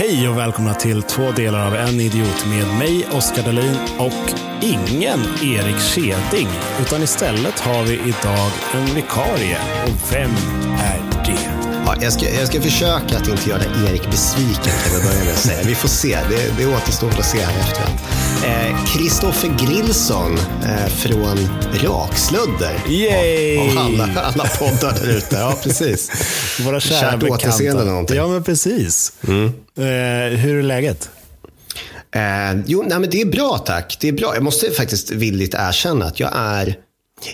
Hej 0.00 0.28
och 0.28 0.38
välkomna 0.38 0.74
till 0.74 1.02
två 1.02 1.30
delar 1.30 1.66
av 1.66 1.74
En 1.76 2.00
idiot 2.00 2.46
med 2.46 2.78
mig, 2.78 3.06
Oskar 3.12 3.42
Dahlin 3.42 3.76
och 3.98 4.34
ingen 4.62 5.20
Erik 5.42 5.80
Keding. 5.80 6.48
Utan 6.80 7.02
istället 7.02 7.60
har 7.60 7.82
vi 7.82 7.92
idag 7.92 8.50
en 8.74 8.94
vikarie. 8.94 9.58
Och 9.86 10.12
vem 10.12 10.30
är 10.78 11.00
det? 11.24 11.50
Ja, 11.86 11.94
jag, 12.00 12.12
ska, 12.12 12.28
jag 12.28 12.48
ska 12.48 12.60
försöka 12.60 13.16
att 13.16 13.28
inte 13.28 13.50
göra 13.50 13.62
Erik 13.62 14.10
besviken 14.10 14.72
kan 14.84 14.96
vi 14.96 15.08
börja 15.08 15.24
med 15.24 15.32
att 15.32 15.38
säga. 15.38 15.62
Vi 15.66 15.74
får 15.74 15.88
se, 15.88 16.18
det, 16.30 16.58
det 16.58 16.66
återstår 16.66 17.08
att 17.08 17.26
se 17.26 17.38
här 17.38 17.60
efteråt. 17.60 18.19
Kristoffer 18.86 19.48
eh, 19.48 19.56
Grillson 19.56 20.38
eh, 20.38 20.86
från 20.86 21.38
Rakslödder. 21.72 22.82
Yay! 22.88 23.58
Av, 23.58 23.78
av 23.78 23.84
alla, 23.84 24.20
alla 24.20 24.44
poddar 24.58 24.94
där 25.00 25.16
ute. 25.16 25.36
Ja, 25.36 25.58
precis. 25.62 26.10
Våra 26.64 26.80
kära 26.80 27.00
Kärt 27.00 27.20
bekanta. 27.20 27.34
återseende 27.48 27.84
någonting. 27.84 28.16
Ja, 28.16 28.26
men 28.28 28.42
precis. 28.42 29.12
Eh, 29.22 30.38
hur 30.38 30.58
är 30.58 30.62
läget? 30.62 31.10
Eh, 32.14 32.60
jo, 32.66 32.84
nej, 32.86 32.98
men 32.98 33.10
det 33.10 33.20
är 33.20 33.26
bra 33.26 33.58
tack. 33.58 33.96
Det 34.00 34.08
är 34.08 34.12
bra. 34.12 34.34
Jag 34.34 34.42
måste 34.42 34.70
faktiskt 34.70 35.10
villigt 35.10 35.54
erkänna 35.58 36.04
att 36.04 36.20
jag 36.20 36.30
är, 36.34 36.76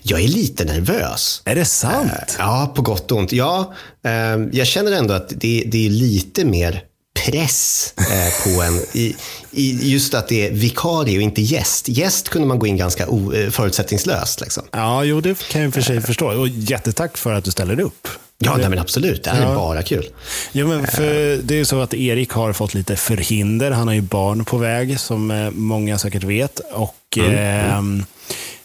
jag 0.03 0.21
är 0.21 0.29
lite 0.29 0.65
nervös. 0.65 1.43
Är 1.45 1.55
det 1.55 1.65
sant? 1.65 2.37
Ja, 2.39 2.73
på 2.77 2.83
gott 2.83 3.13
och 3.13 3.19
ont. 3.19 3.33
Ja, 3.33 3.75
eh, 4.05 4.13
jag 4.53 4.67
känner 4.67 4.93
ändå 4.93 5.15
att 5.15 5.29
det, 5.29 5.65
det 5.67 5.87
är 5.87 5.91
lite 5.91 6.45
mer 6.45 6.83
press 7.17 7.95
eh, 7.99 8.45
på 8.45 8.63
en. 8.63 8.81
I, 8.93 9.17
I 9.51 9.93
just 9.93 10.15
att 10.15 10.29
det 10.29 10.47
är 10.47 10.51
vikarie 10.51 11.17
och 11.17 11.23
inte 11.23 11.43
gäst. 11.43 11.89
Gäst 11.89 12.29
kunde 12.29 12.49
man 12.49 12.59
gå 12.59 12.67
in 12.67 12.77
ganska 12.77 13.09
o, 13.09 13.33
eh, 13.33 13.51
förutsättningslöst. 13.51 14.41
Liksom. 14.41 14.63
Ja, 14.71 15.05
jo, 15.05 15.21
det 15.21 15.49
kan 15.49 15.63
jag 15.63 15.75
för 15.75 15.81
sig 15.81 16.01
förstå. 16.01 16.41
Och 16.41 16.49
jättetack 16.49 17.17
för 17.17 17.33
att 17.33 17.45
du 17.45 17.51
ställer 17.51 17.81
upp. 17.81 18.09
Ja, 18.39 18.57
nej, 18.57 18.69
men 18.69 18.79
absolut. 18.79 19.25
Det 19.25 19.31
här 19.31 19.51
är 19.51 19.55
bara 19.55 19.83
kul. 19.83 20.09
Jo, 20.53 20.69
men 20.69 20.87
för 20.87 21.43
det 21.43 21.55
är 21.55 21.59
ju 21.59 21.65
så 21.65 21.81
att 21.81 21.95
Erik 21.95 22.31
har 22.31 22.53
fått 22.53 22.75
lite 22.75 22.97
förhinder. 22.97 23.71
Han 23.71 23.87
har 23.87 23.95
ju 23.95 24.01
barn 24.01 24.45
på 24.45 24.57
väg, 24.59 25.01
som 25.01 25.31
eh, 25.31 25.51
många 25.51 25.99
säkert 25.99 26.23
vet. 26.25 26.61
Och 26.73 27.19
ehm, 27.19 28.05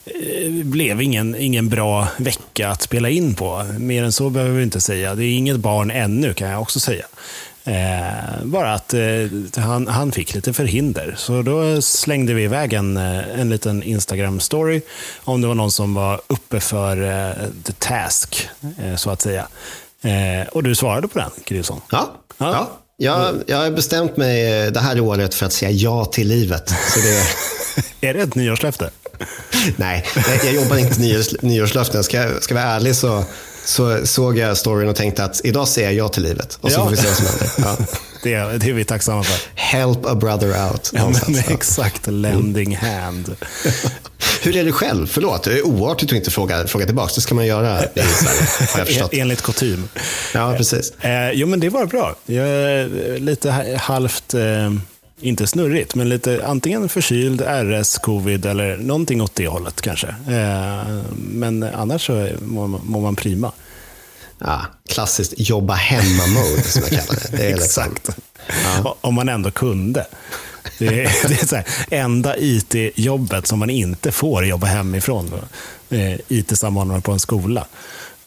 eh, 0.05 0.51
blev 0.63 1.01
ingen, 1.01 1.35
ingen 1.35 1.69
bra 1.69 2.07
vecka 2.17 2.69
att 2.69 2.81
spela 2.81 3.09
in 3.09 3.35
på. 3.35 3.65
Mer 3.77 4.03
än 4.03 4.11
så 4.11 4.29
behöver 4.29 4.57
vi 4.57 4.63
inte 4.63 4.81
säga. 4.81 5.15
Det 5.15 5.25
är 5.25 5.37
inget 5.37 5.57
barn 5.57 5.91
ännu, 5.91 6.33
kan 6.33 6.49
jag 6.49 6.61
också 6.61 6.79
säga. 6.79 7.05
Eh, 7.63 8.43
bara 8.43 8.73
att 8.73 8.93
eh, 8.93 9.01
han, 9.63 9.87
han 9.87 10.11
fick 10.11 10.33
lite 10.33 10.53
förhinder. 10.53 11.15
Så 11.17 11.41
då 11.41 11.81
slängde 11.81 12.33
vi 12.33 12.43
iväg 12.43 12.73
en, 12.73 12.97
eh, 12.97 13.39
en 13.39 13.49
liten 13.49 13.83
Instagram-story 13.83 14.81
om 15.23 15.41
det 15.41 15.47
var 15.47 15.55
någon 15.55 15.71
som 15.71 15.93
var 15.93 16.21
uppe 16.27 16.59
för 16.59 17.01
eh, 17.01 17.33
the 17.63 17.73
task, 17.73 18.49
eh, 18.83 18.95
så 18.95 19.09
att 19.09 19.21
säga. 19.21 19.47
Eh, 20.01 20.47
och 20.51 20.63
du 20.63 20.75
svarade 20.75 21.07
på 21.07 21.19
den, 21.19 21.31
Grillson. 21.45 21.81
Ja, 21.91 22.11
Ja. 22.37 22.51
ja. 22.51 22.69
Jag, 22.97 23.35
jag 23.47 23.57
har 23.57 23.71
bestämt 23.71 24.17
mig 24.17 24.71
det 24.71 24.79
här 24.79 24.99
året 24.99 25.33
för 25.33 25.45
att 25.45 25.53
säga 25.53 25.71
ja 25.71 26.05
till 26.05 26.27
livet. 26.27 26.69
Så 26.69 26.99
det, 26.99 27.23
Är 28.09 28.13
det 28.13 28.21
ett 28.21 28.35
nyårslöfte? 28.35 28.89
nej, 29.77 30.05
jag 30.43 30.53
jobbar 30.53 30.77
inte 30.77 30.99
nyårs, 31.01 31.41
nyårslöften. 31.41 32.03
Ska, 32.03 32.39
ska 32.41 32.55
jag 32.55 32.61
vara 32.61 32.73
ärlig 32.73 32.95
så, 32.95 33.23
så 33.65 34.05
såg 34.05 34.37
jag 34.37 34.57
storyn 34.57 34.89
och 34.89 34.95
tänkte 34.95 35.23
att 35.23 35.41
idag 35.43 35.67
säger 35.67 35.87
jag 35.87 36.05
ja 36.05 36.09
till 36.09 36.23
livet. 36.23 36.57
Och 36.61 36.71
så 36.71 36.79
Ja. 36.79 36.83
får 36.83 36.91
vi 36.91 36.97
se 36.97 37.07
vad 37.07 37.15
som 37.17 37.25
händer. 37.25 37.49
Ja. 37.57 37.77
Det, 38.23 38.35
det 38.57 38.69
är 38.69 38.73
vi 38.73 38.85
tacksamma 38.85 39.23
för. 39.23 39.49
Help 39.55 40.05
a 40.05 40.15
brother 40.15 40.69
out. 40.71 40.91
Ja, 40.93 41.11
men 41.27 41.37
exakt, 41.47 42.07
lending 42.07 42.75
hand. 42.75 43.35
Hur 44.41 44.57
är 44.57 44.63
det 44.63 44.71
själv? 44.71 45.07
Förlåt, 45.07 45.43
det 45.43 45.51
är 45.57 45.65
oartigt 45.65 46.11
att 46.11 46.15
inte 46.17 46.31
fråga, 46.31 46.67
fråga 46.67 46.85
tillbaka. 46.85 47.11
Det 47.15 47.21
ska 47.21 47.35
man 47.35 47.45
göra 47.45 47.83
i 47.85 47.87
Sverige, 48.01 48.47
har 48.71 48.79
jag 48.79 48.87
förstått. 48.87 49.13
Enligt 49.13 49.41
kutym. 49.41 49.89
Ja, 50.33 50.53
precis. 50.57 50.93
Eh, 51.01 51.31
jo, 51.31 51.47
men 51.47 51.59
det 51.59 51.69
var 51.69 51.85
bra. 51.85 52.15
Jag 52.25 52.47
är 52.47 53.19
lite 53.19 53.51
ha- 53.51 53.77
halvt, 53.77 54.33
eh, 54.33 54.41
inte 55.21 55.47
snurrigt, 55.47 55.95
men 55.95 56.09
lite 56.09 56.41
antingen 56.45 56.89
förkyld, 56.89 57.41
RS, 57.41 57.97
covid 57.97 58.45
eller 58.45 58.77
någonting 58.77 59.21
åt 59.21 59.35
det 59.35 59.47
hållet 59.47 59.81
kanske. 59.81 60.07
Eh, 60.07 61.01
men 61.17 61.63
annars 61.63 62.05
så 62.05 62.29
mår, 62.41 62.67
man- 62.67 62.81
mår 62.83 63.01
man 63.01 63.15
prima. 63.15 63.51
Ja, 64.39 64.61
klassiskt 64.89 65.33
jobba 65.37 65.73
hemma-mode 65.73 66.63
som 66.63 66.81
jag 66.91 67.07
kallar 67.07 67.19
det. 67.31 67.37
det 67.37 67.49
liksom, 67.55 67.83
Exakt. 67.83 68.09
O- 68.85 68.95
Om 69.01 69.13
man 69.15 69.29
ändå 69.29 69.51
kunde. 69.51 70.05
Det 70.79 70.87
är, 70.87 71.27
det 71.27 71.41
är 71.41 71.47
så 71.47 71.55
här, 71.55 71.65
enda 71.91 72.35
IT-jobbet 72.37 73.47
som 73.47 73.59
man 73.59 73.69
inte 73.69 74.11
får 74.11 74.45
jobba 74.45 74.67
hemifrån. 74.67 75.31
Eh, 75.89 76.13
IT-samordnare 76.27 77.01
på 77.01 77.11
en 77.11 77.19
skola. 77.19 77.65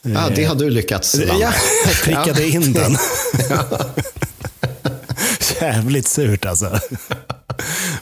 ja, 0.03 0.29
det 0.35 0.45
har 0.45 0.55
du 0.55 0.71
lyckats 0.71 1.15
landa. 1.15 1.35
Ja, 1.41 1.53
jag 1.87 1.95
prickade 2.03 2.49
in 2.49 2.73
den. 2.73 2.97
Jävligt 5.61 6.09
surt 6.09 6.45
alltså. 6.47 6.79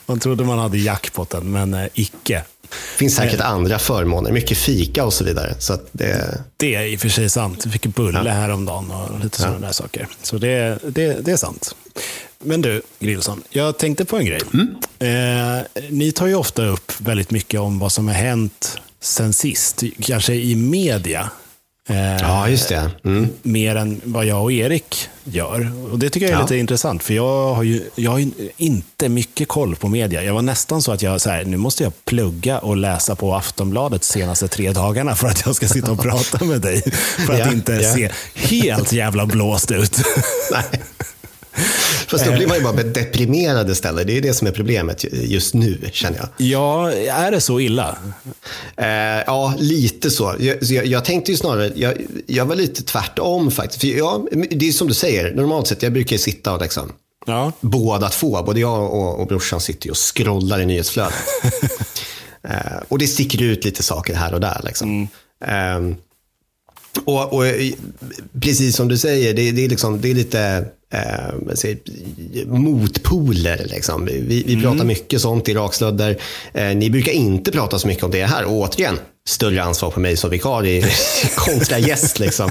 Man 0.07 0.19
trodde 0.21 0.45
man 0.45 0.59
hade 0.59 0.79
jackpotten, 0.79 1.53
men 1.53 1.75
eh, 1.75 1.87
icke. 1.95 2.45
finns 2.97 3.17
säkert 3.17 3.41
andra 3.41 3.79
förmåner. 3.79 4.33
Mycket 4.33 4.59
fika 4.59 5.05
och 5.05 5.13
så 5.13 5.25
vidare. 5.25 5.55
Så 5.59 5.73
att 5.73 5.89
det, 5.93 6.41
Det 6.57 6.75
är 6.75 6.83
i 6.83 6.97
och 6.97 7.01
för 7.01 7.09
sig 7.09 7.31
sant. 7.31 7.67
Vi 7.67 7.71
fick 7.71 7.87
bulle 7.87 8.31
häromdagen 8.31 8.91
och 8.91 9.21
lite 9.21 9.41
sådana 9.41 9.59
där 9.59 9.73
saker. 9.73 10.09
Så 10.23 10.39
det, 10.39 10.79
det, 10.89 11.25
det 11.25 11.33
är 11.33 11.37
sant. 11.37 11.75
Men 12.39 12.63
du, 12.63 12.83
Grillson, 12.99 13.43
jag 13.51 13.79
tänkte 13.79 14.05
på 14.05 14.17
en 14.17 14.25
grej. 14.27 14.41
Eh, 14.99 15.63
ni 15.91 16.13
tar 16.13 16.27
ju 16.27 16.35
ofta 16.35 16.65
upp 16.67 16.93
väldigt 16.99 17.31
mycket 17.31 17.61
om 17.61 17.79
vad 17.79 17.93
som 17.93 18.09
har 18.09 18.15
hänt 18.15 18.79
sen 19.01 19.33
sist, 19.33 19.83
kanske 20.01 20.35
i 20.35 20.55
media. 20.55 21.31
Eh, 21.89 22.17
ja, 22.21 22.49
just 22.49 22.69
det. 22.69 22.91
Mm. 23.05 23.29
mer 23.43 23.77
än 23.77 24.01
vad 24.05 24.27
jag 24.27 24.43
och 24.43 24.53
Erik 24.53 25.09
gör. 25.25 25.73
Och 25.93 25.99
Det 25.99 26.11
tycker 26.11 26.27
jag 26.27 26.33
är 26.33 26.37
Ja. 26.39 26.43
lite 26.43 26.57
intressant, 26.57 27.03
för 27.03 27.15
jag 27.15 27.55
har 27.55 27.63
ju 27.63 27.83
jag 27.95 28.11
har 28.11 28.19
ju 28.19 28.31
inte 28.57 29.09
mycket 29.09 29.49
koll 29.49 29.77
på 29.77 29.89
media. 29.89 30.23
Jag 30.23 30.35
var 30.35 30.43
nästan 30.43 30.83
så 30.83 30.93
att 30.93 31.03
jag, 31.03 31.21
så 31.21 31.31
här, 31.31 31.45
nu 31.45 31.57
måste 31.57 31.83
jag 31.85 32.05
plugga 32.05 32.59
och 32.59 32.77
läsa 32.77 33.15
på 33.17 33.35
Aftonbladet 33.35 34.05
senaste 34.05 34.49
tre 34.49 34.73
dagarna 34.73 35.17
för 35.17 35.29
att 35.29 35.47
jag 35.47 35.55
ska 35.57 35.69
sitta 35.69 35.93
och 35.93 36.01
prata 36.03 36.45
med 36.45 36.61
dig. 36.61 36.83
För 37.27 37.33
att 37.33 37.39
Ja, 37.39 37.53
inte 37.53 37.73
ja. 37.73 37.95
se 37.95 38.11
helt 38.35 38.93
jävla 38.93 39.27
blåst 39.27 39.71
ut. 39.71 39.97
Nej. 40.53 40.83
Fast 42.09 42.25
då 42.25 42.33
blir 42.33 42.47
man 42.47 42.57
ju 42.57 42.63
bara 42.63 42.73
deprimerad 42.83 43.71
istället. 43.71 44.07
Det 44.07 44.19
är 44.19 44.21
det 44.21 44.35
som 44.35 44.47
är 44.47 44.53
problemet 44.53 45.05
just 45.13 45.55
nu, 45.55 45.79
känner 45.93 46.19
jag. 46.19 46.29
Ja, 46.47 46.93
är 46.93 47.31
det 47.31 47.41
så 47.41 47.61
illa? 47.61 47.99
Eh, 48.77 48.87
ja, 49.27 49.55
lite 49.59 50.11
så. 50.11 50.35
Jag, 50.39 50.67
så 50.67 50.75
jag, 50.75 50.87
jag 50.87 51.05
tänkte 51.05 51.31
ju 51.31 51.37
snarare, 51.37 51.73
jag, 51.75 51.95
jag 52.27 52.45
var 52.47 52.57
lite 52.57 52.83
tvärtom 52.83 53.51
faktiskt. 53.51 53.81
För 53.81 53.89
jag, 53.89 54.29
det 54.51 54.69
är 54.69 54.73
som 54.73 54.89
du 54.89 54.95
säger, 54.95 55.35
normalt 55.35 55.67
sett, 55.67 55.83
jag 55.83 55.93
brukar 55.93 56.13
ju 56.13 56.19
sitta 56.19 56.53
och 56.53 56.63
liksom, 56.63 56.93
Ja. 57.27 57.53
båda 57.61 58.09
två, 58.09 58.43
både 58.43 58.61
jag 58.61 58.93
och, 58.93 59.21
och 59.21 59.27
brorsan 59.27 59.61
sitter 59.61 59.87
ju 59.87 59.91
och 59.91 60.15
scrollar 60.17 60.61
i 60.61 60.67
nyhetsflödet. 60.67 61.15
eh, 62.49 62.83
och 62.89 62.99
det 62.99 63.07
sticker 63.07 63.43
ut 63.43 63.65
lite 63.65 63.83
saker 63.83 64.15
här 64.15 64.35
och 64.35 64.41
där. 64.41 64.61
Liksom. 64.65 65.09
Eh, 65.45 65.81
och, 67.05 67.33
och 67.33 67.45
precis 68.41 68.77
som 68.77 68.89
du 68.89 68.99
säger, 68.99 69.35
det, 69.35 69.51
det, 69.51 69.65
är, 69.65 69.69
liksom, 69.69 70.01
det 70.01 70.11
är 70.11 70.15
lite 70.15 70.65
eh, 70.93 72.47
motpoler. 72.47 73.67
Liksom. 73.71 74.05
Vi, 74.05 74.43
vi 74.47 74.63
pratar 74.63 74.85
mycket 74.85 75.21
sånt 75.21 75.49
i 75.49 75.55
rakslödder. 75.55 76.19
Eh, 76.55 76.77
ni 76.77 76.91
brukar 76.91 77.13
inte 77.13 77.53
prata 77.53 77.79
så 77.79 77.87
mycket 77.87 78.05
om 78.05 78.11
det 78.11 78.25
här. 78.25 78.45
Och 78.45 78.53
återigen, 78.53 78.99
större 79.29 79.63
ansvar 79.63 79.91
på 79.91 80.01
mig 80.01 80.17
som 80.17 80.31
vikarie 80.31 80.87
kontra 81.37 81.79
gäst. 81.79 82.19
Liksom. 82.19 82.51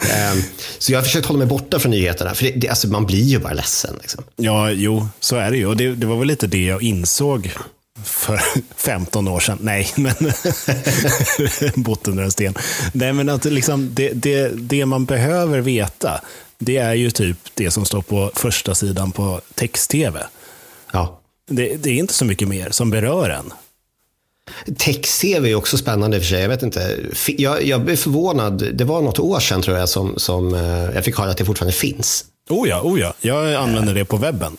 Eh, 0.00 0.42
så 0.78 0.92
jag 0.92 0.98
har 0.98 1.04
försökt 1.04 1.26
hålla 1.26 1.38
mig 1.38 1.46
borta 1.46 1.78
från 1.78 1.90
nyheterna. 1.90 2.34
För 2.34 2.44
det, 2.44 2.50
det, 2.50 2.68
alltså, 2.68 2.88
man 2.88 3.06
blir 3.06 3.24
ju 3.24 3.38
bara 3.38 3.52
ledsen. 3.52 3.96
Liksom. 4.00 4.24
Ja, 4.36 4.70
jo, 4.70 5.08
så 5.20 5.36
är 5.36 5.50
det 5.50 5.56
ju. 5.56 5.66
Och 5.66 5.76
det, 5.76 5.94
det 5.94 6.06
var 6.06 6.16
väl 6.16 6.28
lite 6.28 6.46
det 6.46 6.64
jag 6.64 6.82
insåg 6.82 7.50
för 8.04 8.40
15 8.76 9.28
år 9.28 9.40
sedan. 9.40 9.58
Nej, 9.60 9.92
men 9.96 10.14
bott 11.84 12.08
under 12.08 12.22
en 12.24 12.30
sten. 12.30 12.54
Nej, 12.92 13.12
men 13.12 13.28
att 13.28 13.44
liksom, 13.44 13.90
det, 13.94 14.10
det, 14.12 14.48
det 14.48 14.86
man 14.86 15.04
behöver 15.04 15.60
veta, 15.60 16.20
det 16.58 16.76
är 16.76 16.94
ju 16.94 17.10
typ 17.10 17.36
det 17.54 17.70
som 17.70 17.84
står 17.84 18.02
på 18.02 18.30
första 18.34 18.74
sidan 18.74 19.12
på 19.12 19.40
text-tv. 19.54 20.26
Ja. 20.92 21.20
Det, 21.50 21.76
det 21.76 21.90
är 21.90 21.94
inte 21.94 22.14
så 22.14 22.24
mycket 22.24 22.48
mer 22.48 22.70
som 22.70 22.90
berör 22.90 23.30
en. 23.30 23.52
Text-tv 24.78 25.50
är 25.50 25.54
också 25.54 25.78
spännande 25.78 26.16
i 26.16 26.20
och 26.20 26.22
för 26.24 26.28
sig. 26.30 26.40
Jag 26.42 26.48
vet 26.48 26.62
inte. 26.62 26.98
Jag, 27.26 27.64
jag 27.64 27.80
blev 27.84 27.96
förvånad. 27.96 28.68
Det 28.74 28.84
var 28.84 29.02
något 29.02 29.18
år 29.18 29.40
sedan 29.40 29.62
tror 29.62 29.78
jag 29.78 29.88
som, 29.88 30.18
som 30.18 30.54
eh, 30.54 30.60
jag 30.94 31.04
fick 31.04 31.18
höra 31.18 31.30
att 31.30 31.36
det 31.36 31.44
fortfarande 31.44 31.72
finns. 31.76 32.24
Oh 32.50 32.68
ja, 32.68 32.80
oh 32.82 33.00
ja. 33.00 33.14
jag 33.20 33.54
använder 33.54 33.94
det 33.94 34.04
på 34.04 34.16
webben. 34.16 34.56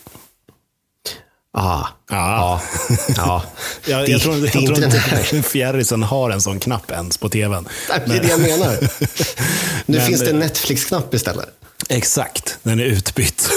Ah, 1.58 1.86
Ja. 2.10 2.60
ja. 3.08 3.12
ja. 3.16 3.42
Jag, 3.86 4.04
Det- 4.06 4.12
jag 4.12 4.20
tror, 4.20 4.36
jag 4.38 4.52
tror 4.52 4.62
inte 4.68 4.80
den 4.80 4.90
här. 4.90 5.42
fjärrisen 5.42 6.02
har 6.02 6.30
en 6.30 6.40
sån 6.40 6.60
knapp 6.60 6.90
ens 6.90 7.18
på 7.18 7.28
tvn. 7.28 7.68
Det 8.06 8.14
är 8.16 8.22
det 8.22 8.28
jag 8.28 8.40
menar. 8.40 8.76
Nu 9.86 9.98
Men- 9.98 10.06
finns 10.06 10.20
det 10.20 10.30
en 10.30 10.38
Netflix-knapp 10.38 11.14
istället. 11.14 11.48
Exakt, 11.88 12.58
den 12.62 12.80
är 12.80 12.84
utbytt. 12.84 13.50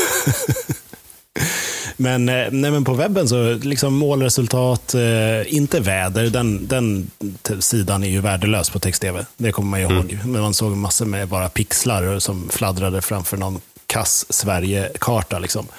men, 1.98 2.30
eh, 2.30 2.48
nej, 2.52 2.72
men 2.72 2.84
på 2.84 2.94
webben 2.94 3.30
så 3.30 3.54
liksom 3.54 3.94
målresultat, 3.94 4.94
eh, 4.94 5.56
inte 5.56 5.80
väder. 5.80 6.30
Den, 6.30 6.68
den 6.68 7.12
sidan 7.60 8.04
är 8.04 8.10
ju 8.10 8.22
värdelös 8.22 8.70
på 8.70 8.80
text-tv. 8.80 9.26
Det 9.38 9.52
kommer 9.52 9.70
man 9.70 9.80
ju 9.80 9.96
ihåg. 9.96 10.20
Men 10.26 10.42
man 10.42 10.54
såg 10.54 10.78
massor 10.78 11.06
med 11.06 11.28
bara 11.28 11.50
pixlar 11.50 12.20
som 12.20 12.50
fladdrade 12.50 13.02
framför 13.02 13.38
någon 13.38 13.62
kass 13.90 14.26
Sverige-karta. 14.30 15.40
Liksom. 15.40 15.68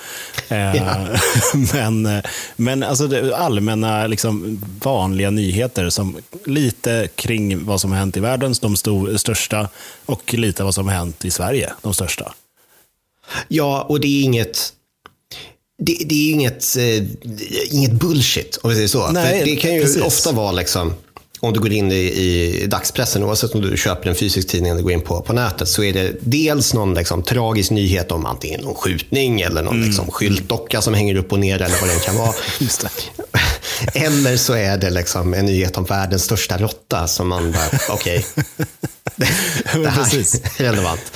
Ja. 0.49 1.07
men 1.73 2.23
men 2.57 2.83
alltså, 2.83 3.35
allmänna, 3.35 4.07
liksom, 4.07 4.63
vanliga 4.83 5.31
nyheter 5.31 5.91
som 5.91 6.17
lite 6.45 7.09
kring 7.15 7.65
vad 7.65 7.81
som 7.81 7.93
har 7.93 7.99
hänt 7.99 8.17
i 8.17 8.21
världen, 8.21 8.55
de 8.61 8.77
största, 9.19 9.69
och 10.07 10.35
lite 10.35 10.65
vad 10.65 10.75
som 10.75 10.89
har 10.89 10.95
hänt 10.95 11.25
i 11.25 11.31
Sverige, 11.31 11.73
de 11.83 11.95
största. 11.95 12.33
Ja, 13.49 13.87
och 13.89 14.01
det 14.01 14.09
är 14.09 14.23
inget 14.23 14.73
det, 15.83 15.97
det 16.07 16.15
är 16.15 16.33
inget, 16.33 16.77
eh, 16.77 17.05
inget 17.71 17.93
bullshit, 17.93 18.59
om 18.63 18.71
vi 18.71 18.77
säger 18.77 18.89
så. 18.89 19.11
Nej, 19.11 19.43
det 19.45 19.57
kan 19.57 19.75
ju 19.75 19.81
precis. 19.81 20.03
ofta 20.03 20.33
vara 20.33 20.53
liksom, 20.53 20.95
om 21.41 21.53
du 21.53 21.61
går 21.61 21.73
in 21.73 21.93
i, 21.93 21.97
i 21.97 22.67
dagspressen, 22.67 23.25
oavsett 23.25 23.55
om 23.55 23.61
du 23.61 23.77
köper 23.77 24.11
en 24.11 24.15
fysisk 24.15 24.49
tidning 24.49 24.73
eller 24.73 24.83
går 24.83 24.93
in 24.93 25.01
på, 25.01 25.21
på 25.23 25.33
nätet, 25.33 25.69
så 25.69 25.83
är 25.83 25.93
det 25.93 26.17
dels 26.21 26.75
någon 26.75 26.95
liksom, 26.95 27.23
tragisk 27.23 27.71
nyhet 27.71 28.13
om 28.13 28.27
antingen 28.27 28.61
någon 28.61 28.75
skjutning 28.75 29.41
eller 29.41 29.63
någon 29.63 29.75
mm. 29.75 29.87
liksom, 29.87 30.11
skyltdocka 30.11 30.83
som 30.83 30.95
hänger 30.95 31.15
upp 31.15 31.33
och 31.33 31.41
ner 31.41 31.63
eller 31.63 31.81
vad 31.81 31.89
det 31.89 32.05
kan 32.05 32.17
vara. 32.17 32.35
eller 33.95 34.37
så 34.37 34.53
är 34.53 34.77
det 34.77 34.91
liksom 34.91 35.35
en 35.35 35.47
nyhet 35.47 35.77
om 35.77 35.85
världens 35.85 36.25
största 36.25 36.59
råtta 36.59 37.09
som 37.09 37.29
man 37.29 37.53
bara, 37.53 37.81
okej, 37.89 38.27
okay. 38.37 38.45
det, 39.17 39.83
det 39.83 39.91
här 39.91 40.19
är 40.19 40.63
relevant. 40.63 41.13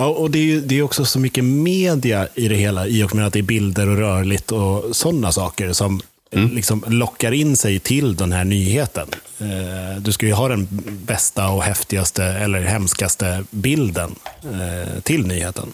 Ja, 0.00 0.06
och 0.06 0.30
det 0.30 0.52
är, 0.52 0.60
det 0.60 0.78
är 0.78 0.82
också 0.82 1.04
så 1.04 1.18
mycket 1.18 1.44
media 1.44 2.28
i 2.34 2.48
det 2.48 2.54
hela, 2.54 2.86
i 2.86 3.02
och 3.02 3.14
med 3.14 3.26
att 3.26 3.32
det 3.32 3.38
är 3.38 3.42
bilder 3.42 3.88
och 3.88 3.96
rörligt 3.96 4.52
och 4.52 4.96
sådana 4.96 5.32
saker 5.32 5.72
som 5.72 6.00
mm. 6.30 6.54
liksom 6.54 6.84
lockar 6.86 7.32
in 7.32 7.56
sig 7.56 7.78
till 7.78 8.16
den 8.16 8.32
här 8.32 8.44
nyheten. 8.44 9.08
Eh, 9.38 10.00
du 10.00 10.12
ska 10.12 10.26
ju 10.26 10.32
ha 10.32 10.48
den 10.48 10.68
bästa 11.06 11.48
och 11.48 11.62
häftigaste 11.62 12.24
eller 12.24 12.62
hemskaste 12.62 13.44
bilden 13.50 14.14
eh, 14.42 15.00
till 15.02 15.26
nyheten. 15.26 15.72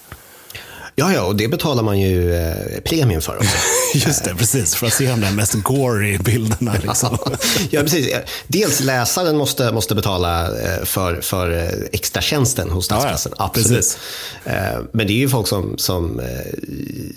Ja, 0.96 1.12
ja, 1.12 1.22
och 1.24 1.36
det 1.36 1.48
betalar 1.48 1.82
man 1.82 2.00
ju 2.00 2.34
eh, 2.34 2.80
premium 2.84 3.20
för 3.20 3.36
också. 3.36 3.56
Just 3.94 4.24
det, 4.24 4.34
precis. 4.34 4.74
För 4.74 4.86
att 4.86 4.92
se 4.92 5.16
de 5.16 5.36
mest 5.36 5.54
gory 5.54 6.18
bilderna. 6.18 6.74
Liksom. 6.82 7.18
ja, 7.70 7.80
precis. 7.80 8.14
Dels 8.46 8.80
läsaren 8.80 9.36
måste, 9.36 9.72
måste 9.72 9.94
betala 9.94 10.44
eh, 10.44 10.84
för, 10.84 11.20
för 11.20 11.50
eh, 11.50 11.68
extra 11.92 12.22
tjänsten 12.22 12.70
hos 12.70 12.88
dagspressen. 12.88 13.32
Ja, 13.38 13.44
ja. 13.44 13.44
Absolut. 13.44 13.78
Precis. 13.78 13.98
Eh, 14.44 14.78
men 14.92 15.06
det 15.06 15.12
är 15.12 15.18
ju 15.18 15.28
folk 15.28 15.48
som, 15.48 15.78
som 15.78 16.20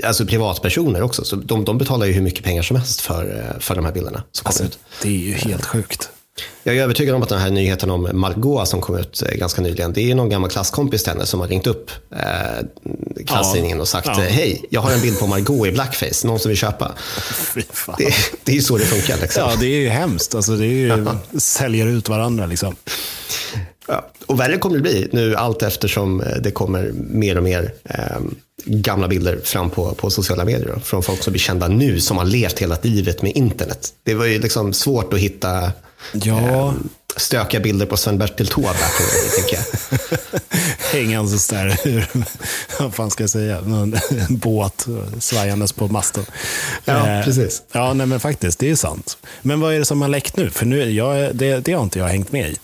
alltså 0.04 0.26
privatpersoner 0.26 1.02
också. 1.02 1.24
Så 1.24 1.36
de, 1.36 1.66
de 1.66 1.78
betalar 1.78 2.06
ju 2.06 2.14
hur 2.14 2.22
mycket 2.22 2.44
pengar 2.44 2.62
som 2.62 2.76
helst 2.76 3.02
för, 3.02 3.56
för 3.60 3.76
de 3.76 3.86
här 3.86 3.92
bilderna 3.92 4.24
som 4.32 4.48
alltså, 4.48 4.64
kommer 4.64 4.70
ut. 4.70 4.80
Det 5.02 5.08
är 5.08 5.12
ju 5.12 5.34
helt 5.34 5.66
sjukt. 5.66 6.10
Jag 6.63 6.75
är 6.75 6.84
övertygad 6.84 7.16
om 7.16 7.24
att 7.24 7.30
den 7.30 7.39
här 7.39 7.50
nyheten 7.50 7.89
om 7.89 8.10
Margot 8.13 8.68
som 8.68 8.81
kom 8.81 8.98
ut 8.98 9.22
eh, 9.22 9.38
ganska 9.38 9.62
nyligen, 9.62 9.94
det 9.94 10.12
är 10.12 10.16
någon 10.16 10.30
gammal 10.30 10.50
klasskompis 10.50 11.04
till 11.04 11.13
henne 11.13 11.25
som 11.25 11.39
har 11.39 11.48
ringt 11.48 11.68
upp 11.68 11.92
eh, 12.12 13.25
klasstidningen 13.25 13.81
och 13.81 13.88
sagt, 13.88 14.07
ja. 14.07 14.13
hej, 14.13 14.66
jag 14.69 14.81
har 14.81 14.92
en 14.92 15.01
bild 15.01 15.19
på 15.19 15.28
Margot 15.28 15.68
i 15.68 15.72
blackface, 15.72 16.28
någon 16.28 16.39
som 16.39 16.50
vill 16.50 16.57
köpa. 16.57 16.92
Det, 17.98 18.13
det, 18.44 18.51
är 18.51 18.56
ju 18.56 18.62
så 18.62 18.78
det 18.78 18.86
funkar. 18.86 19.18
Liksom. 19.22 19.44
Ja, 19.44 19.56
det 19.60 19.66
är 19.66 19.80
ju 19.80 19.89
hemskt. 19.89 20.36
Alltså, 20.36 20.56
det 20.56 20.66
är 20.66 20.69
ju, 20.69 21.06
säljer 21.39 21.86
ut 21.88 22.10
varandra. 22.10 22.45
Liksom. 22.45 22.75
Ja, 23.88 24.10
och 24.25 24.39
värre 24.39 24.57
kommer 24.57 24.75
det 24.75 24.81
bli 24.81 25.10
nu 25.12 25.36
allt 25.36 25.63
eftersom 25.63 26.22
eh, 26.22 26.38
det 26.38 26.51
kommer 26.51 26.92
mer 26.94 27.38
och 27.38 27.44
mer 27.44 27.74
eh, 27.84 28.19
gamla 28.66 29.07
bilder 29.07 29.39
fram 29.44 29.69
på, 29.69 29.94
på 29.94 30.10
sociala 30.10 30.45
medier. 30.45 30.72
Då, 30.74 30.80
från 30.80 31.04
folk 31.04 31.24
som 31.24 31.31
blir 31.31 31.42
kända 31.42 31.68
nu, 31.68 32.00
som 32.00 32.18
har 32.18 32.25
levt 32.25 32.60
hela 32.60 32.78
livet 32.81 33.22
med 33.22 33.31
internet. 33.36 33.94
Det 34.04 34.13
var 34.13 34.25
ju 34.25 34.39
liksom 34.39 34.74
svårt 34.74 35.13
att 35.13 35.19
hitta 35.19 35.72
Ja. 36.13 36.69
Ehm, 36.69 36.89
stökiga 37.16 37.60
bilder 37.62 37.86
på 37.86 37.98
Sven-Bertil 37.98 38.48
Taube. 38.48 38.69
Hängandes 40.92 41.48
där, 41.48 41.80
vad 42.80 42.94
fan 42.94 43.12
ska 43.12 43.24
jag 43.24 43.30
säga, 43.30 43.57
en 43.57 43.98
båt 44.30 44.86
svajandes 45.19 45.74
på 45.74 45.88
masten. 45.88 46.25
Ja, 46.86 47.07
eh, 47.07 47.24
precis. 47.24 47.62
Ja, 47.72 47.94
nej, 47.94 48.07
men 48.07 48.19
faktiskt, 48.19 48.60
det 48.60 48.69
är 48.69 48.75
sant. 48.75 49.18
Men 49.42 49.60
vad 49.60 49.74
är 49.74 49.80
det 49.80 49.86
som 49.86 50.01
har 50.01 50.10
läckt 50.10 50.38
nu? 50.38 50.50
För 50.50 50.66
nu, 50.66 50.92
jag, 50.92 51.36
det, 51.36 51.60
det 51.60 51.74
har 51.74 51.83
inte 51.83 52.00
jag 52.00 52.07
hängt 52.07 52.31
med 52.31 52.50
i. 52.50 52.57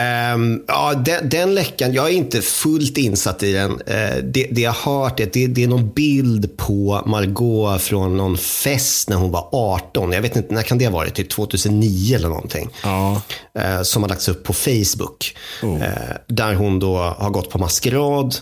Um, 0.00 0.64
ja, 0.68 0.94
den, 0.94 1.28
den, 1.28 1.54
läckan, 1.54 1.92
jag 1.92 2.06
är 2.06 2.12
inte 2.12 2.42
fullt 2.42 2.98
insatt 2.98 3.42
i 3.42 3.52
den. 3.52 3.70
Uh, 3.72 4.24
det, 4.24 4.48
det, 4.50 4.60
jag 4.60 4.72
har 4.72 5.02
hört 5.02 5.20
är 5.20 5.24
att 5.24 5.32
det, 5.32 5.46
det, 5.46 5.64
är 5.64 5.68
någon 5.68 5.90
bild 5.90 6.56
på 6.56 7.02
Margot 7.06 7.82
från 7.82 8.16
någon 8.16 8.38
fest 8.38 9.08
när 9.08 9.16
hon 9.16 9.30
var 9.30 9.48
18. 9.52 10.12
Jag 10.12 10.22
vet 10.22 10.36
inte, 10.36 10.54
när 10.54 10.62
kan 10.62 10.78
det 10.78 10.84
ha 10.84 10.92
varit? 10.92 11.14
Typ 11.14 11.30
2009 11.30 12.16
eller 12.16 12.28
någonting. 12.28 12.70
Ja. 12.82 13.22
Uh, 13.58 13.82
som 13.82 14.02
har 14.02 14.08
lagts 14.08 14.28
upp 14.28 14.44
på 14.44 14.52
Facebook. 14.52 15.36
Oh. 15.62 15.76
Uh, 15.76 15.88
där 16.26 16.54
hon 16.54 16.78
då 16.78 16.96
har 16.96 17.30
gått 17.30 17.50
på 17.50 17.58
maskerad 17.58 18.36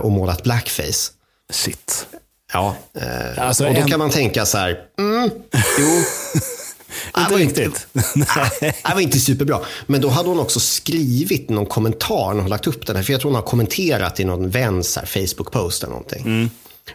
och 0.00 0.12
målat 0.12 0.42
blackface. 0.42 1.12
Shit. 1.52 2.06
Ja, 2.52 2.76
alltså, 3.36 3.66
och 3.66 3.74
då 3.74 3.80
en... 3.80 3.88
kan 3.88 3.98
man 3.98 4.10
tänka 4.10 4.46
så 4.46 4.58
här, 4.58 4.78
mm, 4.98 5.30
jo. 5.78 6.02
Inte 7.18 7.34
riktigt. 7.34 7.86
Det 8.60 8.94
var 8.94 9.00
inte 9.00 9.18
superbra. 9.18 9.60
Men 9.86 10.00
då 10.00 10.08
hade 10.08 10.28
hon 10.28 10.38
också 10.38 10.60
skrivit 10.60 11.50
någon 11.50 11.66
kommentar 11.66 12.34
när 12.34 12.40
hon 12.40 12.50
lagt 12.50 12.66
upp 12.66 12.86
den 12.86 12.96
här. 12.96 13.02
För 13.02 13.12
jag 13.12 13.20
tror 13.20 13.30
hon 13.30 13.40
har 13.40 13.42
kommenterat 13.42 14.20
i 14.20 14.24
någon 14.24 14.50
väns 14.50 14.98
Facebook-post 15.04 15.82
eller 15.82 15.92
någonting. 15.92 16.22
Mm. 16.26 16.50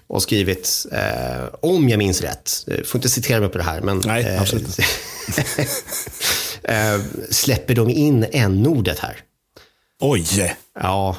Och 0.08 0.24
skrivit, 0.24 0.86
eh, 0.92 1.46
om 1.60 1.90
jag 1.90 1.98
minns 1.98 2.22
rätt, 2.22 2.52
eh, 2.68 2.84
får 2.84 2.98
inte 2.98 3.10
citera 3.10 3.40
mig 3.40 3.50
på 3.50 3.58
det 3.58 3.64
här, 3.64 3.82
men 3.82 4.02
Nej, 4.06 4.26
eh, 4.26 4.42
absolut. 4.42 4.80
eh, 6.64 7.00
släpper 7.30 7.76
de 7.76 7.90
in 7.90 8.26
n-ordet 8.32 9.00
här? 9.00 9.24
Oj! 10.00 10.56
Ja. 10.80 11.18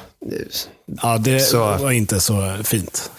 Ja, 1.01 1.17
det 1.17 1.39
så... 1.39 1.57
var 1.57 1.91
inte 1.91 2.19
så 2.19 2.57
fint. 2.63 3.11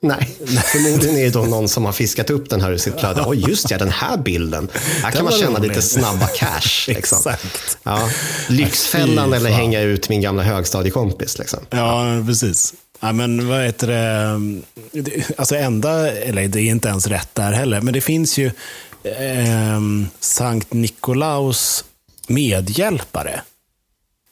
Nej, 0.00 0.36
förmodligen 0.46 1.16
är 1.16 1.24
det 1.24 1.30
då 1.30 1.44
någon 1.44 1.68
som 1.68 1.84
har 1.84 1.92
fiskat 1.92 2.30
upp 2.30 2.50
den 2.50 2.60
här 2.60 2.72
ur 2.72 2.78
sitt 2.78 3.00
flöde. 3.00 3.24
Oj, 3.26 3.44
just 3.48 3.70
ja, 3.70 3.78
den 3.78 3.90
här 3.90 4.16
bilden. 4.16 4.68
Här 5.02 5.10
kan 5.10 5.24
man 5.24 5.32
tjäna 5.32 5.58
lite 5.58 5.82
snabba 5.82 6.26
cash. 6.26 6.88
Liksom. 6.88 7.18
Exakt. 7.18 7.78
Ja. 7.82 8.10
Lyxfällan 8.48 9.32
eller 9.32 9.50
hänga 9.50 9.80
ut 9.80 10.08
min 10.08 10.20
gamla 10.20 10.42
högstadiekompis. 10.42 11.38
Liksom. 11.38 11.60
Ja, 11.70 12.22
precis. 12.26 12.74
Ja, 13.00 13.12
men 13.12 13.48
vad 13.48 13.64
heter 13.64 13.86
det? 13.86 14.40
Alltså 15.36 15.56
enda, 15.56 16.12
eller 16.12 16.48
det 16.48 16.60
är 16.60 16.70
inte 16.70 16.88
ens 16.88 17.06
rätt 17.06 17.34
där 17.34 17.52
heller, 17.52 17.80
men 17.80 17.94
det 17.94 18.00
finns 18.00 18.38
ju 18.38 18.46
eh, 19.04 19.80
Sankt 20.20 20.72
Nikolaus 20.72 21.84
medhjälpare 22.26 23.40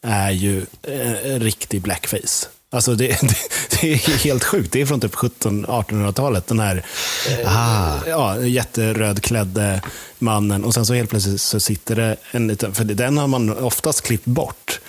är 0.02 0.30
ju 0.30 0.66
eh, 0.82 1.38
riktig 1.40 1.82
blackface. 1.82 2.48
Alltså 2.74 2.94
det, 2.94 3.06
det, 3.20 3.36
det, 3.80 3.92
är 3.92 3.96
helt 3.96 4.44
sjukt. 4.44 4.72
Det 4.72 4.80
är 4.80 4.86
från 4.86 5.00
typ 5.00 5.14
1700-1800-talet. 5.14 6.46
Den 6.46 6.60
här 6.60 6.84
eh, 7.28 7.56
ah. 7.56 8.00
ja, 8.06 8.40
jätterödklädde 8.40 9.80
mannen. 10.18 10.64
Och 10.64 10.74
sen 10.74 10.86
så 10.86 10.94
helt 10.94 11.10
plötsligt 11.10 11.40
så 11.40 11.60
sitter 11.60 11.96
det 11.96 12.16
en 12.30 12.48
liten, 12.48 12.74
för 12.74 12.84
den 12.84 13.18
har 13.18 13.26
man 13.26 13.58
oftast 13.58 14.02
klippt 14.02 14.24
bort. 14.24 14.80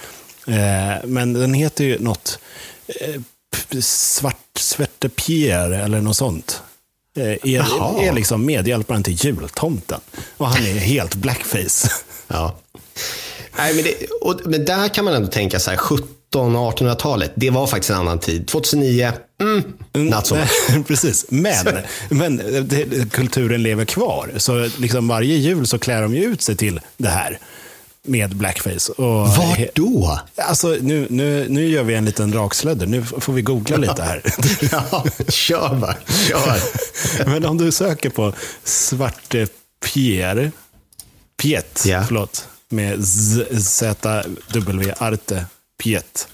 Eh, 0.47 1.05
men 1.05 1.33
den 1.33 1.53
heter 1.53 1.83
ju 1.83 1.99
något 1.99 2.39
eh, 2.87 3.21
svart, 3.81 4.57
Svarte 4.57 5.09
Pierre 5.09 5.83
eller 5.83 6.01
något 6.01 6.17
sånt. 6.17 6.61
Är, 7.17 7.47
är 8.03 8.13
liksom 8.13 8.45
medhjälparen 8.45 9.03
till 9.03 9.25
jultomten. 9.25 9.99
Och 10.37 10.47
han 10.47 10.65
är 10.65 10.73
helt 10.73 11.15
blackface. 11.15 11.91
Ja. 12.27 12.55
Nej, 13.57 13.73
men, 13.75 13.83
det, 13.83 14.07
och, 14.21 14.41
men 14.45 14.65
där 14.65 14.87
kan 14.87 15.05
man 15.05 15.13
ändå 15.13 15.27
tänka 15.27 15.59
så 15.59 15.69
här, 15.69 15.77
1700-1800-talet, 16.35 17.31
det 17.35 17.49
var 17.49 17.67
faktiskt 17.67 17.89
en 17.89 17.97
annan 17.97 18.19
tid. 18.19 18.47
2009, 18.47 19.11
mm, 19.41 19.63
not 19.93 20.27
so. 20.27 20.35
Precis, 20.87 21.25
men, 21.29 21.77
men 22.09 22.37
det, 22.63 23.11
kulturen 23.11 23.63
lever 23.63 23.85
kvar. 23.85 24.31
Så 24.37 24.69
liksom 24.77 25.07
varje 25.07 25.35
jul 25.35 25.67
så 25.67 25.79
klär 25.79 26.01
de 26.01 26.15
ju 26.15 26.23
ut 26.23 26.41
sig 26.41 26.55
till 26.55 26.79
det 26.97 27.09
här 27.09 27.39
med 28.05 28.35
blackface. 28.35 28.91
Och, 28.91 29.27
Vart 29.27 29.75
då? 29.75 30.19
Alltså, 30.35 30.77
nu, 30.81 31.07
nu, 31.09 31.45
nu 31.49 31.67
gör 31.67 31.83
vi 31.83 31.93
en 31.93 32.05
liten 32.05 32.33
rakslödder. 32.33 32.85
Nu 32.85 33.03
får 33.03 33.33
vi 33.33 33.41
googla 33.41 33.77
lite 33.77 34.03
här. 34.03 34.21
ja, 34.71 35.05
kör 35.27 35.75
bara. 35.75 35.95
Kör. 36.29 36.59
Men 37.29 37.45
om 37.45 37.57
du 37.57 37.71
söker 37.71 38.09
på 38.09 38.33
Svarte 38.63 39.47
Pierre, 39.85 40.51
Piet, 41.41 41.83
yeah. 41.87 42.07
förlåt, 42.07 42.47
med 42.69 43.07
Z-W, 43.07 44.93
Arte, 44.97 45.45
Piet. 45.83 46.27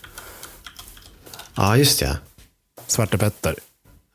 Ja, 1.55 1.77
just 1.77 1.99
det. 1.99 2.17
Svarte 2.87 3.17
Petter. 3.17 3.55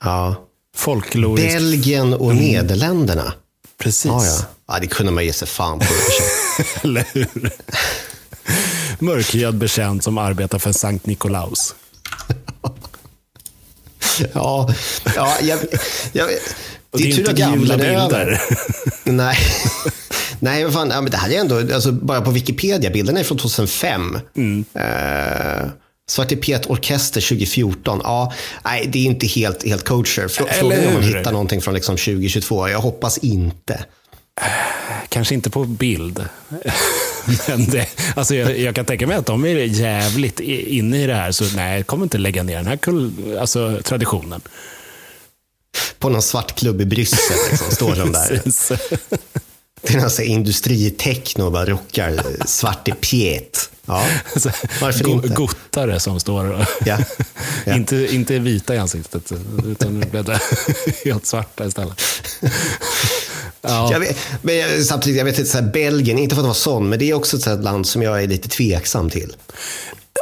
Ja. 0.05 0.47
Folklorisk. 0.77 1.55
Belgien 1.55 2.15
och 2.15 2.33
mm. 2.33 2.45
Nederländerna. 2.45 3.33
Precis. 3.79 4.05
Ja, 4.05 4.25
ja. 4.25 4.39
ja, 4.69 4.79
det 4.81 4.87
kunde 4.87 5.13
man 5.13 5.25
ge 5.25 5.33
sig 5.33 5.49
fan 5.49 5.79
på. 5.79 5.87
Eller 6.83 7.05
hur? 7.13 7.51
Mörkhyad 8.99 9.59
betjänt 9.59 10.05
som 10.05 10.19
arbetar 10.19 10.59
för 10.59 10.73
Sankt 10.73 11.07
Nikolaus. 11.07 11.75
ja, 14.33 14.75
ja 15.15 15.37
jag, 15.43 15.59
jag, 16.13 16.29
det, 16.29 16.39
det 16.91 17.11
är 17.11 17.17
tur 17.17 17.31
att 17.31 17.37
gamla 17.37 17.77
bilder. 17.77 18.43
Nej. 19.05 19.39
Nej, 20.41 20.65
vad 20.65 20.73
fan, 20.73 20.91
ja, 20.91 21.01
men 21.01 21.11
det 21.11 21.17
här 21.17 21.31
är 21.31 21.41
ändå, 21.41 21.75
alltså, 21.75 21.93
bara 21.93 22.21
på 22.21 22.31
Wikipedia, 22.31 22.91
bilderna 22.91 23.21
är 23.21 23.25
från 23.25 23.39
2005. 23.39 24.19
Mm. 24.37 24.65
Uh, 24.77 25.71
Svarte 26.09 26.37
Pet 26.37 26.71
Orkester 26.71 27.21
2014. 27.21 28.01
Ja, 28.05 28.33
nej, 28.65 28.87
det 28.93 28.99
är 28.99 29.05
inte 29.05 29.27
helt, 29.27 29.65
helt 29.65 29.85
kosher. 29.85 30.29
Frågan 30.29 30.79
är 30.79 30.89
om 30.89 30.95
man 30.95 31.03
hittar 31.03 31.33
någonting 31.33 31.63
från 31.63 31.75
liksom 31.75 31.97
2022. 31.97 32.69
Jag 32.69 32.81
hoppas 32.81 33.19
inte. 33.19 33.85
Kanske 35.09 35.35
inte 35.35 35.51
på 35.51 35.65
bild. 35.65 36.25
Men 37.49 37.65
det, 37.65 37.89
alltså 38.17 38.35
jag, 38.35 38.59
jag, 38.59 38.75
kan 38.75 38.85
tänka 38.85 39.07
mig 39.07 39.17
att 39.17 39.27
de 39.27 39.45
är 39.45 39.57
jävligt 39.57 40.41
inne 40.41 41.03
i 41.03 41.07
det 41.07 41.15
här, 41.15 41.33
så 41.33 41.45
nej, 41.57 41.77
jag 41.77 41.87
kommer 41.87 42.05
inte 42.05 42.19
lägga 42.19 42.43
ner 42.43 42.57
den 42.57 42.67
här 42.67 42.77
kul, 42.77 43.13
alltså, 43.41 43.81
traditionen. 43.85 44.41
På 45.99 46.09
någon 46.09 46.23
svart 46.23 46.59
klubb 46.59 46.81
i 46.81 46.85
Bryssel 46.85 47.37
liksom, 47.51 47.71
står 47.71 47.97
de 47.97 48.13
där. 48.13 48.43
Det 49.87 49.95
är 49.95 50.05
alltså 50.05 50.23
industritechno 50.23 51.45
och 51.45 51.53
bara 51.53 51.65
rockar 51.65 52.23
Svarte 52.47 52.93
Piet. 52.93 53.71
Ja, 53.87 54.05
varför 54.81 55.09
inte? 55.09 55.29
Gottare 55.29 56.01
som 56.01 56.21
står. 56.21 56.67
Ja, 56.85 56.99
ja. 57.65 57.75
inte, 57.75 58.15
inte 58.15 58.39
vita 58.39 58.75
i 58.75 58.79
ansiktet, 58.79 59.33
utan 59.67 60.05
helt 61.05 61.27
svarta 61.27 61.67
istället. 61.67 62.03
Ja. 63.63 63.93
Jag 63.93 64.01
vet, 64.01 64.17
men 64.43 64.85
samtidigt, 64.85 65.19
jag 65.19 65.25
vet 65.25 65.39
inte, 65.39 65.51
så 65.51 65.59
här, 65.59 65.71
Belgien, 65.73 66.19
inte 66.19 66.35
för 66.35 66.43
att 66.43 66.47
vara 66.47 66.55
sån, 66.55 66.89
men 66.89 66.99
det 66.99 67.11
är 67.11 67.15
också 67.15 67.51
ett 67.51 67.65
land 67.65 67.87
som 67.87 68.03
jag 68.03 68.23
är 68.23 68.27
lite 68.27 68.49
tveksam 68.49 69.11
till. 69.11 69.37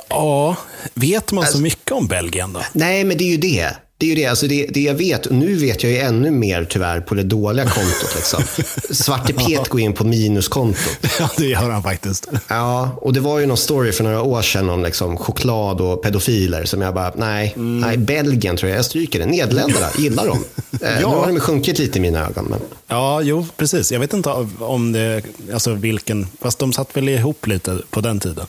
Ja, 0.08 0.56
vet 0.94 1.32
man 1.32 1.44
alltså, 1.44 1.58
så 1.58 1.62
mycket 1.62 1.92
om 1.92 2.06
Belgien 2.06 2.52
då? 2.52 2.60
Nej, 2.72 3.04
men 3.04 3.18
det 3.18 3.24
är 3.24 3.30
ju 3.30 3.36
det. 3.36 3.70
Det 4.04 4.08
är 4.08 4.16
ju 4.16 4.22
det, 4.22 4.26
alltså 4.26 4.46
det, 4.46 4.66
det 4.66 4.80
jag 4.80 4.94
vet, 4.94 5.30
nu 5.30 5.54
vet 5.54 5.82
jag 5.82 5.92
ju 5.92 5.98
ännu 5.98 6.30
mer 6.30 6.64
tyvärr 6.64 7.00
på 7.00 7.14
det 7.14 7.22
dåliga 7.22 7.66
kontot. 7.66 8.14
Liksom. 8.16 8.42
Svarte 8.90 9.32
Pet 9.32 9.68
går 9.68 9.80
in 9.80 9.92
på 9.92 10.04
minuskontot. 10.04 10.98
Ja, 11.18 11.30
det 11.36 11.46
gör 11.46 11.70
han 11.70 11.82
faktiskt. 11.82 12.28
Ja, 12.48 12.98
och 13.00 13.12
det 13.12 13.20
var 13.20 13.38
ju 13.38 13.46
någon 13.46 13.56
story 13.56 13.92
för 13.92 14.04
några 14.04 14.22
år 14.22 14.42
sedan 14.42 14.70
om 14.70 14.82
liksom 14.82 15.16
choklad 15.16 15.80
och 15.80 16.02
pedofiler 16.02 16.64
som 16.64 16.82
jag 16.82 16.94
bara, 16.94 17.12
nej, 17.16 17.52
mm. 17.56 17.80
nej 17.80 17.96
Belgien 17.96 18.56
tror 18.56 18.70
jag, 18.70 18.78
jag 18.78 18.84
stryker 18.84 19.18
det. 19.18 19.26
Nederländerna, 19.26 19.86
gillar 19.98 20.26
dem. 20.26 20.44
Eh, 20.82 20.90
ja. 20.90 20.98
Nu 20.98 21.04
har 21.04 21.26
de 21.26 21.40
sjunkit 21.40 21.78
lite 21.78 21.98
i 21.98 22.00
mina 22.00 22.26
ögon. 22.26 22.46
Men... 22.50 22.60
Ja, 22.86 23.22
jo, 23.22 23.46
precis. 23.56 23.92
Jag 23.92 24.00
vet 24.00 24.12
inte 24.12 24.30
om 24.58 24.92
det, 24.92 25.22
alltså 25.52 25.74
vilken, 25.74 26.26
fast 26.40 26.58
de 26.58 26.72
satt 26.72 26.96
väl 26.96 27.08
ihop 27.08 27.46
lite 27.46 27.78
på 27.90 28.00
den 28.00 28.20
tiden. 28.20 28.46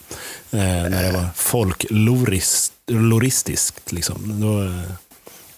Eh, 0.52 0.60
när 0.60 1.04
det 1.04 1.12
var 1.12 1.26
folkloristiskt. 1.36 3.92
Liksom. 3.92 4.42
Då, 4.42 4.70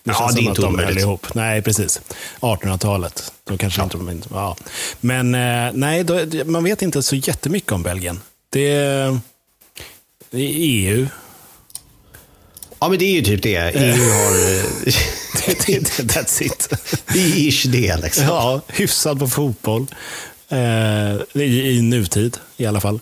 det 0.08 0.14
ja, 0.20 0.32
det 0.36 0.42
är 0.42 0.44
inte 0.44 0.62
omöjligt. 0.62 1.04
Ihop. 1.04 1.28
Nej, 1.34 1.62
precis. 1.62 2.02
1800-talet. 2.40 3.34
Då 3.44 3.58
kanske 3.58 3.82
ja. 3.82 3.84
inte 3.84 3.98
de 3.98 4.22
ja. 4.32 4.56
Men 5.00 5.36
eh, 5.36 5.72
nej, 5.74 6.04
då, 6.04 6.26
man 6.46 6.64
vet 6.64 6.82
inte 6.82 7.04
så 7.04 7.16
jättemycket 7.16 7.72
om 7.72 7.84
Belgien. 7.84 8.22
Det, 8.50 8.70
det 10.32 10.38
är 10.38 10.54
EU. 10.56 11.08
Ja, 12.80 12.90
men 12.90 13.00
det 13.00 13.06
är 13.06 13.14
ju 13.14 13.22
typ 13.22 13.44
det. 13.44 13.72
EU 13.76 14.14
har... 14.14 14.88
Eh, 15.48 15.54
that's 15.84 16.44
it. 16.44 16.70
Det 17.14 17.20
är 17.20 17.48
ish 17.48 17.66
det. 17.66 17.98
Liksom. 17.98 18.26
Ja, 18.26 18.62
hyfsad 18.68 19.20
på 19.20 19.28
fotboll. 19.28 19.88
Eh, 20.50 21.42
i, 21.42 21.78
I 21.78 21.82
nutid 21.82 22.38
i 22.58 22.66
alla 22.66 22.82
fall. 22.82 23.00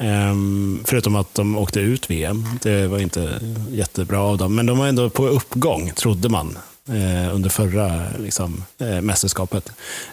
Um, 0.00 0.82
förutom 0.84 1.16
att 1.16 1.34
de 1.34 1.58
åkte 1.58 1.80
ut 1.80 2.10
VM. 2.10 2.46
Det 2.62 2.86
var 2.86 2.98
inte 2.98 3.40
jättebra 3.70 4.20
av 4.20 4.38
dem. 4.38 4.54
Men 4.54 4.66
de 4.66 4.78
var 4.78 4.86
ändå 4.86 5.10
på 5.10 5.26
uppgång, 5.26 5.92
trodde 5.96 6.28
man, 6.28 6.58
eh, 6.88 7.34
under 7.34 7.50
förra 7.50 8.02
liksom, 8.18 8.64
eh, 8.78 9.00
mästerskapet. 9.00 9.70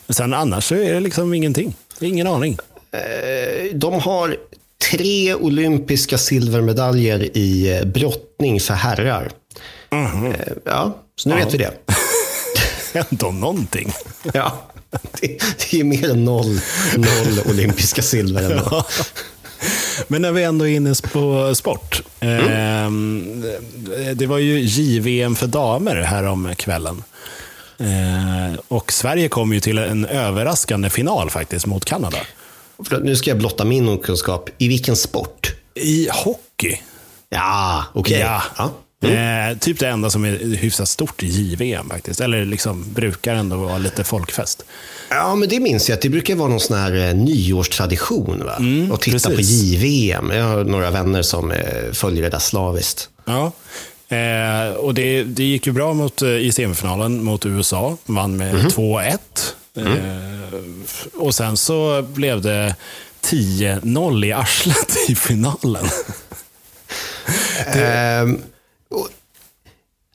Sen 0.10 0.34
annars 0.34 0.64
så 0.64 0.76
är 0.76 0.94
det 0.94 1.00
liksom 1.00 1.34
ingenting. 1.34 1.76
Det 2.00 2.06
är 2.06 2.10
ingen 2.10 2.28
aning. 2.28 2.58
Eh, 2.92 3.76
de 3.76 3.94
har 3.94 4.38
tre 4.92 5.36
olympiska 5.36 6.18
silvermedaljer 6.18 7.38
i 7.38 7.82
brottning 7.86 8.60
för 8.60 8.74
herrar. 8.74 9.32
Mm. 9.90 10.34
ja, 10.66 10.98
så 11.16 11.30
nu 11.30 11.36
ja. 11.36 11.46
vet 11.46 11.54
vi 11.54 11.58
det. 11.58 11.72
Ändå 13.10 13.32
någonting. 13.32 13.94
ja, 14.34 14.72
det, 14.92 15.28
det 15.72 15.80
är 15.80 15.84
mer 15.84 16.12
än 16.12 16.26
noll, 16.26 16.60
noll 16.98 17.40
olympiska 17.50 18.02
silver 18.02 18.52
ändå. 18.52 18.86
Men 20.08 20.22
när 20.22 20.31
vi 20.31 20.43
ändå 20.43 20.67
är 20.67 20.75
inne 20.75 20.96
på 21.13 21.55
sport. 21.55 22.01
Mm. 22.20 23.43
Eh, 23.43 24.15
det 24.15 24.25
var 24.25 24.38
ju 24.38 24.60
JVM 24.60 25.36
för 25.36 25.48
damer 25.48 25.96
här 25.96 26.24
om 26.24 26.55
kvällen. 26.55 27.03
Eh, 27.77 28.60
och 28.67 28.91
Sverige 28.91 29.29
kom 29.29 29.53
ju 29.53 29.60
till 29.60 29.77
en 29.77 30.05
överraskande 30.05 30.89
final 30.89 31.29
faktiskt 31.29 31.65
mot 31.65 31.86
Kanada. 31.86 32.17
Nu 33.01 33.15
ska 33.15 33.29
jag 33.29 33.38
blotta 33.38 33.65
min 33.65 33.89
okunskap. 33.89 34.50
I 34.58 34.67
vilken 34.67 34.96
sport? 34.96 35.53
I 35.75 36.10
hockey. 36.12 36.77
Ja, 37.29 37.86
okej. 37.93 38.15
Okay. 38.17 38.20
Ja. 38.20 38.41
ja. 38.58 38.72
Mm. 39.03 39.51
Eh, 39.51 39.58
typ 39.58 39.79
det 39.79 39.88
enda 39.88 40.10
som 40.10 40.25
är 40.25 40.55
hyfsat 40.55 40.89
stort 40.89 41.24
i 41.24 41.27
JVM 41.27 41.89
faktiskt. 41.89 42.22
Eller 42.22 42.46
liksom 42.46 42.93
brukar 42.93 43.36
ändå 43.36 43.55
vara 43.55 43.77
lite 43.77 44.03
folkfest. 44.03 44.65
Ja, 45.10 45.36
men 45.36 45.50
det 45.50 45.60
minns 45.60 45.89
jag. 45.89 45.96
att 45.96 46.01
Det 46.01 46.10
brukar 46.10 46.36
vara 46.36 46.50
någon 46.50 46.60
sån 46.60 46.77
här 46.77 47.08
eh, 47.08 47.15
nyårstradition. 47.15 48.43
Va? 48.46 48.55
Mm, 48.55 48.91
och 48.91 49.01
titta 49.01 49.29
precis. 49.29 49.79
på 49.81 49.86
JVM. 49.86 50.31
Jag 50.31 50.43
har 50.43 50.63
några 50.63 50.91
vänner 50.91 51.22
som 51.22 51.51
eh, 51.51 51.91
följer 51.93 52.24
det 52.24 52.29
där 52.29 52.39
slaviskt. 52.39 53.10
Ja. 53.25 53.51
Eh, 54.15 54.74
och 54.74 54.93
det, 54.93 55.24
det 55.24 55.43
gick 55.43 55.67
ju 55.67 55.74
bra 55.74 55.93
mot, 55.93 56.22
eh, 56.22 56.29
i 56.29 56.51
semifinalen 56.51 57.24
mot 57.24 57.46
USA. 57.46 57.98
Vann 58.05 58.38
med 58.38 58.55
mm. 58.55 58.67
2-1. 58.67 59.17
Mm. 59.75 59.93
Eh, 59.93 60.60
och 61.13 61.36
sen 61.36 61.58
så 61.58 62.01
blev 62.01 62.41
det 62.41 62.75
10-0 63.22 64.25
i 64.25 64.31
arslet 64.31 64.98
i 65.10 65.15
finalen. 65.15 65.86
det... 67.74 68.36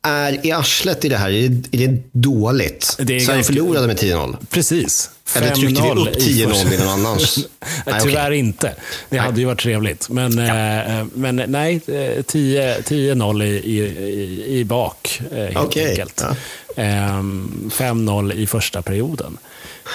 Är 0.03 0.47
i 0.47 0.53
arslet 0.53 1.05
i 1.05 1.09
det 1.09 1.17
här, 1.17 1.31
är 1.31 1.49
det, 1.49 1.85
är 1.85 1.89
det 1.89 2.03
dåligt? 2.13 2.97
Det 2.99 3.17
är 3.17 3.21
Sverige 3.21 3.37
ganska... 3.37 3.53
förlorade 3.53 3.87
med 3.87 3.97
10-0. 3.97 4.37
Precis. 4.51 5.11
Eller 5.35 5.51
tryckte 5.51 5.83
vi 5.83 5.89
upp 5.89 6.17
10-0 6.17 6.75
i 6.75 6.79
någon 6.79 6.89
annans? 6.89 7.39
nej, 7.87 8.01
Tyvärr 8.03 8.27
okay. 8.27 8.39
inte. 8.39 8.75
Det 9.09 9.19
hade 9.19 9.41
ju 9.41 9.47
varit 9.47 9.61
trevligt. 9.61 10.09
Men, 10.09 10.39
ja. 10.39 10.83
eh, 10.83 11.07
men 11.15 11.37
nej, 11.47 11.81
10-0 11.87 13.43
i, 13.43 13.47
i, 13.47 13.79
i, 13.79 14.59
i 14.59 14.65
bak, 14.65 15.21
eh, 15.33 15.39
helt 15.39 15.57
okay. 15.57 15.91
enkelt. 15.91 16.25
Ja. 16.77 16.83
Eh, 16.83 17.23
5-0 17.23 18.33
i 18.33 18.47
första 18.47 18.83
perioden. 18.83 19.39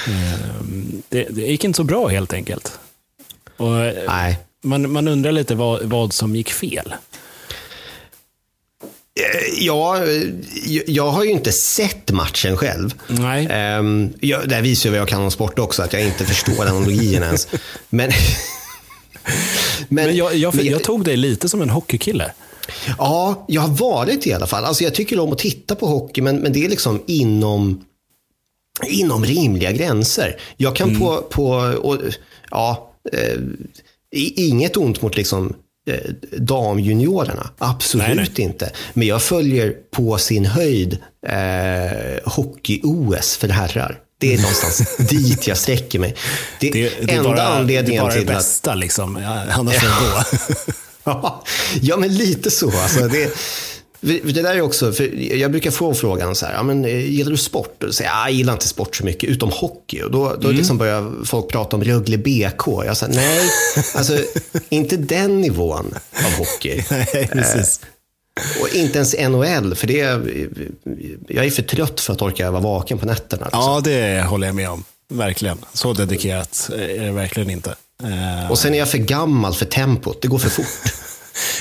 Ehm, 0.08 1.02
det, 1.10 1.28
det 1.30 1.42
gick 1.42 1.64
inte 1.64 1.78
så 1.78 1.84
bra 1.84 2.08
helt 2.08 2.34
enkelt. 2.34 2.72
Och, 3.58 3.72
nej. 4.08 4.38
Man, 4.64 4.92
man 4.92 5.08
undrar 5.08 5.32
lite 5.32 5.56
vad, 5.56 5.84
vad 5.84 6.14
som 6.14 6.36
gick 6.36 6.52
fel. 6.52 6.94
Eh, 9.20 9.66
ja, 9.66 10.06
jag 10.88 11.12
har 11.12 11.24
ju 11.24 11.32
inte 11.32 11.52
sett 11.52 12.12
matchen 12.12 12.58
själv. 12.58 12.94
Nej. 13.08 13.78
Um, 13.78 14.14
jag, 14.20 14.50
det 14.50 14.56
här 14.56 14.62
visar 14.62 14.90
ju 14.90 14.92
vad 14.92 15.00
jag 15.00 15.08
kan 15.08 15.22
om 15.22 15.32
sport 15.32 15.60
också, 15.60 15.84
att 15.84 15.94
jag 15.94 16.06
inte 16.06 16.26
förstår 16.26 16.62
analogin 16.62 17.24
ens. 17.24 17.48
Men, 17.90 18.12
men, 19.90 20.06
men, 20.06 20.16
jag, 20.16 20.36
jag, 20.36 20.56
men 20.56 20.66
jag, 20.66 20.84
tog 20.84 21.04
dig 21.04 21.18
lite 21.18 21.50
som 21.50 21.62
en 21.62 21.70
hockeykille. 21.70 22.32
Ja, 22.98 23.46
jag 23.48 23.62
har 23.62 23.76
varit 23.76 24.28
i 24.28 24.34
alla 24.34 24.48
fall. 24.48 24.66
Alltså, 24.66 24.84
jag 24.84 24.96
tycker 24.96 25.20
om 25.20 25.32
att 25.32 25.38
titta 25.38 25.76
på 25.76 25.88
hockey, 25.88 26.22
men, 26.22 26.38
men 26.38 26.54
det 26.54 26.66
är 26.66 26.70
liksom 26.70 27.04
inom, 27.08 27.86
inom 28.88 29.26
rimliga 29.26 29.72
gränser. 29.72 30.40
Jag 30.58 30.76
kan 30.76 30.90
mm. 30.90 31.02
på, 31.02 31.22
på 31.22 31.48
och, 31.82 31.98
ja, 32.52 32.94
eh, 33.14 33.40
inget 34.36 34.78
ont 34.78 35.02
mot 35.02 35.18
liksom 35.18 35.54
Eh, 35.54 35.61
damjuniorerna. 36.38 37.50
Absolut 37.58 38.08
nej, 38.08 38.16
nej. 38.16 38.32
inte. 38.38 38.72
Men 38.94 39.08
jag 39.08 39.22
följer 39.22 39.74
på 39.92 40.18
sin 40.18 40.46
höjd 40.46 40.98
eh, 41.28 41.34
hockey-OS 42.26 43.38
för 43.38 43.48
herrar. 43.48 44.00
Det 44.18 44.34
är 44.34 44.38
någonstans 44.38 44.98
dit 45.10 45.48
jag 45.48 45.58
sträcker 45.58 46.00
mig. 46.00 46.16
Det, 46.60 46.70
det, 46.70 46.94
det 47.02 47.14
enda 47.14 47.30
bara, 47.30 47.48
anledningen 47.48 48.02
till 48.02 48.08
att... 48.10 48.14
Det 48.14 48.20
är 48.22 48.26
bara 48.26 48.34
det 48.34 48.40
bästa, 48.40 48.72
att... 48.72 48.78
liksom. 48.78 49.16
annars 49.50 49.76
får 49.76 49.88
det 49.88 50.44
gå. 51.04 51.44
ja, 51.82 51.98
men 51.98 52.18
lite 52.18 52.52
så. 52.52 52.72
Alltså, 52.72 53.08
det, 53.08 53.34
det 54.02 54.42
där 54.42 54.56
är 54.56 54.62
också, 54.62 54.94
för 54.94 55.34
jag 55.36 55.52
brukar 55.52 55.72
få 55.72 55.94
frågan 55.94 56.36
så 56.36 56.46
här, 56.46 56.54
ja, 56.54 56.64
men, 56.64 56.86
eh, 56.86 57.10
gillar 57.12 57.32
du 57.32 57.38
sport? 57.38 57.84
Och 57.84 57.96
säger, 57.96 58.12
jag 58.12 58.32
gillar 58.32 58.54
inte 58.54 58.68
sport 58.68 58.96
så 58.96 59.06
mycket, 59.06 59.30
utom 59.30 59.52
hockey. 59.52 60.02
Och 60.02 60.12
då, 60.12 60.36
då 60.36 60.48
mm. 60.48 60.58
liksom 60.58 60.78
börjar 60.78 61.26
folk 61.26 61.50
prata 61.50 61.76
om 61.76 61.84
Rögle 61.84 62.18
BK. 62.18 62.68
Jag 62.68 62.98
säger, 62.98 63.14
nej, 63.14 63.50
alltså, 63.96 64.18
inte 64.70 64.98
den 64.98 65.42
nivån 65.42 65.94
av 66.26 66.32
hockey. 66.32 66.84
nej, 66.90 67.30
precis. 67.32 67.80
Eh, 67.84 68.62
och 68.62 68.76
inte 68.76 68.98
ens 68.98 69.16
NHL, 69.30 69.76
för 69.76 69.88
det 69.88 70.00
är, 70.00 70.22
jag 71.28 71.46
är 71.46 71.50
för 71.50 71.64
trött 71.64 72.00
för 72.00 72.14
att 72.14 72.22
orka 72.22 72.52
vara 72.52 72.62
vaken 72.62 72.98
på 72.98 73.06
nätterna. 73.06 73.46
Liksom. 73.46 73.62
Ja, 73.62 73.82
det 73.84 74.22
håller 74.22 74.48
jag 74.48 74.56
med 74.56 74.70
om. 74.70 74.84
Verkligen. 75.10 75.58
Så 75.74 75.94
dedikerat 75.94 76.70
är 76.74 77.06
det 77.06 77.12
verkligen 77.12 77.50
inte. 77.50 77.76
Och 78.50 78.60
sen 78.60 78.74
är 78.74 78.78
jag 78.78 78.90
för 78.90 78.98
gammal 78.98 79.54
för 79.54 79.66
tempot. 79.66 80.22
Det 80.22 80.28
går 80.28 80.38
för 80.38 80.50
fort. 80.50 80.94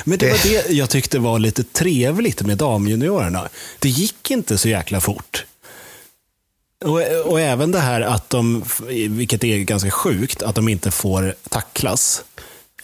Men 0.04 0.18
det 0.18 0.30
var 0.30 0.38
det 0.42 0.70
jag 0.70 0.90
tyckte 0.90 1.18
var 1.18 1.38
lite 1.38 1.64
trevligt 1.64 2.42
med 2.42 2.58
damjuniorerna. 2.58 3.48
Det 3.78 3.88
gick 3.88 4.30
inte 4.30 4.58
så 4.58 4.68
jäkla 4.68 5.00
fort. 5.00 5.44
Och, 6.84 7.00
och, 7.26 7.40
även 7.40 7.72
det 7.72 7.78
här 7.78 8.00
att 8.00 8.30
de, 8.30 8.64
vilket 9.08 9.44
är 9.44 9.58
ganska 9.58 9.90
sjukt, 9.90 10.42
att 10.42 10.54
de 10.54 10.68
inte 10.68 10.90
får 10.90 11.34
tacklas. 11.48 12.24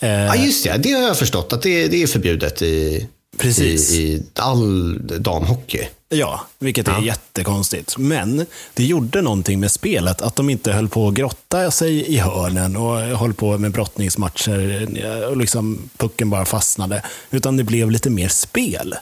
Eh, 0.00 0.10
ja, 0.10 0.36
just 0.36 0.64
det. 0.64 0.76
Det 0.78 0.92
har 0.92 1.02
jag 1.02 1.18
förstått, 1.18 1.52
att 1.52 1.62
det, 1.62 1.88
det 1.88 2.02
är 2.02 2.06
förbjudet 2.06 2.62
i... 2.62 3.06
Precis. 3.38 3.92
I, 3.92 4.02
i 4.02 4.22
all 4.34 4.98
damhockey. 5.20 5.88
Ja, 6.08 6.46
vilket 6.58 6.88
är 6.88 6.92
ja. 6.92 7.02
jättekonstigt. 7.02 7.98
Men 7.98 8.46
det 8.75 8.84
gjorde 8.84 9.22
någonting 9.22 9.60
med 9.60 9.70
spelet, 9.70 10.22
att 10.22 10.36
de 10.36 10.50
inte 10.50 10.72
höll 10.72 10.88
på 10.88 11.08
att 11.08 11.14
grotta 11.14 11.70
sig 11.70 12.14
i 12.14 12.18
hörnen 12.18 12.76
och 12.76 12.96
höll 12.96 13.34
på 13.34 13.58
med 13.58 13.72
brottningsmatcher 13.72 14.88
och 15.30 15.36
liksom 15.36 15.88
pucken 15.96 16.30
bara 16.30 16.44
fastnade. 16.44 17.02
Utan 17.30 17.56
det 17.56 17.64
blev 17.64 17.90
lite 17.90 18.10
mer 18.10 18.28
spel. 18.28 18.94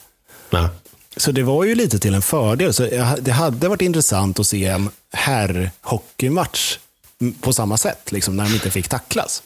Ja. 0.51 0.69
Så 1.17 1.33
det 1.33 1.43
var 1.43 1.65
ju 1.65 1.75
lite 1.75 1.99
till 1.99 2.15
en 2.15 2.23
fördel. 2.23 2.75
Så 2.75 2.83
det 3.21 3.33
hade 3.33 3.69
varit 3.69 3.83
intressant 3.83 4.39
att 4.41 4.47
se 4.47 4.65
en 4.65 4.91
herrhockeymatch 5.13 6.79
på 7.41 7.53
samma 7.53 7.77
sätt, 7.77 8.13
liksom, 8.13 8.37
när 8.37 8.45
de 8.45 8.55
inte 8.55 8.71
fick 8.71 8.89
tacklas. 8.89 9.43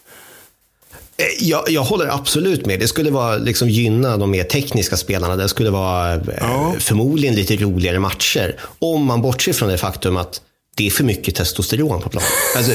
Eh, 1.23 1.49
jag, 1.49 1.71
jag 1.71 1.85
håller 1.85 2.07
absolut 2.07 2.67
med. 2.67 2.81
Det 2.81 2.89
skulle 2.89 3.11
vara, 3.11 3.37
liksom, 3.37 3.69
gynna 3.69 4.17
de 4.17 4.31
mer 4.31 4.45
tekniska 4.45 4.97
spelarna. 4.97 5.37
Det 5.37 5.49
skulle 5.49 5.71
vara 5.71 6.15
eh, 6.15 6.21
ja. 6.41 6.75
förmodligen 6.79 7.35
lite 7.35 7.57
roligare 7.57 7.99
matcher. 7.99 8.57
Om 8.79 9.05
man 9.05 9.23
bortser 9.23 9.53
från 9.53 9.69
det 9.69 9.79
faktum 9.79 10.17
att 10.17 10.41
det 10.77 10.87
är 10.87 10.91
för 10.91 11.05
mycket 11.05 11.35
testosteron 11.35 12.03
på 12.03 12.09
planen. 12.09 12.29
Alltså, 12.57 12.73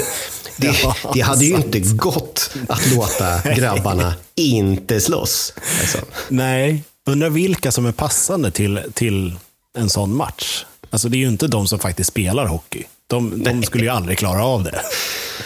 det, 0.57 0.75
ja, 0.83 0.95
det, 1.13 1.21
hade 1.21 1.45
ju 1.45 1.55
inte 1.55 1.79
gått 1.79 2.51
att 2.69 2.91
låta 2.91 3.53
grabbarna 3.55 4.13
inte 4.35 5.01
slåss. 5.01 5.53
Alltså. 5.81 5.97
Nej, 6.29 6.83
undrar 7.07 7.29
vilka 7.29 7.71
som 7.71 7.85
är 7.85 7.91
passande 7.91 8.51
till, 8.51 8.79
till 8.93 9.35
en 9.77 9.89
sån 9.89 10.15
match. 10.15 10.65
Alltså, 10.89 11.09
det 11.09 11.17
är 11.17 11.19
ju 11.19 11.27
inte 11.27 11.47
de 11.47 11.67
som 11.67 11.79
faktiskt 11.79 12.09
spelar 12.09 12.45
hockey. 12.45 12.83
De, 13.07 13.43
de 13.43 13.63
skulle 13.63 13.83
ju 13.83 13.89
aldrig 13.89 14.17
klara 14.17 14.45
av 14.45 14.63
det. 14.63 14.81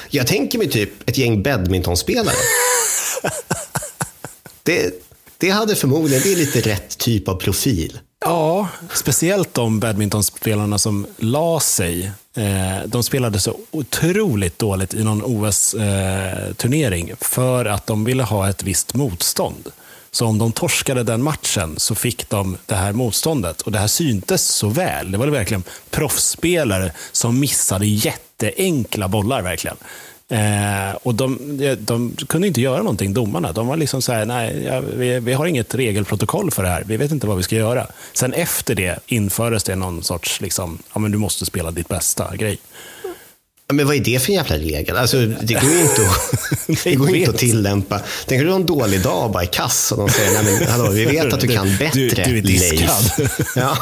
Jag 0.09 0.27
tänker 0.27 0.57
mig 0.57 0.69
typ 0.69 1.09
ett 1.09 1.17
gäng 1.17 1.43
badmintonspelare 1.43 2.35
det, 4.63 4.93
det 5.37 5.49
hade 5.49 5.75
förmodligen, 5.75 6.23
det 6.23 6.31
är 6.31 6.35
lite 6.35 6.61
rätt 6.61 6.97
typ 6.97 7.27
av 7.27 7.35
profil. 7.35 7.99
Ja, 8.19 8.67
speciellt 8.93 9.53
de 9.53 9.79
badmintonspelarna 9.79 10.77
som 10.77 11.07
la 11.17 11.59
sig. 11.59 12.11
Eh, 12.35 12.77
de 12.85 13.03
spelade 13.03 13.39
så 13.39 13.57
otroligt 13.71 14.59
dåligt 14.59 14.93
i 14.93 15.03
någon 15.03 15.23
OS-turnering 15.23 17.09
eh, 17.09 17.15
för 17.21 17.65
att 17.65 17.87
de 17.87 18.03
ville 18.03 18.23
ha 18.23 18.49
ett 18.49 18.63
visst 18.63 18.93
motstånd. 18.93 19.71
Så 20.11 20.25
om 20.25 20.37
de 20.37 20.51
torskade 20.51 21.03
den 21.03 21.23
matchen 21.23 21.75
så 21.77 21.95
fick 21.95 22.29
de 22.29 22.57
det 22.65 22.75
här 22.75 22.93
motståndet. 22.93 23.61
Och 23.61 23.71
det 23.71 23.79
här 23.79 23.87
syntes 23.87 24.47
så 24.47 24.69
väl. 24.69 25.11
Det 25.11 25.17
var 25.17 25.27
verkligen 25.27 25.63
proffsspelare 25.89 26.91
som 27.11 27.39
missade 27.39 27.85
jätteenkla 27.85 29.07
bollar. 29.07 29.41
verkligen. 29.41 29.77
Eh, 30.29 30.95
och 31.03 31.15
de, 31.15 31.37
de, 31.79 32.15
kunde 32.27 32.47
inte 32.47 32.61
göra 32.61 32.77
någonting, 32.77 33.13
domarna. 33.13 33.51
De 33.51 33.67
var 33.67 33.77
liksom 33.77 34.01
så 34.01 34.13
här, 34.13 34.25
nej, 34.25 34.63
ja, 34.65 34.79
vi, 34.79 35.19
vi, 35.19 35.33
har 35.33 35.45
inget 35.45 35.75
regelprotokoll 35.75 36.51
för 36.51 36.63
det 36.63 36.69
här. 36.69 36.83
Vi 36.85 36.97
vet 36.97 37.11
inte 37.11 37.27
vad 37.27 37.37
vi 37.37 37.43
ska 37.43 37.55
göra. 37.55 37.87
Sen 38.13 38.33
efter 38.33 38.75
det 38.75 38.99
infördes 39.05 39.63
det 39.63 39.75
någon 39.75 40.03
sorts, 40.03 40.41
liksom, 40.41 40.79
ja, 40.93 40.99
men 40.99 41.11
du 41.11 41.17
måste 41.17 41.45
spela 41.45 41.71
ditt 41.71 41.87
bästa 41.87 42.35
grej. 42.35 42.57
Men 43.73 43.87
vad 43.87 43.95
är 43.95 43.99
det 43.99 44.19
för 44.19 44.33
jävla 44.33 44.57
regel? 44.57 44.97
Alltså, 44.97 45.17
det 45.25 45.53
går 45.53 45.71
ju 45.71 45.81
inte 45.81 46.01
att, 46.01 46.37
det 46.83 46.95
går 46.95 47.15
inte 47.15 47.29
att 47.29 47.37
tillämpa. 47.37 48.01
Tänk 48.27 48.41
om 48.41 48.45
du 48.45 48.51
har 48.51 48.59
en 48.59 48.65
dålig 48.65 49.01
dag 49.01 49.25
och 49.25 49.31
bara 49.31 49.43
är 49.43 49.47
kass 49.47 49.91
och 49.91 49.97
de 49.97 50.09
säger, 50.09 50.43
nej 50.43 50.59
men 50.59 50.67
hallå, 50.67 50.89
vi 50.91 51.05
vet 51.05 51.33
att 51.33 51.39
du 51.39 51.47
kan 51.47 51.77
bättre, 51.77 51.99
du, 51.99 52.09
du 52.09 52.37
är 52.37 52.41
diskad. 52.41 53.29
Ja, 53.55 53.77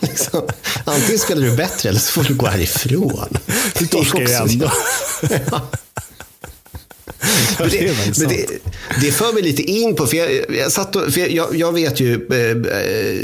liksom. 0.00 0.42
Antingen 0.84 1.18
spelar 1.18 1.42
du 1.42 1.56
bättre 1.56 1.88
eller 1.88 2.00
så 2.00 2.12
får 2.12 2.28
du 2.28 2.34
gå 2.34 2.46
härifrån. 2.46 3.38
Du 3.78 3.86
torskar 3.86 4.20
ju 4.20 4.32
ändå. 4.32 4.72
Ja. 5.50 5.70
Men 7.58 7.68
det, 7.68 7.96
men 8.18 8.28
det, 8.28 8.46
det 9.00 9.12
för 9.12 9.32
mig 9.32 9.42
lite 9.42 9.62
in 9.62 9.94
på, 9.94 10.06
för 10.06 10.16
jag, 10.16 10.30
jag, 10.58 10.72
satt 10.72 10.96
och, 10.96 11.12
för 11.12 11.34
jag, 11.36 11.56
jag 11.56 11.72
vet 11.72 12.00
ju, 12.00 12.14
eh, 12.14 12.38
eh, 12.40 13.16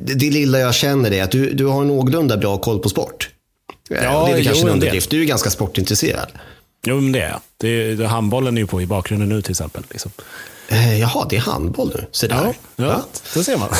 det 0.00 0.30
lilla 0.30 0.58
jag 0.58 0.74
känner 0.74 1.12
är 1.12 1.22
att 1.22 1.30
du, 1.30 1.52
du 1.52 1.66
har 1.66 1.84
någorlunda 1.84 2.36
bra 2.36 2.58
koll 2.58 2.78
på 2.78 2.88
sport. 2.88 3.28
Eh, 3.90 4.04
ja, 4.04 4.28
det 4.32 4.40
är 4.40 4.44
kanske 4.44 4.62
en 4.62 4.68
underdrift. 4.68 5.10
Du 5.10 5.20
är 5.20 5.24
ganska 5.24 5.50
sportintresserad. 5.50 6.28
Jo, 6.86 7.00
men 7.00 7.12
det 7.12 7.20
är 7.20 7.28
jag. 7.28 7.40
Det, 7.96 8.06
handbollen 8.06 8.56
är 8.56 8.60
ju 8.60 8.66
på 8.66 8.82
i 8.82 8.86
bakgrunden 8.86 9.28
nu 9.28 9.42
till 9.42 9.50
exempel. 9.50 9.82
Liksom. 9.90 10.10
Eh, 10.68 11.00
jaha, 11.00 11.26
det 11.30 11.36
är 11.36 11.40
handboll 11.40 11.92
nu. 11.96 12.06
Så 12.12 12.26
där. 12.26 12.54
Ja, 12.76 12.84
ja, 12.84 13.04
det 13.34 13.44
ser 13.44 13.56
man. 13.56 13.68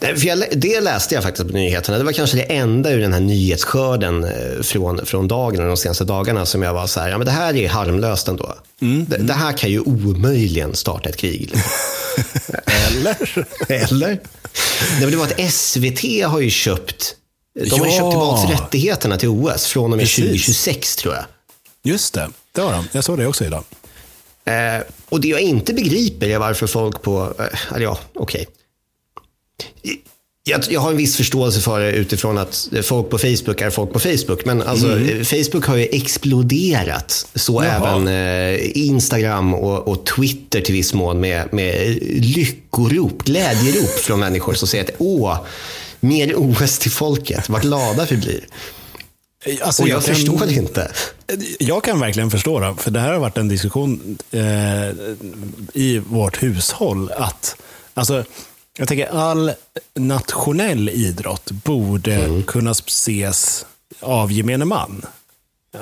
Eh, 0.00 0.14
för 0.14 0.26
jag, 0.26 0.44
det 0.52 0.80
läste 0.80 1.14
jag 1.14 1.24
faktiskt 1.24 1.48
på 1.48 1.54
nyheterna. 1.54 1.98
Det 1.98 2.04
var 2.04 2.12
kanske 2.12 2.36
det 2.36 2.42
enda 2.42 2.90
ur 2.90 3.00
den 3.00 3.12
här 3.12 3.20
nyhetsskörden 3.20 4.24
eh, 4.24 4.62
från, 4.62 5.06
från 5.06 5.28
dagen, 5.28 5.68
de 5.68 5.76
senaste 5.76 6.04
dagarna 6.04 6.46
som 6.46 6.62
jag 6.62 6.74
var 6.74 6.86
så 6.86 7.00
här, 7.00 7.08
ja 7.08 7.18
men 7.18 7.24
det 7.24 7.30
här 7.30 7.56
är 7.56 7.68
harmlöst 7.68 8.28
ändå. 8.28 8.54
Mm. 8.80 9.06
Det, 9.08 9.16
det, 9.16 9.32
här 9.32 9.52
kan 9.52 9.70
ju 9.70 9.80
omöjligen 9.80 10.74
starta 10.74 11.08
ett 11.08 11.16
krig. 11.16 11.52
Eller? 12.88 13.46
Eller? 13.68 14.20
Nej, 15.00 15.10
det 15.10 15.16
var 15.16 15.24
att 15.24 15.52
SVT 15.52 16.24
har 16.24 16.40
ju 16.40 16.50
köpt 16.50 17.16
de 17.64 17.80
har 17.80 17.86
ja. 17.86 17.92
köpt 17.92 18.10
tillbaka 18.10 18.52
rättigheterna 18.52 19.16
till 19.16 19.28
OS 19.28 19.66
från 19.66 19.84
och 19.84 19.90
med 19.90 19.98
Precis. 19.98 20.24
2026 20.24 20.96
tror 20.96 21.14
jag. 21.14 21.24
Just 21.82 22.14
det, 22.14 22.30
det 22.52 22.60
har 22.60 22.72
de. 22.72 22.88
Jag 22.92 23.04
såg 23.04 23.18
det 23.18 23.26
också 23.26 23.44
idag. 23.44 23.64
Eh, 24.44 24.82
och 25.08 25.20
det 25.20 25.28
jag 25.28 25.40
inte 25.40 25.74
begriper 25.74 26.28
är 26.28 26.38
varför 26.38 26.66
folk 26.66 27.02
på, 27.02 27.34
eh, 27.38 27.82
ja, 27.82 27.98
okej. 28.14 28.46
Okay. 29.82 29.96
Jag, 30.48 30.64
jag, 30.70 30.80
har 30.80 30.90
en 30.90 30.96
viss 30.96 31.16
förståelse 31.16 31.60
för 31.60 31.80
det 31.80 31.92
utifrån 31.92 32.38
att 32.38 32.68
folk 32.82 33.10
på 33.10 33.18
Facebook 33.18 33.60
är 33.60 33.70
folk 33.70 33.92
på 33.92 33.98
Facebook. 33.98 34.44
Men 34.44 34.62
alltså, 34.62 34.92
mm. 34.92 35.24
Facebook 35.24 35.64
har 35.64 35.76
ju 35.76 35.88
exploderat. 35.92 37.26
Så 37.34 37.64
Jaha. 37.64 37.76
även 37.76 38.08
eh, 38.08 38.76
Instagram 38.76 39.54
och, 39.54 39.88
och, 39.88 40.06
Twitter 40.06 40.60
till 40.60 40.74
viss 40.74 40.94
mån 40.94 41.20
med, 41.20 41.52
med 41.52 41.98
lyckorop, 42.02 43.22
glädjerop 43.22 43.90
från 43.90 44.20
människor 44.20 44.54
som 44.54 44.68
säger 44.68 44.84
att 44.84 44.90
åh, 44.98 45.38
mer 46.06 46.34
OS 46.36 46.78
till 46.78 46.90
folket. 46.90 47.48
Vad 47.48 47.62
glada 47.62 48.06
vi 48.10 48.16
blir. 48.16 48.46
Alltså, 49.62 49.82
och 49.82 49.88
jag, 49.88 49.96
jag 49.96 50.04
kan, 50.04 50.14
förstår 50.14 50.52
inte. 50.52 50.92
Jag 51.58 51.84
kan 51.84 52.00
verkligen 52.00 52.30
förstå 52.30 52.60
det, 52.60 52.74
för 52.78 52.90
det 52.90 53.00
här 53.00 53.12
har 53.12 53.18
varit 53.18 53.38
en 53.38 53.48
diskussion 53.48 54.18
eh, 54.30 54.40
i 55.74 55.98
vårt 55.98 56.42
hushåll. 56.42 57.12
att 57.12 57.56
alltså, 57.94 58.24
Jag 58.78 58.88
tänker 58.88 59.06
all 59.06 59.52
nationell 59.94 60.88
idrott 60.88 61.50
borde 61.50 62.14
mm. 62.14 62.42
kunna 62.42 62.70
ses 62.70 63.66
av 64.00 64.32
gemene 64.32 64.64
man. 64.64 65.02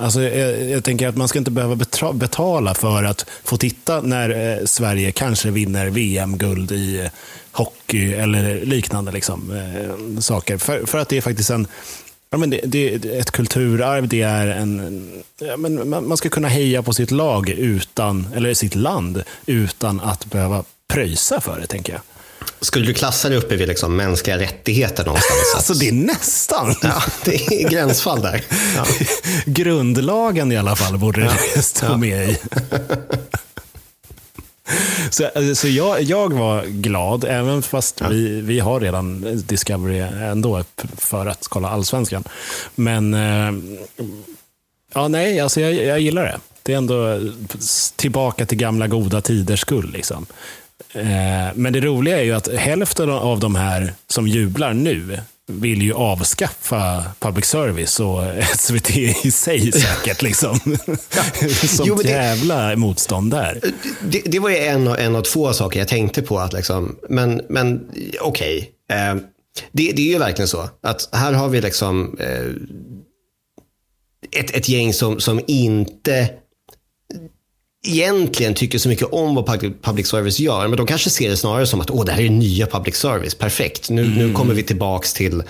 Alltså, 0.00 0.22
jag, 0.22 0.70
jag, 0.70 0.84
tänker 0.84 1.08
att 1.08 1.16
man 1.16 1.28
ska 1.28 1.38
inte 1.38 1.50
behöva 1.50 1.76
betala 2.14 2.74
för 2.74 3.04
att 3.04 3.26
få 3.44 3.56
titta 3.56 4.00
när 4.00 4.58
eh, 4.58 4.64
Sverige 4.64 5.12
kanske 5.12 5.50
vinner 5.50 5.86
VM-guld 5.86 6.72
i 6.72 7.00
eh, 7.00 7.10
hockey 7.52 8.12
eller 8.12 8.64
liknande 8.64 9.12
liksom, 9.12 9.50
eh, 9.52 10.20
saker. 10.20 10.58
För, 10.58 10.86
för 10.86 10.98
att 10.98 11.08
det 11.08 11.16
är 11.16 11.20
faktiskt 11.20 11.50
en 11.50 11.66
Ja, 12.30 12.38
men 12.38 12.50
det, 12.50 12.60
det, 12.64 12.94
ett 13.18 13.30
kulturarv, 13.30 14.08
det 14.08 14.22
är 14.22 14.46
en... 14.46 15.22
Ja, 15.38 15.56
men 15.56 15.88
man 15.88 16.16
ska 16.16 16.28
kunna 16.28 16.48
heja 16.48 16.82
på 16.82 16.92
sitt 16.92 17.10
lag, 17.10 17.48
utan, 17.48 18.26
eller 18.34 18.54
sitt 18.54 18.74
land, 18.74 19.22
utan 19.46 20.00
att 20.00 20.26
behöva 20.26 20.64
pröjsa 20.88 21.40
för 21.40 21.60
det, 21.60 21.66
tänker 21.66 21.92
jag. 21.92 22.02
Skulle 22.64 22.86
du 22.86 22.94
klassa 22.94 23.28
det 23.28 23.36
uppe 23.36 23.56
vid 23.56 23.68
liksom 23.68 23.96
mänskliga 23.96 24.38
rättigheter 24.38 25.04
någonstans? 25.04 25.40
alltså 25.56 25.74
det 25.74 25.88
är 25.88 25.92
nästan. 25.92 26.74
Ja, 26.82 27.02
det 27.24 27.34
är 27.34 27.68
gränsfall 27.68 28.22
där. 28.22 28.44
Ja. 28.76 28.84
Grundlagen 29.46 30.52
i 30.52 30.56
alla 30.56 30.76
fall 30.76 30.98
borde 30.98 31.20
det 31.54 31.62
stå 31.62 31.86
ja. 31.86 31.96
med 31.96 32.30
i. 32.30 32.38
Så, 35.10 35.54
så 35.54 35.68
jag, 35.68 36.02
jag 36.02 36.32
var 36.32 36.64
glad, 36.64 37.24
även 37.24 37.62
fast 37.62 38.00
ja. 38.00 38.08
vi, 38.08 38.40
vi 38.40 38.60
har 38.60 38.80
redan 38.80 39.24
Discovery 39.46 39.98
ändå 39.98 40.64
för 40.96 41.26
att 41.26 41.48
kolla 41.48 41.68
allsvenskan. 41.68 42.24
Men 42.74 43.14
eh, 43.14 43.52
ja, 44.94 45.08
nej, 45.08 45.40
alltså 45.40 45.60
jag, 45.60 45.74
jag 45.74 46.00
gillar 46.00 46.24
det. 46.24 46.38
Det 46.62 46.72
är 46.72 46.76
ändå 46.76 47.20
tillbaka 47.96 48.46
till 48.46 48.58
gamla 48.58 48.86
goda 48.86 49.20
tiders 49.20 49.60
skull. 49.60 49.90
Liksom. 49.92 50.26
Eh, 50.94 51.54
men 51.54 51.72
det 51.72 51.80
roliga 51.80 52.18
är 52.18 52.22
ju 52.22 52.32
att 52.32 52.54
hälften 52.54 53.10
av 53.10 53.40
de 53.40 53.54
här 53.54 53.92
som 54.08 54.28
jublar 54.28 54.74
nu 54.74 55.18
vill 55.46 55.82
ju 55.82 55.92
avskaffa 55.92 57.04
public 57.18 57.44
service 57.44 58.00
och 58.00 58.22
SVT 58.56 58.96
i 58.96 59.30
sig 59.30 59.72
säkert. 59.72 60.22
Liksom. 60.22 60.60
Sånt 61.66 61.88
jo, 61.88 61.94
det, 61.94 62.08
jävla 62.08 62.76
motstånd 62.76 63.30
där. 63.30 63.60
Det, 64.02 64.22
det, 64.24 64.38
var 64.38 64.50
ju 64.50 64.56
en, 64.56 64.86
en 64.86 65.16
av 65.16 65.22
två 65.22 65.52
saker 65.52 65.78
jag 65.78 65.88
tänkte 65.88 66.22
på. 66.22 66.38
Att 66.38 66.52
liksom, 66.52 66.96
men 67.08 67.42
men 67.48 67.88
okej. 68.20 68.70
Okay. 68.88 68.98
Eh, 68.98 69.14
det, 69.72 69.92
det, 69.92 70.02
är 70.02 70.12
ju 70.12 70.18
verkligen 70.18 70.48
så 70.48 70.68
att 70.82 71.08
här 71.12 71.32
har 71.32 71.48
vi 71.48 71.60
liksom 71.60 72.16
eh, 72.20 72.46
ett, 74.40 74.50
ett 74.50 74.68
gäng 74.68 74.92
som, 74.92 75.20
som 75.20 75.40
inte 75.46 76.30
egentligen 77.84 78.54
tycker 78.54 78.78
så 78.78 78.88
mycket 78.88 79.08
om 79.12 79.34
vad 79.34 79.46
public 79.82 80.06
service 80.06 80.38
gör. 80.38 80.68
Men 80.68 80.76
de 80.76 80.86
kanske 80.86 81.10
ser 81.10 81.30
det 81.30 81.36
snarare 81.36 81.66
som 81.66 81.80
att 81.80 81.90
Åh, 81.90 82.04
det 82.04 82.12
här 82.12 82.22
är 82.22 82.30
nya 82.30 82.66
public 82.66 82.96
service. 82.96 83.34
Perfekt. 83.34 83.90
Nu, 83.90 84.04
mm. 84.04 84.18
nu 84.18 84.32
kommer 84.32 84.54
vi 84.54 84.62
tillbaka 84.62 85.06
till 85.14 85.42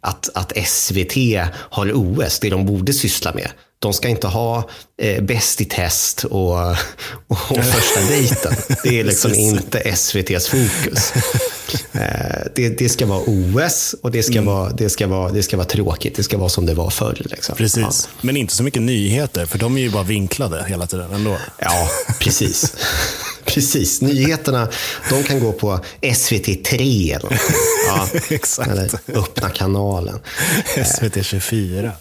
att, 0.00 0.30
att 0.34 0.52
SVT 0.66 1.16
har 1.50 1.92
OS, 1.94 2.38
det 2.38 2.50
de 2.50 2.66
borde 2.66 2.92
syssla 2.92 3.32
med. 3.34 3.48
De 3.84 3.92
ska 3.92 4.08
inte 4.08 4.26
ha 4.26 4.68
eh, 5.02 5.22
Bäst 5.22 5.60
i 5.60 5.64
test 5.64 6.24
och, 6.24 6.58
och 7.28 7.64
första 7.64 8.00
dejten. 8.08 8.54
Det 8.84 9.00
är 9.00 9.04
liksom 9.04 9.34
inte 9.34 9.78
SVTs 9.78 10.48
fokus. 10.48 11.12
det, 12.54 12.68
det 12.78 12.88
ska 12.88 13.06
vara 13.06 13.20
OS 13.26 13.94
och 14.02 14.10
det 14.10 14.22
ska, 14.22 14.32
Mm. 14.32 14.44
vara, 14.44 14.70
det, 14.70 14.90
ska 14.90 15.06
vara, 15.06 15.32
det 15.32 15.42
ska 15.42 15.56
vara 15.56 15.66
tråkigt. 15.66 16.14
Det 16.16 16.22
ska 16.22 16.38
vara 16.38 16.48
som 16.48 16.66
det 16.66 16.74
var 16.74 16.90
förr. 16.90 17.22
Liksom. 17.24 17.56
Precis. 17.56 18.08
Men 18.20 18.36
inte 18.36 18.54
så 18.54 18.62
mycket 18.62 18.82
nyheter, 18.82 19.46
för 19.46 19.58
de 19.58 19.76
är 19.76 19.80
ju 19.80 19.90
bara 19.90 20.02
vinklade 20.02 20.64
hela 20.68 20.86
tiden 20.86 21.12
ändå. 21.12 21.36
Ja, 21.58 21.88
precis. 22.20 22.72
precis. 23.44 24.00
Nyheterna, 24.00 24.68
de 25.10 25.22
kan 25.22 25.40
gå 25.40 25.52
på 25.52 25.80
SVT3 26.02 27.16
eller. 27.16 27.40
Ja, 27.88 28.08
Exakt. 28.30 28.70
Eller 28.70 28.90
öppna 29.14 29.50
kanalen. 29.50 30.20
SVT 30.84 31.26
24. 31.26 31.92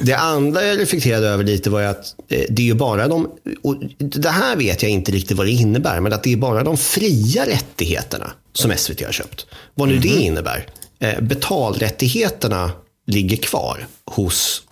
Det 0.00 0.14
andra 0.14 0.64
jag 0.64 0.80
reflekterade 0.80 1.28
över 1.28 1.44
lite 1.44 1.70
var 1.70 1.82
att 1.82 2.14
eh, 2.28 2.44
det 2.48 2.62
är 2.62 2.66
ju 2.66 2.74
bara 2.74 3.08
de, 3.08 3.30
och 3.62 3.76
det 3.98 4.28
här 4.28 4.56
vet 4.56 4.82
jag 4.82 4.92
inte 4.92 5.12
riktigt 5.12 5.36
vad 5.36 5.46
det 5.46 5.50
innebär, 5.50 6.00
men 6.00 6.12
att 6.12 6.22
det 6.22 6.32
är 6.32 6.36
bara 6.36 6.62
de 6.62 6.76
fria 6.76 7.46
rättigheterna 7.46 8.32
som 8.52 8.72
SVT 8.76 9.04
har 9.04 9.12
köpt. 9.12 9.46
Vad 9.74 9.88
nu 9.88 9.98
det 9.98 10.08
innebär. 10.08 10.66
Eh, 11.00 11.20
betalrättigheterna 11.20 12.72
ligger 13.06 13.36
kvar 13.36 13.86
hos 14.06 14.62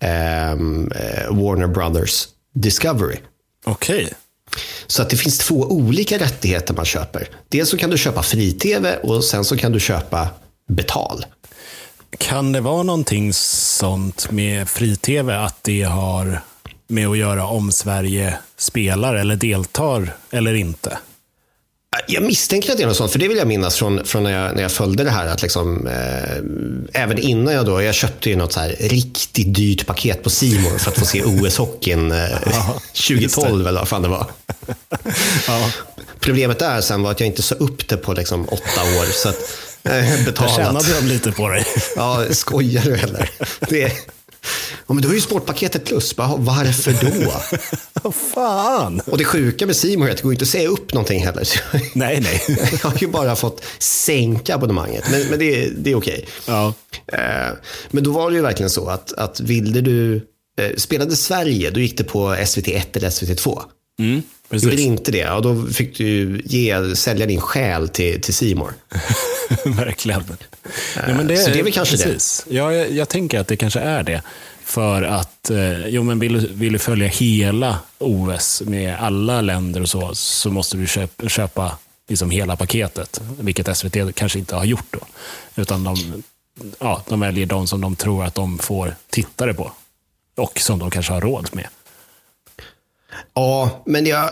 ehm, 0.00 0.92
eh, 0.92 1.36
Warner 1.36 1.66
Brothers 1.66 2.28
Discovery. 2.54 3.16
Okej. 3.64 4.12
Så 4.86 5.02
att 5.02 5.10
det 5.10 5.16
finns 5.16 5.38
två 5.38 5.54
olika 5.54 6.18
rättigheter 6.18 6.74
man 6.74 6.84
köper. 6.84 7.28
Dels 7.48 7.68
så 7.68 7.76
kan 7.76 7.90
du 7.90 7.98
köpa 7.98 8.22
fri-tv 8.22 8.96
och 8.96 9.24
sen 9.24 9.44
så 9.44 9.56
kan 9.56 9.72
du 9.72 9.80
köpa 9.80 10.28
betal. 10.68 11.24
Kan 12.18 12.52
det 12.52 12.60
vara 12.60 12.82
någonting 12.82 13.32
sånt 13.32 14.30
med 14.30 14.68
fri-tv, 14.68 15.36
att 15.36 15.64
det 15.64 15.82
har 15.82 16.40
med 16.88 17.08
att 17.08 17.18
göra 17.18 17.46
om 17.46 17.72
Sverige 17.72 18.38
spelar 18.56 19.14
eller 19.14 19.36
deltar 19.36 20.14
eller 20.30 20.54
inte? 20.54 20.98
Jag 22.06 22.22
misstänker 22.22 22.70
att 22.72 22.76
det 22.76 22.82
är 22.82 22.86
något 22.86 22.96
sånt, 22.96 23.12
för 23.12 23.18
det 23.18 23.28
vill 23.28 23.36
jag 23.36 23.46
minnas 23.46 23.76
från, 23.76 24.04
från 24.04 24.22
när, 24.22 24.30
jag, 24.30 24.54
när 24.54 24.62
jag 24.62 24.72
följde 24.72 25.04
det 25.04 25.10
här. 25.10 25.26
Att 25.26 25.42
liksom, 25.42 25.86
eh, 25.86 27.02
även 27.02 27.18
innan 27.18 27.54
jag 27.54 27.66
då, 27.66 27.82
jag 27.82 27.94
köpte 27.94 28.30
ju 28.30 28.36
något 28.36 28.52
så 28.52 28.60
här 28.60 28.76
riktigt 28.80 29.54
dyrt 29.54 29.86
paket 29.86 30.22
på 30.22 30.30
Simor 30.30 30.78
för 30.78 30.90
att 30.90 30.98
få 30.98 31.06
se 31.06 31.22
OS-hockeyn 31.22 32.12
eh, 32.12 32.38
2012 33.08 33.66
eller 33.66 33.80
vad 33.80 33.88
fan 33.88 34.02
det 34.02 34.08
var. 34.08 34.26
Ja. 35.46 35.70
Problemet 36.20 36.58
där 36.58 36.80
sen 36.80 37.02
var 37.02 37.10
att 37.10 37.20
jag 37.20 37.26
inte 37.26 37.42
sa 37.42 37.54
upp 37.54 37.88
det 37.88 37.96
på 37.96 38.12
liksom 38.12 38.48
åtta 38.48 38.82
år. 38.82 39.12
Så 39.12 39.28
att, 39.28 39.36
betalat. 40.24 40.56
tjänade 40.56 41.00
de 41.00 41.06
lite 41.06 41.32
på 41.32 41.48
dig. 41.48 41.64
Ja, 41.96 42.24
skojar 42.30 42.82
du 42.82 42.94
eller? 42.94 43.30
Det, 43.68 43.92
ja, 44.86 44.94
men 44.94 44.96
du 45.02 45.08
har 45.08 45.14
ju 45.14 45.20
sportpaketet 45.20 45.84
plus. 45.84 46.16
Bara, 46.16 46.36
Varför 46.36 46.92
då? 46.92 47.32
Vad 48.02 48.14
fan? 48.14 49.00
Och 49.06 49.18
det 49.18 49.24
sjuka 49.24 49.66
med 49.66 49.76
Simor 49.76 50.06
är 50.06 50.10
att 50.10 50.16
det 50.16 50.22
går 50.22 50.32
inte 50.32 50.42
att 50.42 50.48
säga 50.48 50.68
upp 50.68 50.92
någonting 50.94 51.24
heller. 51.24 51.48
Nej, 51.94 52.20
nej. 52.20 52.58
Jag 52.82 52.90
har 52.90 52.98
ju 52.98 53.06
bara 53.08 53.36
fått 53.36 53.62
sänka 53.78 54.54
abonnemanget, 54.54 55.04
men, 55.10 55.26
men 55.26 55.38
det, 55.38 55.68
det 55.78 55.90
är 55.90 55.94
okej. 55.94 56.26
Ja. 56.46 56.74
Eh, 57.12 57.52
Men 57.90 58.04
då 58.04 58.10
var 58.10 58.30
det 58.30 58.36
ju 58.36 58.42
verkligen 58.42 58.70
så 58.70 58.88
att, 58.88 59.12
att 59.12 59.40
ville 59.40 59.80
du, 59.80 60.16
eh, 60.60 60.76
spelade 60.76 61.16
Sverige, 61.16 61.70
då 61.70 61.80
gick 61.80 61.98
det 61.98 62.04
på 62.04 62.34
SVT1 62.34 62.82
eller 62.96 63.10
SVT2. 63.10 63.62
Mm, 64.00 64.22
Gjorde 64.50 64.66
precis. 64.66 64.80
inte 64.86 65.10
det, 65.12 65.30
och 65.30 65.42
då 65.42 65.66
fick 65.72 65.98
du 65.98 66.42
ge, 66.44 66.96
sälja 66.96 67.26
din 67.26 67.40
själ 67.40 67.88
till, 67.88 68.20
till 68.22 68.34
Simor. 68.34 68.72
Verkligen. 69.64 70.24
Ja, 70.96 71.02
men 71.06 71.36
så 71.36 71.50
det 71.50 71.58
är 71.58 71.62
väl 71.62 71.72
kanske 71.72 71.96
det. 71.96 72.02
precis. 72.02 72.46
Ja, 72.50 72.72
jag, 72.72 72.90
jag 72.90 73.08
tänker 73.08 73.40
att 73.40 73.48
det 73.48 73.56
kanske 73.56 73.80
är 73.80 74.02
det. 74.02 74.22
För 74.64 75.02
att, 75.02 75.50
eh, 75.50 75.86
jo 75.86 76.02
men 76.02 76.18
vill, 76.18 76.48
vill 76.48 76.72
du 76.72 76.78
följa 76.78 77.08
hela 77.08 77.78
OS 77.98 78.62
med 78.66 78.96
alla 78.98 79.40
länder 79.40 79.80
och 79.80 79.88
så, 79.88 80.14
så 80.14 80.50
måste 80.50 80.76
du 80.76 80.86
köpa, 80.86 81.28
köpa 81.28 81.78
liksom 82.08 82.30
hela 82.30 82.56
paketet. 82.56 83.20
Vilket 83.38 83.76
SVT 83.76 84.14
kanske 84.14 84.38
inte 84.38 84.56
har 84.56 84.64
gjort 84.64 84.86
då. 84.90 85.00
Utan 85.62 85.84
de, 85.84 86.22
ja, 86.78 87.02
de 87.08 87.20
väljer 87.20 87.46
de 87.46 87.66
som 87.66 87.80
de 87.80 87.96
tror 87.96 88.24
att 88.24 88.34
de 88.34 88.58
får 88.58 88.94
tittare 89.10 89.54
på. 89.54 89.72
Och 90.36 90.60
som 90.60 90.78
de 90.78 90.90
kanske 90.90 91.12
har 91.12 91.20
råd 91.20 91.48
med. 91.52 91.66
Ja, 93.34 93.82
men 93.86 94.06
jag, 94.06 94.30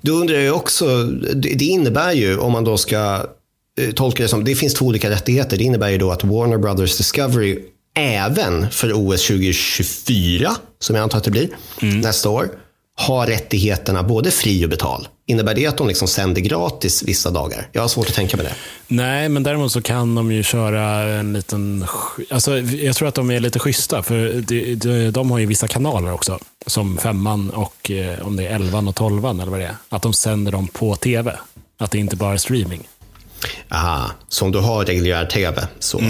då 0.00 0.12
undrar 0.12 0.34
jag 0.34 0.44
ju 0.44 0.50
också, 0.50 1.04
det, 1.04 1.54
det 1.54 1.64
innebär 1.64 2.12
ju 2.12 2.38
om 2.38 2.52
man 2.52 2.64
då 2.64 2.76
ska 2.76 3.26
eh, 3.80 3.90
tolka 3.90 4.22
det 4.22 4.28
som, 4.28 4.44
det 4.44 4.54
finns 4.54 4.74
två 4.74 4.86
olika 4.86 5.10
rättigheter. 5.10 5.56
Det 5.56 5.64
innebär 5.64 5.88
ju 5.88 5.98
då 5.98 6.10
att 6.10 6.24
Warner 6.24 6.58
Brothers 6.58 6.96
Discovery 6.96 7.58
även 7.96 8.70
för 8.70 8.92
OS 8.92 9.26
2024, 9.26 10.56
som 10.78 10.96
jag 10.96 11.02
antar 11.02 11.18
att 11.18 11.24
det 11.24 11.30
blir, 11.30 11.48
nästa 11.80 12.28
år, 12.28 12.48
har 12.96 13.26
rättigheterna 13.26 14.02
både 14.02 14.30
fri 14.30 14.64
och 14.64 14.68
betal. 14.68 15.08
Innebär 15.26 15.54
det 15.54 15.66
att 15.66 15.76
de 15.76 15.88
liksom 15.88 16.08
sänder 16.08 16.40
gratis 16.40 17.02
vissa 17.02 17.30
dagar? 17.30 17.68
Jag 17.72 17.80
har 17.80 17.88
svårt 17.88 18.08
att 18.08 18.14
tänka 18.14 18.36
mig 18.36 18.46
det. 18.46 18.54
Nej, 18.88 19.28
men 19.28 19.42
däremot 19.42 19.72
så 19.72 19.82
kan 19.82 20.14
de 20.14 20.32
ju 20.32 20.42
köra 20.42 20.82
en 21.00 21.32
liten... 21.32 21.86
Alltså, 22.30 22.58
jag 22.58 22.96
tror 22.96 23.08
att 23.08 23.14
de 23.14 23.30
är 23.30 23.40
lite 23.40 23.58
schyssta, 23.58 24.02
för 24.02 24.32
de, 24.40 24.74
de, 24.74 25.10
de 25.10 25.30
har 25.30 25.38
ju 25.38 25.46
vissa 25.46 25.68
kanaler 25.68 26.12
också. 26.12 26.38
Som 26.66 26.98
femman 26.98 27.50
och 27.50 27.90
eh, 27.90 28.26
om 28.26 28.36
det 28.36 28.46
är 28.46 28.54
elvan 28.54 28.88
och 28.88 28.94
tolvan 28.94 29.40
eller 29.40 29.50
vad 29.50 29.60
det 29.60 29.66
är. 29.66 29.76
Att 29.88 30.02
de 30.02 30.12
sänder 30.12 30.52
dem 30.52 30.68
på 30.68 30.96
tv. 30.96 31.38
Att 31.78 31.90
det 31.90 31.98
inte 31.98 32.16
bara 32.16 32.32
är 32.32 32.36
streaming. 32.36 32.88
Aha, 33.68 34.10
så 34.28 34.44
om 34.44 34.52
du 34.52 34.58
har 34.58 34.84
reguljär 34.84 35.26
tv 35.26 35.68
så... 35.78 36.00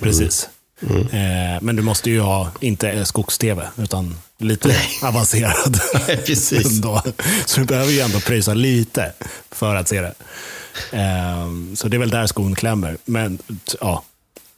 Precis. 0.00 0.48
Eh, 0.90 1.62
men 1.62 1.76
du 1.76 1.82
måste 1.82 2.10
ju 2.10 2.20
ha, 2.20 2.50
inte 2.60 3.04
skogs-tv, 3.04 3.68
utan 3.76 4.16
lite 4.38 4.76
avancerad. 5.02 5.80
Precis. 6.26 6.66
ändå. 6.66 7.02
Så 7.46 7.60
du 7.60 7.66
behöver 7.66 7.92
ju 7.92 8.00
ändå 8.00 8.20
pröjsa 8.20 8.54
lite 8.54 9.12
för 9.50 9.74
att 9.74 9.88
se 9.88 10.00
det. 10.00 10.14
Eh, 10.92 11.48
så 11.74 11.88
det 11.88 11.96
är 11.96 11.98
väl 11.98 12.10
där 12.10 12.26
skon 12.26 12.54
klämmer. 12.54 12.96
Men 13.04 13.38
ja, 13.80 14.04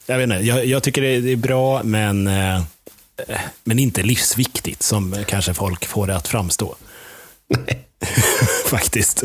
jag 0.06 0.18
vet 0.18 0.24
inte. 0.24 0.46
Jag, 0.46 0.66
jag 0.66 0.82
tycker 0.82 1.02
det 1.02 1.32
är, 1.32 1.36
bra, 1.36 1.82
men, 1.82 2.26
eh, 2.26 2.62
men 3.64 3.78
inte 3.78 4.02
livsviktigt 4.02 4.82
som 4.82 5.24
kanske 5.26 5.54
folk 5.54 5.86
får 5.86 6.06
det 6.06 6.16
att 6.16 6.28
framstå. 6.28 6.76
Faktiskt. 8.66 9.24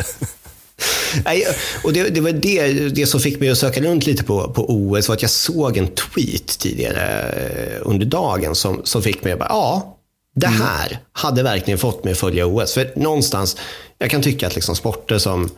Nej, 1.26 1.48
och 1.84 1.94
det, 1.94 2.10
det 2.10 2.22
var 2.22 2.32
det, 2.32 2.72
det 2.89 3.08
som 3.08 3.20
fick 3.20 3.39
mig 3.39 3.50
att 3.50 3.58
söka 3.58 3.82
runt 3.82 4.06
lite 4.06 4.24
på, 4.24 4.52
på 4.52 4.65
OS 4.70 5.08
var 5.08 5.15
att 5.15 5.22
jag 5.22 5.32
såg 5.32 5.78
en 5.78 5.88
tweet 5.88 6.60
tidigare 6.60 7.30
eh, 7.30 7.80
under 7.82 8.06
dagen 8.06 8.56
som, 8.56 8.82
som 8.84 9.04
fick 9.04 9.24
mig 9.24 9.34
att 9.34 9.39
bara, 9.39 9.50
ja, 9.50 9.98
det 10.36 10.48
här 10.48 11.00
hade 11.13 11.44
verkligen 11.44 11.78
fått 11.78 12.04
mig 12.04 12.12
att 12.12 12.20
följa 12.20 12.46
OS. 12.46 12.74
För 12.74 12.91
någonstans, 12.96 13.58
jag 13.98 14.12
kan 14.12 14.22
tycka 14.22 14.48
att 14.48 14.56
liksom 14.56 14.76
sporter 14.76 15.17
som, 15.17 15.50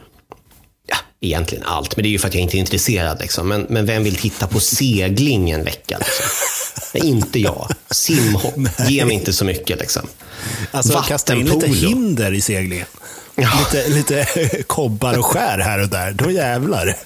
ja, 0.87 0.97
egentligen 1.21 1.63
allt, 1.63 1.97
men 1.97 2.03
det 2.03 2.09
är 2.09 2.11
ju 2.11 2.19
för 2.19 2.27
att 2.27 2.33
jag 2.33 2.43
inte 2.43 2.57
är 2.57 2.59
intresserad. 2.59 3.19
Liksom. 3.21 3.47
Men, 3.47 3.65
men 3.69 3.85
vem 3.85 4.03
vill 4.03 4.15
titta 4.15 4.47
på 4.47 4.59
segling 4.59 5.51
en 5.51 5.63
vecka? 5.63 5.97
Liksom? 5.97 6.25
Inte 6.93 7.39
jag. 7.39 7.69
Simhopp, 7.91 8.55
ge 8.89 9.05
mig 9.05 9.15
inte 9.15 9.33
så 9.33 9.45
mycket. 9.45 9.79
Liksom. 9.79 10.07
Alltså, 10.71 11.03
kasta 11.07 11.35
in 11.35 11.45
lite 11.45 11.67
hinder 11.67 12.33
i 12.33 12.41
seglingen. 12.41 12.87
Lite, 13.35 13.89
lite 13.89 14.25
kobbar 14.67 15.17
och 15.17 15.25
skär 15.25 15.57
här 15.57 15.81
och 15.81 15.89
där. 15.89 16.11
Då 16.11 16.31
jävlar. 16.31 16.97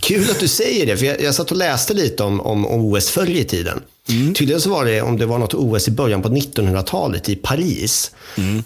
Kul 0.00 0.30
att 0.30 0.40
du 0.40 0.48
säger 0.48 0.86
det, 0.86 0.96
för 0.96 1.06
jag, 1.06 1.22
jag 1.22 1.34
satt 1.34 1.50
och 1.50 1.56
läste 1.56 1.94
lite 1.94 2.22
om, 2.22 2.40
om, 2.40 2.66
om 2.66 2.84
OS 2.84 3.10
förr 3.10 3.30
i 3.30 3.44
tiden. 3.44 3.82
Tydligen 4.34 4.60
så 4.60 4.70
var 4.70 4.84
det, 4.84 5.02
om 5.02 5.18
det 5.18 5.26
var 5.26 5.38
något 5.38 5.54
OS 5.54 5.88
i 5.88 5.90
början 5.90 6.22
på 6.22 6.28
1900-talet 6.28 7.28
i 7.28 7.36
Paris. 7.36 8.10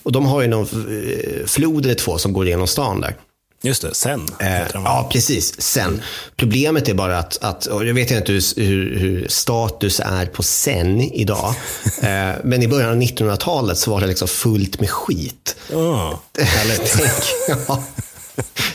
Och 0.02 0.12
de 0.12 0.26
har 0.26 0.42
ju 0.42 0.48
någon 0.48 0.66
eh, 0.66 1.46
flod 1.46 1.84
eller 1.84 1.94
två 1.94 2.18
som 2.18 2.32
går 2.32 2.46
igenom 2.46 2.66
stan 2.66 3.00
där. 3.00 3.14
Just 3.62 3.82
det, 3.82 3.94
sen. 3.94 4.26
Eh, 4.38 4.62
ja, 4.74 5.08
precis. 5.12 5.60
Sen. 5.60 6.02
Problemet 6.36 6.88
är 6.88 6.94
bara 6.94 7.18
att, 7.18 7.38
att 7.40 7.66
och 7.66 7.86
jag 7.86 7.94
vet 7.94 8.10
inte 8.10 8.32
hur, 8.32 8.42
hur, 8.56 8.98
hur 8.98 9.26
status 9.28 10.00
är 10.04 10.26
på 10.26 10.42
sen 10.42 11.00
idag. 11.00 11.54
eh, 12.02 12.30
men 12.44 12.62
i 12.62 12.68
början 12.68 12.90
av 12.90 12.96
1900-talet 12.96 13.78
så 13.78 13.90
var 13.90 14.00
det 14.00 14.06
liksom 14.06 14.28
fullt 14.28 14.80
med 14.80 14.90
skit. 14.90 15.56
Härligt. 16.38 16.98
Tänk, 16.98 17.58
ja. 17.68 17.82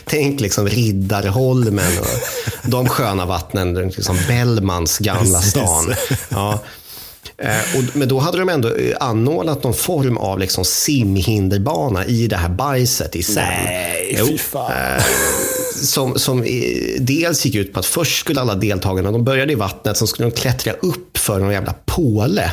Tänk 0.04 0.40
liksom 0.40 0.68
Riddarholmen 0.68 1.98
och 1.98 2.70
de 2.70 2.88
sköna 2.88 3.26
vattnen, 3.26 3.74
liksom 3.74 4.18
Bellmans 4.28 4.98
gamla 4.98 5.42
stan. 5.42 5.94
Ja. 6.28 6.60
Eh, 7.38 7.78
och, 7.78 7.96
men 7.96 8.08
då 8.08 8.18
hade 8.18 8.38
de 8.38 8.48
ändå 8.48 8.74
eh, 8.74 8.96
anordnat 9.00 9.64
någon 9.64 9.74
form 9.74 10.16
av 10.16 10.38
liksom 10.38 10.64
simhinderbana 10.64 12.06
i 12.06 12.26
det 12.26 12.36
här 12.36 12.48
bajset 12.48 13.16
i 13.16 13.22
Sen. 13.22 13.44
Nej, 13.64 14.20
fy 14.28 14.38
fan. 14.38 14.72
Eh, 14.72 15.02
som, 15.82 16.18
som 16.18 16.44
dels 16.98 17.44
gick 17.44 17.54
ut 17.54 17.72
på 17.72 17.80
att 17.80 17.86
först 17.86 18.20
skulle 18.20 18.40
alla 18.40 18.54
deltagarna, 18.54 19.12
de 19.12 19.24
började 19.24 19.52
i 19.52 19.54
vattnet, 19.54 19.96
sen 19.96 20.08
skulle 20.08 20.28
de 20.28 20.36
klättra 20.36 20.72
upp 20.72 21.18
för 21.18 21.38
någon 21.38 21.52
jävla 21.52 21.74
påle. 21.84 22.52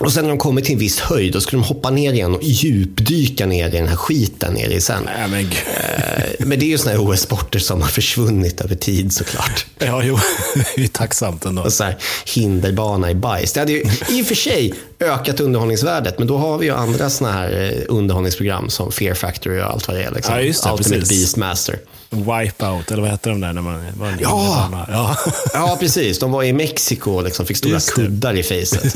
Och 0.00 0.12
sen 0.12 0.22
när 0.24 0.28
de 0.28 0.38
kommer 0.38 0.60
till 0.60 0.72
en 0.72 0.78
viss 0.78 1.00
höjd, 1.00 1.32
då 1.32 1.40
skulle 1.40 1.62
de 1.62 1.66
hoppa 1.68 1.90
ner 1.90 2.12
igen 2.12 2.34
och 2.34 2.42
djupdyka 2.42 3.46
ner 3.46 3.68
i 3.68 3.70
den 3.70 3.88
här 3.88 3.96
skiten 3.96 4.54
nere 4.54 4.74
i 4.74 4.80
sen. 4.80 5.02
Nej, 5.16 5.28
men. 5.28 5.40
Eh, 5.40 6.46
Men 6.46 6.58
det 6.58 6.64
är 6.64 6.68
ju 6.68 6.78
sådana 6.78 6.98
här 6.98 7.10
OS-sporter 7.10 7.58
som 7.58 7.82
har 7.82 7.88
försvunnit 7.88 8.60
över 8.60 8.74
tid 8.74 9.12
såklart. 9.12 9.66
Ja, 9.78 10.02
jo. 10.04 10.18
Det 10.76 10.82
är 10.84 10.88
tacksamt 10.88 11.44
ändå. 11.44 11.62
Och 11.62 11.72
så 11.72 11.84
här, 11.84 11.96
hinderbana 12.34 13.10
i 13.10 13.14
bajs. 13.14 13.52
Det 13.52 13.60
hade 13.60 13.72
ju, 13.72 13.84
I 14.08 14.22
och 14.22 14.26
för 14.26 14.34
sig, 14.34 14.74
ökat 15.00 15.40
underhållningsvärdet. 15.40 16.18
Men 16.18 16.28
då 16.28 16.38
har 16.38 16.58
vi 16.58 16.66
ju 16.66 16.74
andra 16.74 17.10
såna 17.10 17.32
här 17.32 17.72
eh, 17.72 17.82
underhållningsprogram 17.88 18.70
som 18.70 18.92
Fear 18.92 19.14
Factory 19.14 19.60
och 19.60 19.66
allt 19.66 19.88
vad 19.88 19.96
det 19.96 20.02
är. 20.02 20.10
Liksom. 20.10 20.34
Ja, 20.34 20.40
just 20.40 20.64
det, 20.64 20.70
Ultimate 20.70 21.00
precis. 21.00 21.18
Beastmaster. 21.18 21.78
Wipeout, 22.10 22.90
eller 22.90 23.02
vad 23.02 23.10
hette 23.10 23.28
de 23.28 23.40
där? 23.40 23.52
När 23.52 23.62
man 23.62 23.84
var 23.96 24.14
Ja! 24.20 24.86
ja. 24.88 25.16
Ja, 25.52 25.76
precis. 25.80 26.18
De 26.18 26.32
var 26.32 26.42
i 26.42 26.52
Mexiko 26.52 27.10
och 27.10 27.24
liksom 27.24 27.46
fick 27.46 27.56
stora 27.56 27.80
kuddar 27.80 28.34
i 28.34 28.42
facet. 28.42 28.94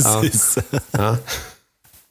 Ja. 0.90 1.16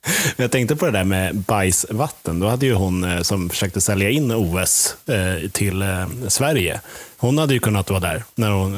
Ja. 0.09 0.43
Jag 0.43 0.51
tänkte 0.51 0.75
på 0.75 0.85
det 0.85 0.91
där 0.91 1.03
med 1.03 1.35
bajsvatten. 1.35 2.39
Då 2.39 2.47
hade 2.47 2.65
ju 2.65 2.73
hon 2.73 3.03
eh, 3.03 3.21
som 3.21 3.49
försökte 3.49 3.81
sälja 3.81 4.09
in 4.09 4.31
OS 4.31 4.95
eh, 5.07 5.49
till 5.49 5.81
eh, 5.81 6.07
Sverige. 6.27 6.81
Hon 7.17 7.37
hade 7.37 7.53
ju 7.53 7.59
kunnat 7.59 7.89
vara 7.89 7.99
där. 7.99 8.23
När 8.35 8.49
hon, 8.49 8.73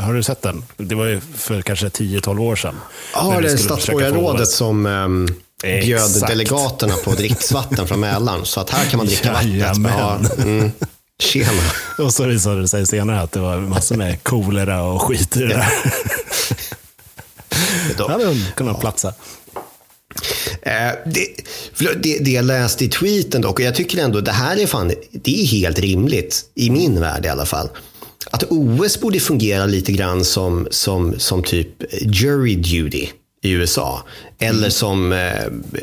har 0.00 0.14
du 0.14 0.22
sett 0.22 0.42
den? 0.42 0.64
Det 0.76 0.94
var 0.94 1.04
ju 1.04 1.20
för 1.36 1.62
kanske 1.62 1.88
10-12 1.88 2.40
år 2.40 2.56
sedan. 2.56 2.74
Ja, 3.14 3.40
det 3.40 3.52
är 3.52 3.56
statsborgarrådet 3.56 4.48
som 4.48 4.86
um, 4.86 5.26
bjöd 5.62 6.04
Exakt. 6.04 6.26
delegaterna 6.26 6.94
på 7.04 7.10
dricksvatten 7.10 7.86
från 7.86 8.00
Mälaren. 8.00 8.44
Så 8.44 8.60
att 8.60 8.70
här 8.70 8.84
kan 8.84 8.96
man 8.96 9.06
dricka. 9.06 9.42
Jajamän. 9.42 9.92
Ja, 9.98 10.20
mm. 10.42 10.72
Tjena. 11.18 11.62
Och 11.98 12.14
så 12.14 12.24
visade 12.24 12.60
det 12.60 12.68
sig 12.68 12.86
senare 12.86 13.20
att 13.20 13.32
det 13.32 13.40
var 13.40 13.56
massor 13.56 13.96
med 13.96 14.22
kolera 14.22 14.82
och 14.82 15.02
skit 15.02 15.36
i 15.36 15.40
det 15.40 15.48
där. 15.48 15.68
Då 17.96 18.08
hade 18.08 18.26
hon 18.26 18.44
kunnat 18.56 18.80
platsa. 18.80 19.14
Eh, 20.62 20.92
det, 21.06 21.26
det, 22.02 22.18
det 22.18 22.30
jag 22.30 22.44
läste 22.44 22.84
i 22.84 22.88
tweeten 22.88 23.40
dock, 23.40 23.58
och 23.58 23.64
jag 23.64 23.74
tycker 23.74 23.98
ändå 23.98 24.20
det 24.20 24.32
här 24.32 24.56
är 24.56 24.66
fan, 24.66 24.92
det 25.10 25.42
är 25.42 25.46
helt 25.46 25.78
rimligt, 25.78 26.44
i 26.54 26.70
min 26.70 27.00
värld 27.00 27.26
i 27.26 27.28
alla 27.28 27.46
fall. 27.46 27.68
Att 28.30 28.44
OS 28.48 29.00
borde 29.00 29.20
fungera 29.20 29.66
lite 29.66 29.92
grann 29.92 30.24
som, 30.24 30.68
som, 30.70 31.14
som 31.18 31.42
typ 31.42 31.68
jury 32.00 32.54
duty 32.54 33.06
i 33.42 33.50
USA. 33.50 34.02
Eller 34.38 34.70
som 34.70 35.12
eh, 35.12 35.30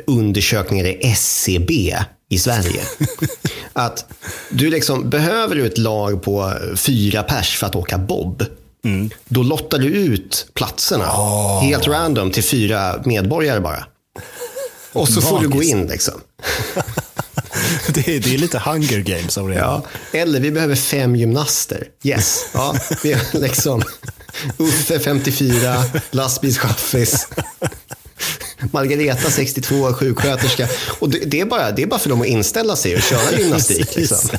undersökningar 0.07 0.85
i 0.85 0.99
SCB 1.01 1.95
i 2.29 2.39
Sverige. 2.39 2.81
att 3.73 4.13
du 4.51 4.69
liksom, 4.69 5.09
behöver 5.09 5.55
du 5.55 5.65
ett 5.65 5.77
lag 5.77 6.23
på 6.23 6.53
fyra 6.75 7.23
pers 7.23 7.57
för 7.57 7.67
att 7.67 7.75
åka 7.75 7.97
bob. 7.97 8.45
Då 9.27 9.43
lottar 9.43 9.79
du 9.79 9.87
ut 9.87 10.47
platserna 10.53 11.05
helt 11.61 11.87
random 11.87 12.31
till 12.31 12.43
fyra 12.43 13.01
medborgare 13.05 13.59
bara. 13.59 13.85
Och 15.01 15.09
så 15.09 15.21
får 15.21 15.39
du 15.39 15.47
gå 15.47 15.63
in 15.63 15.85
liksom. 15.87 16.13
Det 17.87 18.07
är, 18.07 18.19
det 18.19 18.33
är 18.33 18.37
lite 18.37 18.59
hunger 18.59 18.99
games 18.99 19.37
av 19.37 19.49
det. 19.49 19.55
Ja. 19.55 19.83
Eller 20.11 20.39
vi 20.39 20.51
behöver 20.51 20.75
fem 20.75 21.15
gymnaster. 21.15 21.87
Yes. 22.03 22.45
Ja, 22.53 22.75
vi 23.03 23.13
har 23.13 23.39
liksom 23.39 23.83
Uffe 24.57 24.99
54, 24.99 25.83
lastbilschaffis. 26.11 27.27
Margareta 28.71 29.29
62, 29.31 29.93
sjuksköterska. 29.93 30.67
Och 30.99 31.09
det, 31.09 31.19
det, 31.19 31.41
är 31.41 31.45
bara, 31.45 31.71
det 31.71 31.81
är 31.81 31.87
bara 31.87 31.99
för 31.99 32.09
dem 32.09 32.21
att 32.21 32.27
inställa 32.27 32.75
sig 32.75 32.95
och 32.95 33.01
köra 33.01 33.31
gymnastik. 33.39 33.95
Liksom. 33.95 34.29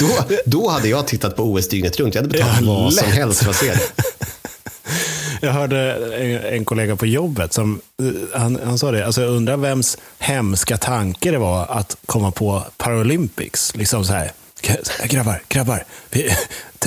Då, 0.00 0.24
då 0.46 0.68
hade 0.68 0.88
jag 0.88 1.06
tittat 1.06 1.36
på 1.36 1.42
OS 1.42 1.68
dygnet 1.68 1.96
runt. 2.00 2.14
Jag 2.14 2.22
hade 2.22 2.32
betalat 2.32 2.56
Ja, 2.60 2.66
vad 2.66 2.94
som 2.94 3.12
helst 3.12 3.42
för 3.42 3.50
att 3.50 3.56
se 3.56 3.72
det. 3.72 3.80
Jag 5.40 5.52
hörde 5.52 5.78
en, 6.16 6.54
en 6.54 6.64
kollega 6.64 6.96
på 6.96 7.06
jobbet 7.06 7.52
som 7.52 7.80
eh, 8.02 8.40
han, 8.40 8.60
han 8.64 8.78
sa 8.78 8.90
det, 8.90 9.06
alltså 9.06 9.22
jag 9.22 9.30
undrar 9.30 9.56
vems 9.56 9.98
hemska 10.18 10.76
tanke 10.76 11.30
det 11.30 11.38
var 11.38 11.66
att 11.66 11.96
komma 12.06 12.30
på 12.30 12.64
Paralympics. 12.76 13.76
Liksom 13.76 14.04
så 14.04 14.12
här, 14.12 14.32
grabbar, 15.04 15.42
grabbar, 15.48 15.84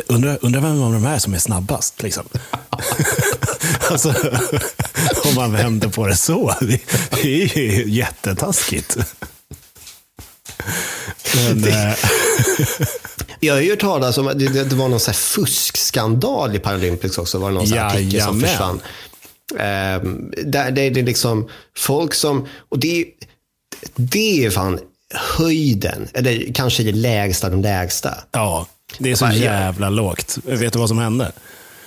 undrar, 0.07 0.37
undra 0.41 0.61
vem 0.61 0.81
av 0.81 0.93
de 0.93 1.05
här 1.05 1.19
som 1.19 1.33
är 1.33 1.37
snabbast. 1.39 2.03
Liksom. 2.03 2.23
alltså, 3.89 4.13
om 5.25 5.35
man 5.35 5.51
vänder 5.53 5.89
på 5.89 6.07
det 6.07 6.15
så, 6.15 6.53
det, 6.61 6.79
det 7.21 7.43
är 7.43 7.57
ju 7.57 7.89
jättetaskigt. 7.89 8.97
Men, 11.35 11.63
eh, 11.63 11.95
Jag 13.39 13.53
har 13.53 13.61
ju 13.61 13.69
hört 13.69 13.79
talas 13.79 14.17
om 14.17 14.27
att 14.27 14.39
det, 14.39 14.47
det, 14.47 14.63
det 14.63 14.75
var 14.75 14.89
någon 14.89 14.99
fuskskandal 14.99 16.55
i 16.55 16.59
Paralympics 16.59 17.17
också. 17.17 17.37
Var 17.37 17.49
det 17.49 17.55
någon 17.55 17.71
här 17.71 17.87
artikel 17.87 18.21
som 18.21 18.41
försvann. 18.41 18.79
Ehm, 19.59 20.31
där, 20.45 20.71
det, 20.71 20.89
det 20.89 20.99
är 20.99 21.03
liksom 21.03 21.49
folk 21.77 22.13
som, 22.13 22.47
och 22.69 22.79
det, 22.79 23.05
det 23.95 24.45
är 24.45 24.49
fan 24.49 24.79
höjden, 25.37 26.07
eller 26.13 26.53
kanske 26.53 26.83
det 26.83 26.91
lägsta 26.91 27.49
de 27.49 27.61
lägsta. 27.61 28.17
ja, 28.31 28.67
det 28.99 29.11
är 29.11 29.15
så 29.15 29.25
Bara, 29.25 29.33
ja. 29.35 29.43
jävla 29.43 29.89
lågt. 29.89 30.37
Vet 30.43 30.73
du 30.73 30.79
vad 30.79 30.89
som 30.89 30.97
hände? 30.97 31.31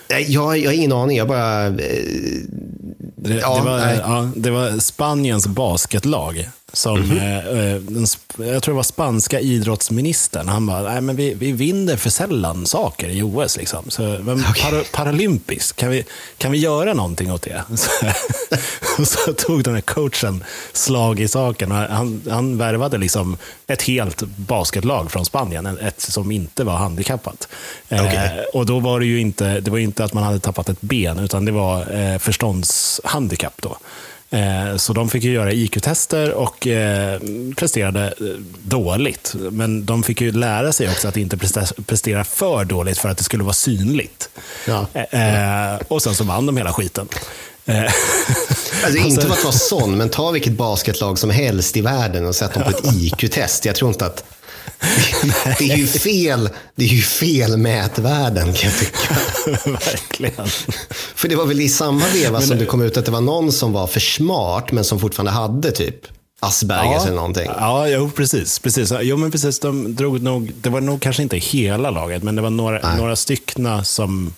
Jag, 0.08 0.22
jag 0.22 0.42
har 0.42 0.72
ingen 0.72 0.92
aning, 0.92 1.16
jag 1.16 1.28
bara... 1.28 1.66
eh, 1.66 1.72
Det, 3.16 3.34
Ja, 3.34 3.56
det, 3.58 3.70
var, 3.70 3.78
ja, 3.78 4.30
det 4.36 4.50
var 4.50 4.78
Spaniens 4.78 5.46
basketlag. 5.46 6.48
Som, 6.76 7.00
Mhm. 7.00 7.18
eh, 7.18 7.46
eh, 7.46 7.80
jag 8.52 8.62
tror 8.62 8.74
det 8.74 8.76
var 8.76 8.82
spanska 8.82 9.40
idrottsministern. 9.40 10.48
Han 10.48 10.66
bara, 10.66 10.82
Nej, 10.82 11.00
men 11.00 11.16
vi, 11.16 11.34
vi 11.34 11.52
vinner 11.52 11.96
för 11.96 12.10
sällan 12.10 12.66
saker 12.66 13.08
i 13.08 13.22
OS. 13.22 13.56
Liksom. 13.56 13.90
Så, 13.90 14.02
men 14.02 14.42
para, 14.42 14.82
Paralympics, 14.92 15.72
kan 15.72 15.90
vi, 15.90 16.04
kan 16.38 16.52
vi 16.52 16.58
göra 16.58 16.94
någonting 16.94 17.32
åt 17.32 17.42
det? 17.42 17.62
Så, 17.76 17.90
och 18.98 19.08
så 19.08 19.32
tog 19.32 19.64
den 19.64 19.74
här 19.74 19.80
coachen 19.80 20.44
slag 20.72 21.20
i 21.20 21.28
saken. 21.28 21.72
Och 21.72 21.78
Han, 21.78 22.22
han 22.30 22.58
värvade 22.58 22.98
liksom 22.98 23.36
ett 23.66 23.82
helt 23.82 24.22
basketlag 24.22 25.10
från 25.10 25.24
Spanien, 25.24 25.66
ett 25.78 26.00
som 26.00 26.30
inte 26.30 26.64
var 26.64 26.76
handikappat. 26.76 27.48
Eh, 27.88 28.04
Okej. 28.06 28.44
och 28.54 28.66
då 28.66 28.80
var 28.80 29.00
det 29.00 29.06
ju 29.06 29.20
inte, 29.20 29.60
det 29.60 29.70
var 29.70 29.78
inte 29.78 30.04
att 30.04 30.12
man 30.12 30.22
hade 30.24 30.38
tappat 30.40 30.68
ett 30.68 30.80
ben, 30.80 31.18
utan 31.18 31.44
det 31.44 31.52
var 31.52 31.94
eh, 31.94 32.18
förståndshandikapp. 32.18 33.62
Då. 33.62 33.76
Eh, 34.36 34.76
så 34.76 34.92
de 34.92 35.08
fick 35.08 35.24
ju 35.24 35.32
göra 35.32 35.52
IQ-tester 35.52 36.32
och 36.32 36.66
eh, 36.66 37.20
presterade 37.56 38.04
eh, 38.06 38.26
dåligt. 38.62 39.34
Men 39.50 39.84
de 39.84 40.02
fick 40.02 40.20
ju 40.20 40.32
lära 40.32 40.72
sig 40.72 40.88
också 40.88 41.08
att 41.08 41.16
inte 41.16 41.36
prestera, 41.86 42.24
för 42.24 42.64
dåligt 42.64 42.98
för 42.98 43.08
att 43.08 43.18
det 43.18 43.24
skulle 43.24 43.44
vara 43.44 43.54
synligt. 43.54 44.28
Ja. 44.66 44.86
Och 45.88 46.02
sen 46.02 46.14
så 46.14 46.24
vann 46.24 46.46
de 46.46 46.56
hela 46.56 46.72
skiten. 46.72 47.08
Alltså, 48.84 48.98
inte 48.98 49.22
för 49.26 49.32
att 49.32 49.44
vara 49.44 49.52
sån, 49.52 49.96
men 49.96 50.08
ta 50.08 50.30
vilket 50.30 50.52
basketlag 50.52 51.18
som 51.18 51.30
helst 51.30 51.76
i 51.76 51.80
världen 51.80 52.26
och 52.26 52.34
sätt 52.34 52.54
dem 52.54 52.62
på 52.62 52.70
ett 52.70 52.94
IQ-test. 52.94 53.64
Jag 53.64 53.74
tror 53.74 53.90
inte 53.90 54.06
att... 54.06 54.24
Det 55.58 55.70
är 55.70 55.76
ju 55.76 55.86
fel, 55.86 56.48
det 56.74 56.84
är 56.84 56.88
ju 56.88 57.02
fel 57.02 57.56
mätvärden 57.56 58.52
kan 58.52 58.70
jag 58.70 58.78
tycka. 58.78 59.14
Verkligen. 59.70 60.46
För 61.14 61.28
det 61.28 61.36
var 61.36 61.46
väl 61.46 61.60
i 61.60 61.68
samma 61.68 62.06
veva 62.14 62.40
som 62.40 62.58
det 62.58 62.66
kom 62.66 62.82
ut 62.82 62.96
att 62.96 63.04
det 63.04 63.10
var 63.10 63.20
någon 63.20 63.52
som 63.52 63.72
var 63.72 63.86
för 63.86 64.00
smart, 64.00 64.72
men 64.72 64.84
som 64.84 65.00
fortfarande 65.00 65.32
hade 65.32 65.70
typ 65.72 66.06
Aspergers 66.40 67.02
eller 67.06 67.16
någonting. 67.16 67.50
Ja, 67.58 67.88
jo, 67.88 68.10
precis. 68.10 68.58
precis. 68.58 68.92
Jo, 69.00 69.16
men 69.16 69.30
precis. 69.30 69.60
De 69.60 69.94
drog 69.94 70.22
nog, 70.22 70.52
det 70.60 70.70
var 70.70 70.80
nog 70.80 71.02
kanske 71.02 71.22
inte 71.22 71.36
hela 71.36 71.90
laget, 71.90 72.22
men 72.22 72.36
det 72.36 72.42
var 72.42 72.50
några, 72.50 72.96
några 72.96 73.16
styckna 73.16 73.84
som 73.84 74.34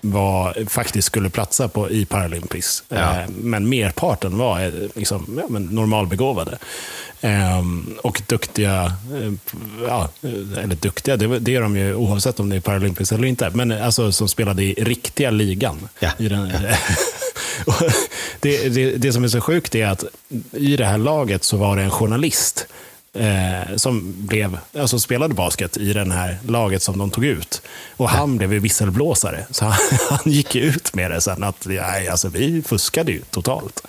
var, 0.00 0.68
faktiskt 0.68 1.06
skulle 1.06 1.30
platsa 1.30 1.68
på, 1.68 1.90
i 1.90 2.04
Paralympics. 2.04 2.84
Ja. 2.88 2.96
Eh, 2.96 3.28
men 3.28 3.68
merparten 3.68 4.38
var 4.38 4.60
eh, 4.60 4.72
liksom, 4.94 5.40
ja, 5.42 5.58
normalbegåvade. 5.58 6.58
Ehm, 7.20 7.98
och 8.02 8.22
duktiga, 8.26 8.84
eh, 8.84 9.32
ja, 9.88 10.08
eh, 10.22 10.64
eller 10.64 10.74
duktiga, 10.74 11.16
det, 11.16 11.38
det 11.38 11.54
är 11.54 11.60
de 11.60 11.76
ju 11.76 11.94
oavsett 11.94 12.40
om 12.40 12.48
det 12.48 12.56
är 12.56 12.60
Paralympics 12.60 13.12
eller 13.12 13.28
inte, 13.28 13.50
men 13.50 13.72
alltså 13.72 14.12
som 14.12 14.28
spelade 14.28 14.62
i 14.62 14.74
riktiga 14.74 15.30
ligan. 15.30 15.88
Ja, 15.98 16.10
I 16.18 16.28
den, 16.28 16.48
det, 18.40 18.68
det, 18.68 18.96
det 18.96 19.12
som 19.12 19.24
är 19.24 19.28
så 19.28 19.40
sjukt 19.40 19.74
är 19.74 19.86
att 19.86 20.04
i 20.52 20.76
det 20.76 20.84
här 20.84 20.98
laget 20.98 21.44
så 21.44 21.56
var 21.56 21.76
det 21.76 21.82
en 21.82 21.90
journalist 21.90 22.66
eh, 23.12 23.76
som 23.76 24.14
blev, 24.26 24.58
alltså 24.78 24.98
spelade 24.98 25.34
basket 25.34 25.76
i 25.76 25.92
det 25.92 26.12
här 26.12 26.38
laget 26.46 26.82
som 26.82 26.98
de 26.98 27.10
tog 27.10 27.24
ut. 27.24 27.62
Och 27.96 28.08
han 28.08 28.36
blev 28.36 28.52
ju 28.52 28.58
visselblåsare. 28.58 29.46
Så 29.50 29.64
han, 29.64 29.78
han 30.08 30.32
gick 30.32 30.54
ut 30.54 30.94
med 30.94 31.10
det 31.10 31.20
sen 31.20 31.42
att 31.42 31.66
nej, 31.66 32.08
alltså, 32.08 32.28
vi 32.28 32.62
fuskade 32.62 33.12
ju 33.12 33.20
totalt. 33.30 33.82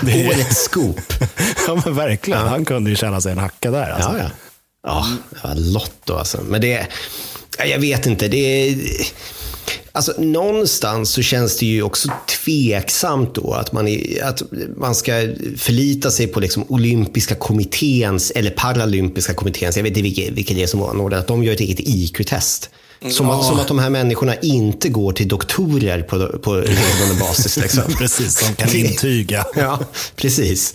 Det, 0.00 0.26
Årets 0.28 0.64
scoop. 0.64 1.12
ja, 1.66 1.82
men 1.84 1.94
verkligen. 1.94 2.40
Han 2.40 2.64
kunde 2.64 2.90
ju 2.90 2.96
känna 2.96 3.20
sig 3.20 3.32
en 3.32 3.38
hacka 3.38 3.70
där. 3.70 3.90
Alltså. 3.90 4.10
Ja, 4.10 4.18
ja. 4.18 4.30
Ja, 4.86 5.06
det 5.30 5.48
var 5.48 5.54
Lotto 5.54 6.14
alltså. 6.14 6.40
Men 6.42 6.60
det, 6.60 6.86
ja, 7.58 7.64
jag 7.64 7.78
vet 7.78 8.06
inte. 8.06 8.28
Det 8.28 8.36
är, 8.38 8.76
alltså, 9.94 10.14
någonstans 10.18 11.10
så 11.10 11.22
känns 11.22 11.58
det 11.58 11.66
ju 11.66 11.82
också 11.82 12.08
tveksamt 12.44 13.34
då 13.34 13.52
att 13.52 13.72
man, 13.72 13.88
är, 13.88 14.24
att 14.24 14.42
man 14.76 14.94
ska 14.94 15.12
förlita 15.58 16.10
sig 16.10 16.26
på 16.26 16.40
liksom 16.40 16.64
olympiska 16.68 17.34
kommitténs 17.34 18.30
eller 18.30 18.50
paralympiska 18.50 19.34
kommitténs, 19.34 19.76
jag 19.76 19.82
vet 19.82 19.90
inte 19.90 20.02
vilket, 20.02 20.30
vilket 20.30 20.56
det 20.56 20.62
är 20.62 20.66
som 20.66 20.82
anordnar, 20.82 21.18
att 21.18 21.26
de 21.26 21.44
gör 21.44 21.52
ett 21.52 21.60
eget 21.60 21.80
IQ-test. 21.80 22.70
Som, 23.10 23.30
att, 23.30 23.44
som 23.44 23.60
att 23.60 23.68
de 23.68 23.78
här 23.78 23.90
människorna 23.90 24.34
inte 24.34 24.88
går 24.88 25.12
till 25.12 25.28
doktorer 25.28 26.02
på, 26.02 26.38
på 26.38 26.54
regelbunden 26.54 27.18
basis. 27.20 27.56
Liksom. 27.56 27.82
Precis, 27.98 28.38
som 28.38 28.54
kan 28.54 28.74
intyga. 28.74 29.46
Ja, 29.56 29.80
precis. 30.16 30.74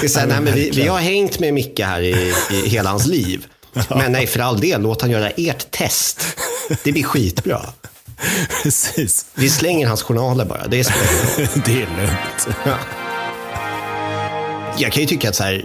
Det 0.00 0.06
är 0.06 0.08
så 0.08 0.18
här, 0.18 0.26
Ja, 0.26 0.32
nej, 0.32 0.42
men 0.42 0.54
vi, 0.54 0.70
vi 0.70 0.86
har 0.86 0.98
hängt 0.98 1.38
med 1.38 1.54
Micke 1.54 1.80
här 1.80 2.00
i, 2.00 2.32
i 2.50 2.68
hela 2.68 2.90
hans 2.90 3.06
liv. 3.06 3.46
Men 3.88 4.12
nej, 4.12 4.26
för 4.26 4.40
all 4.40 4.60
del, 4.60 4.82
låt 4.82 5.02
han 5.02 5.10
göra 5.10 5.30
ert 5.30 5.70
test. 5.70 6.26
Det 6.84 6.92
blir 6.92 7.02
skitbra. 7.02 7.66
Precis. 8.62 9.26
Vi 9.34 9.50
slänger 9.50 9.86
hans 9.86 10.02
journaler 10.02 10.44
bara. 10.44 10.66
Det 10.66 10.80
är, 10.80 10.84
det 11.64 11.72
är 11.72 11.96
lugnt. 11.96 12.56
Ja. 12.64 12.78
Jag 14.78 14.92
kan 14.92 15.02
ju 15.02 15.06
tycka 15.06 15.28
att 15.28 15.36
så 15.36 15.42
här, 15.42 15.64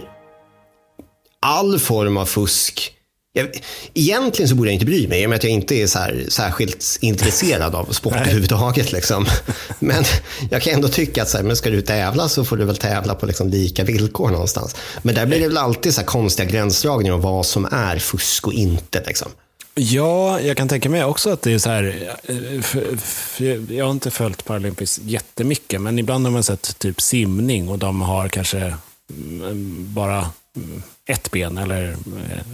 all 1.40 1.78
form 1.78 2.16
av 2.16 2.26
fusk 2.26 2.92
jag, 3.34 3.48
egentligen 3.94 4.48
så 4.48 4.54
borde 4.54 4.70
jag 4.70 4.74
inte 4.74 4.86
bry 4.86 5.08
mig, 5.08 5.22
i 5.22 5.26
och 5.26 5.30
med 5.30 5.36
att 5.36 5.44
jag 5.44 5.52
inte 5.52 5.74
är 5.74 5.86
så 5.86 5.98
här, 5.98 6.24
särskilt 6.28 6.98
intresserad 7.00 7.74
av 7.74 7.84
sport 7.84 8.14
överhuvudtaget. 8.14 8.92
Liksom. 8.92 9.26
Men 9.78 10.04
jag 10.50 10.62
kan 10.62 10.74
ändå 10.74 10.88
tycka 10.88 11.22
att 11.22 11.28
så 11.28 11.36
här, 11.36 11.44
men 11.44 11.56
ska 11.56 11.70
du 11.70 11.82
tävla 11.82 12.28
så 12.28 12.44
får 12.44 12.56
du 12.56 12.64
väl 12.64 12.76
tävla 12.76 13.14
på 13.14 13.26
liksom 13.26 13.48
lika 13.48 13.84
villkor 13.84 14.30
någonstans. 14.30 14.76
Men 15.02 15.14
där 15.14 15.26
blir 15.26 15.40
det 15.40 15.48
väl 15.48 15.56
alltid 15.58 15.94
så 15.94 16.00
här 16.00 16.06
konstiga 16.06 16.48
gränsdragningar 16.48 17.14
om 17.14 17.20
vad 17.20 17.46
som 17.46 17.64
är 17.64 17.98
fusk 17.98 18.46
och 18.46 18.52
inte. 18.52 19.02
Liksom. 19.06 19.28
Ja, 19.74 20.40
jag 20.40 20.56
kan 20.56 20.68
tänka 20.68 20.88
mig 20.88 21.04
också 21.04 21.30
att 21.30 21.42
det 21.42 21.52
är 21.52 21.58
så 21.58 21.70
här, 21.70 22.16
för 22.96 23.72
jag 23.72 23.84
har 23.84 23.92
inte 23.92 24.10
följt 24.10 24.44
Paralympics 24.44 25.00
jättemycket, 25.02 25.80
men 25.80 25.98
ibland 25.98 26.26
har 26.26 26.32
man 26.32 26.42
sett 26.42 26.78
typ 26.78 27.00
simning 27.00 27.68
och 27.68 27.78
de 27.78 28.00
har 28.00 28.28
kanske 28.28 28.74
mm, 29.10 29.94
bara 29.94 30.30
ett 31.06 31.30
ben 31.30 31.58
eller 31.58 31.96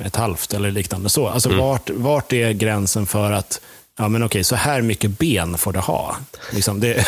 ett 0.05 0.17
halvt 0.17 0.55
eller 0.55 0.71
liknande. 0.71 1.09
så. 1.09 1.29
Alltså 1.29 1.49
mm. 1.49 1.61
vart, 1.61 1.91
vart 1.91 2.33
är 2.33 2.53
gränsen 2.53 3.07
för 3.07 3.33
att 3.33 3.61
Ja, 4.01 4.09
men 4.09 4.23
okej, 4.23 4.45
så 4.45 4.57
här 4.57 4.83
mycket 4.83 5.19
ben 5.19 5.59
får 5.59 5.73
du 5.73 5.79
ha. 5.79 6.17
Liksom 6.53 6.81
det, 6.81 6.95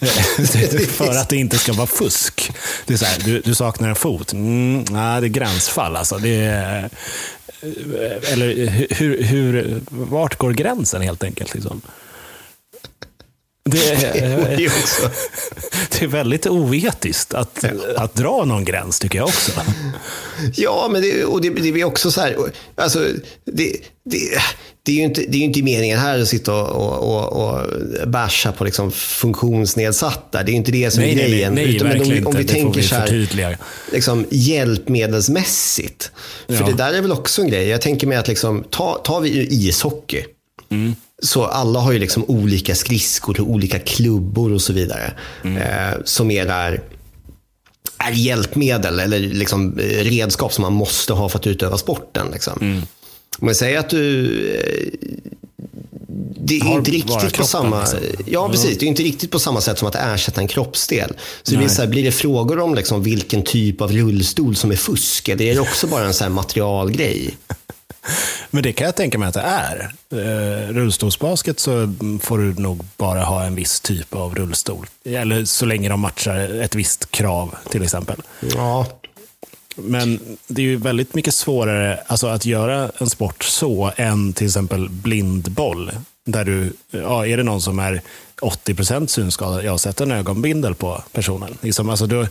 för 0.88 1.16
att 1.16 1.28
det 1.28 1.36
inte 1.36 1.58
ska 1.58 1.72
vara 1.72 1.86
fusk. 1.86 2.52
Det 2.86 2.94
är 2.94 2.98
så 2.98 3.04
här, 3.04 3.18
du, 3.24 3.40
du 3.40 3.54
saknar 3.54 3.88
en 3.88 3.96
fot. 3.96 4.32
Mm, 4.32 4.84
nej, 4.90 5.20
det 5.20 5.26
är 5.26 5.28
gränsfall. 5.28 5.96
Alltså. 5.96 6.18
Det 6.18 6.90
eller 7.62 8.66
hur, 8.94 9.22
hur, 9.22 9.80
vart 9.88 10.38
går 10.38 10.52
gränsen 10.52 11.02
helt 11.02 11.24
enkelt? 11.24 11.54
Liksom? 11.54 11.80
Det 13.64 13.90
är, 13.90 14.56
det 15.90 16.02
är 16.02 16.06
väldigt 16.06 16.46
oetiskt 16.46 17.34
att, 17.34 17.58
ja. 17.62 18.02
att 18.02 18.14
dra 18.14 18.44
någon 18.44 18.64
gräns, 18.64 18.98
tycker 18.98 19.18
jag 19.18 19.28
också. 19.28 19.52
Ja, 20.54 20.88
men 20.92 21.02
det, 21.02 21.24
och 21.24 21.40
det, 21.40 21.50
det 21.50 21.80
är 21.80 21.84
också 21.84 22.10
så 22.10 22.20
här, 22.20 22.36
alltså, 22.74 23.08
det, 23.44 23.76
det, 24.04 24.38
det 24.86 24.92
är 24.92 24.96
ju 24.96 25.02
inte, 25.02 25.24
det 25.28 25.38
är 25.38 25.42
inte 25.42 25.62
meningen 25.62 25.98
här 25.98 26.18
att 26.18 26.28
sitta 26.28 26.54
och, 26.54 27.16
och, 27.16 27.32
och, 27.32 27.68
basha 28.08 28.52
på 28.52 28.64
liksom 28.64 28.92
funktionsnedsatta. 28.92 30.42
Det 30.42 30.52
är 30.52 30.54
inte 30.54 30.72
det 30.72 30.90
som 30.90 31.02
nej, 31.02 31.12
är 31.12 31.28
grejen. 31.28 31.54
Nej, 31.54 31.64
nej, 31.64 31.76
Utan, 31.76 31.88
verkligen 31.88 32.26
om, 32.26 32.26
om 32.26 32.34
vi 32.36 32.42
inte. 32.42 32.54
tänker 32.54 32.82
så 32.82 32.94
här, 32.94 33.58
liksom, 33.92 34.26
hjälpmedelsmässigt. 34.30 36.10
För 36.46 36.54
ja. 36.54 36.66
det 36.66 36.72
där 36.72 36.92
är 36.92 37.00
väl 37.00 37.12
också 37.12 37.42
en 37.42 37.48
grej. 37.48 37.68
Jag 37.68 37.80
tänker 37.80 38.06
mig 38.06 38.18
att 38.18 38.28
liksom, 38.28 38.64
ta, 38.70 38.94
tar 39.04 39.20
vi 39.20 39.48
ishockey. 39.50 40.24
Mm. 40.70 40.94
Så 41.22 41.44
alla 41.44 41.80
har 41.80 41.92
ju 41.92 41.98
liksom 41.98 42.24
olika 42.28 42.74
skridskor 42.74 43.40
och 43.40 43.50
olika 43.50 43.78
klubbor 43.78 44.52
och 44.52 44.62
så 44.62 44.72
vidare. 44.72 45.12
Mm. 45.44 45.62
Eh, 45.62 45.98
som 46.04 46.30
är 46.30 46.46
där 46.46 46.82
är 47.98 48.12
hjälpmedel 48.12 49.00
eller 49.00 49.18
liksom 49.18 49.78
eh, 49.78 50.04
redskap 50.04 50.52
som 50.52 50.62
man 50.62 50.72
måste 50.72 51.12
ha 51.12 51.28
för 51.28 51.38
att 51.38 51.46
utöva 51.46 51.78
sporten. 51.78 52.26
Liksom. 52.32 52.58
Mm. 52.60 52.82
Om 53.38 53.48
jag 53.48 53.56
säger 53.56 53.78
att 53.78 53.90
du... 53.90 54.26
Eh, 54.54 55.08
det 56.38 56.56
är 56.56 56.64
har 56.64 56.78
inte 56.78 56.90
riktigt 56.90 57.36
på 57.36 57.44
samma... 57.44 57.80
Liksom. 57.80 57.98
Ja, 58.26 58.48
precis. 58.48 58.78
Det 58.78 58.86
är 58.86 58.88
inte 58.88 59.02
riktigt 59.02 59.30
på 59.30 59.38
samma 59.38 59.60
sätt 59.60 59.78
som 59.78 59.88
att 59.88 59.94
ersätta 59.94 60.40
en 60.40 60.48
kroppsdel. 60.48 61.12
Så 61.42 61.52
det 61.52 61.56
blir, 61.56 61.68
så 61.68 61.82
här, 61.82 61.88
blir 61.88 62.04
det 62.04 62.12
frågor 62.12 62.58
om 62.58 62.74
liksom 62.74 63.02
vilken 63.02 63.42
typ 63.42 63.80
av 63.80 63.92
rullstol 63.92 64.56
som 64.56 64.70
är 64.70 64.76
fusk? 64.76 65.30
Det 65.36 65.50
är 65.50 65.60
också 65.60 65.86
bara 65.86 66.04
en 66.04 66.14
så 66.14 66.28
materialgrej. 66.28 67.36
Men 68.50 68.62
det 68.62 68.72
kan 68.72 68.84
jag 68.84 68.96
tänka 68.96 69.18
mig 69.18 69.28
att 69.28 69.34
det 69.34 69.40
är. 69.40 69.92
Eh, 70.10 70.72
rullstolsbasket 70.72 71.60
så 71.60 71.94
får 72.20 72.38
du 72.38 72.54
nog 72.54 72.84
bara 72.96 73.24
ha 73.24 73.44
en 73.44 73.54
viss 73.54 73.80
typ 73.80 74.14
av 74.14 74.34
rullstol. 74.34 74.86
Eller 75.04 75.44
så 75.44 75.66
länge 75.66 75.88
de 75.88 76.00
matchar 76.00 76.60
ett 76.60 76.74
visst 76.74 77.10
krav 77.10 77.54
till 77.70 77.82
exempel. 77.82 78.22
Ja. 78.54 78.86
Men 79.76 80.36
det 80.46 80.62
är 80.62 80.66
ju 80.66 80.76
väldigt 80.76 81.14
mycket 81.14 81.34
svårare 81.34 82.00
alltså, 82.06 82.26
att 82.26 82.46
göra 82.46 82.90
en 82.98 83.10
sport 83.10 83.44
så 83.44 83.92
än 83.96 84.32
till 84.32 84.46
exempel 84.46 84.88
blindboll. 84.88 85.92
Där 86.24 86.44
du, 86.44 86.72
ja, 86.90 87.26
är 87.26 87.36
det 87.36 87.42
någon 87.42 87.62
som 87.62 87.78
är 87.78 88.02
80% 88.40 89.06
synskadad, 89.06 89.64
jag 89.64 89.80
sätter 89.80 90.04
en 90.04 90.12
ögonbindel 90.12 90.74
på 90.74 91.02
personen. 91.12 91.58
Liksom, 91.60 91.90
alltså, 91.90 92.06
då, 92.06 92.26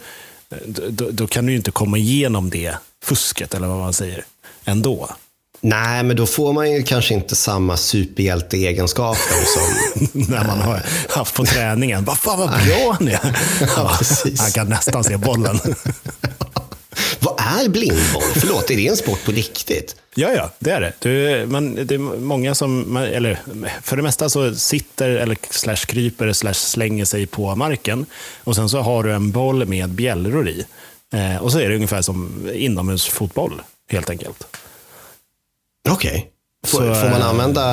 då, 0.67 1.11
då 1.11 1.27
kan 1.27 1.45
du 1.45 1.51
ju 1.51 1.57
inte 1.57 1.71
komma 1.71 1.97
igenom 1.97 2.49
det 2.49 2.75
fusket, 3.03 3.53
eller 3.53 3.67
vad 3.67 3.77
man 3.77 3.93
säger, 3.93 4.25
ändå. 4.65 5.09
Nej, 5.61 6.03
men 6.03 6.15
då 6.15 6.25
får 6.25 6.53
man 6.53 6.71
ju 6.71 6.83
kanske 6.83 7.13
inte 7.13 7.35
samma 7.35 7.77
superhjälteegenskaper 7.77 9.45
som 9.45 10.07
när 10.31 10.47
man 10.47 10.61
har 10.61 10.85
haft 11.09 11.35
på 11.35 11.45
träningen. 11.45 12.05
Vad 12.05 12.17
fan 12.17 12.39
vad 12.39 12.49
bra 12.49 12.95
han 12.99 13.07
är. 13.07 13.37
Han 14.41 14.51
kan 14.51 14.69
nästan 14.69 15.03
se 15.03 15.17
bollen. 15.17 15.59
är 17.45 17.69
blindboll? 17.69 18.23
Förlåt, 18.35 18.71
är 18.71 18.75
det 18.75 18.87
en 18.87 18.97
sport 18.97 19.25
på 19.25 19.31
riktigt? 19.31 19.95
Ja, 20.15 20.31
ja, 20.35 20.51
det 20.59 20.71
är 20.71 20.81
det. 20.81 20.93
Du, 20.99 21.45
man, 21.45 21.75
det 21.75 21.95
är 21.95 21.99
många 22.19 22.55
som, 22.55 22.97
eller 22.97 23.39
för 23.81 23.97
det 23.97 24.03
mesta 24.03 24.29
så 24.29 24.55
sitter 24.55 25.09
eller 25.09 25.37
slash 25.49 25.75
kryper 25.75 26.33
slash 26.33 26.53
slänger 26.53 27.05
sig 27.05 27.25
på 27.25 27.55
marken. 27.55 28.05
Och 28.43 28.55
sen 28.55 28.69
så 28.69 28.81
har 28.81 29.03
du 29.03 29.13
en 29.13 29.31
boll 29.31 29.65
med 29.65 29.89
bjällror 29.89 30.49
i. 30.49 30.65
Eh, 31.13 31.43
och 31.43 31.51
så 31.51 31.59
är 31.59 31.69
det 31.69 31.75
ungefär 31.75 32.01
som 32.01 32.49
inomhusfotboll, 32.53 33.61
helt 33.89 34.09
enkelt. 34.09 34.47
Okej. 35.89 36.09
Okay. 36.09 36.34
Får, 36.65 36.93
får, 37.01 37.09
man 37.09 37.21
använda, 37.21 37.63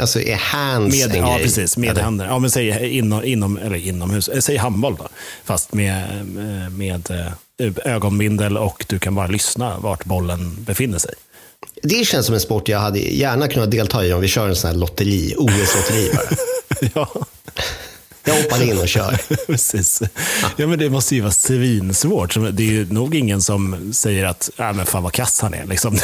alltså 0.00 0.20
är 0.20 0.36
hands 0.36 0.96
med, 0.96 1.16
en 1.16 1.22
Ja, 1.22 1.34
grej? 1.34 1.42
precis. 1.44 1.76
Med 1.76 1.90
eller? 1.90 2.02
händerna. 2.02 2.30
Ja, 2.30 2.38
men 2.38 2.50
säg, 2.50 2.96
inom, 2.98 3.24
inom, 3.24 3.56
eller 3.58 3.76
inomhus, 3.76 4.28
eh, 4.28 4.40
säg 4.40 4.56
handboll 4.56 4.96
då. 4.98 5.08
Fast 5.44 5.72
med, 5.72 6.04
eh, 6.36 6.70
med 6.70 7.10
eh, 7.10 7.92
ögonbindel 7.94 8.56
och 8.58 8.84
du 8.88 8.98
kan 8.98 9.14
bara 9.14 9.26
lyssna 9.26 9.78
vart 9.78 10.04
bollen 10.04 10.56
befinner 10.64 10.98
sig. 10.98 11.14
Det 11.82 12.06
känns 12.06 12.26
som 12.26 12.34
en 12.34 12.40
sport 12.40 12.68
jag 12.68 12.78
hade 12.78 12.98
gärna 12.98 13.48
kunnat 13.48 13.70
delta 13.70 14.04
i 14.04 14.12
om 14.12 14.20
vi 14.20 14.28
kör 14.28 14.48
en 14.48 14.56
sån 14.56 14.70
här 14.70 14.76
lotteri, 14.76 15.34
OS-lotteri 15.38 16.10
bara. 16.14 16.36
ja. 16.94 17.26
Jag 18.28 18.42
hoppar 18.42 18.62
in 18.62 18.78
och 18.78 18.88
kör. 18.88 19.18
Precis. 19.46 20.02
Ja, 20.56 20.66
men 20.66 20.78
det 20.78 20.90
måste 20.90 21.14
ju 21.14 21.20
vara 21.20 21.32
svinsvårt. 21.32 22.34
Det 22.52 22.62
är 22.62 22.70
ju 22.70 22.92
nog 22.92 23.14
ingen 23.14 23.42
som 23.42 23.92
säger 23.94 24.24
att 24.24 24.50
äh, 24.56 24.72
men 24.72 24.86
fan 24.86 25.02
vad 25.02 25.12
kass 25.12 25.40
han 25.40 25.54
är. 25.54 25.66
Liksom. 25.66 25.98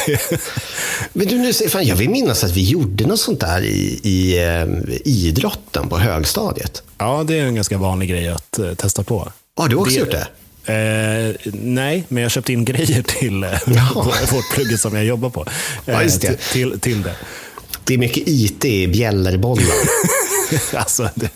men 1.13 1.27
du, 1.27 1.37
nu, 1.37 1.53
fan, 1.53 1.85
jag 1.85 1.95
vill 1.95 2.09
minnas 2.09 2.43
att 2.43 2.51
vi 2.51 2.63
gjorde 2.63 3.07
något 3.07 3.19
sånt 3.19 3.39
där 3.39 3.61
i, 3.61 3.99
i 4.03 4.43
eh, 4.43 4.65
idrotten 5.05 5.89
på 5.89 5.97
högstadiet. 5.97 6.83
Ja, 6.97 7.23
det 7.27 7.39
är 7.39 7.45
en 7.45 7.55
ganska 7.55 7.77
vanlig 7.77 8.09
grej 8.09 8.29
att 8.29 8.59
eh, 8.59 8.73
testa 8.73 9.03
på. 9.03 9.31
Har 9.57 9.67
du 9.67 9.75
också 9.75 9.93
det, 9.93 9.99
gjort 9.99 10.11
det? 10.11 10.27
Eh, 10.73 11.35
nej, 11.53 12.03
men 12.07 12.23
jag 12.23 12.31
köpte 12.31 12.53
in 12.53 12.65
grejer 12.65 13.01
till 13.01 13.43
eh, 13.43 13.59
plugg 14.53 14.79
som 14.79 14.95
jag 14.95 15.05
jobbar 15.05 15.29
på. 15.29 15.45
Eh, 15.85 15.93
ja, 15.93 15.99
det. 16.21 16.39
Till, 16.51 16.79
till 16.79 17.01
det. 17.03 17.15
Det 17.83 17.93
är 17.93 17.97
mycket 17.97 18.23
IT 18.27 18.65
i 18.65 18.87
bjällerbollar. 18.87 19.65
alltså, 20.75 21.09
det, 21.15 21.29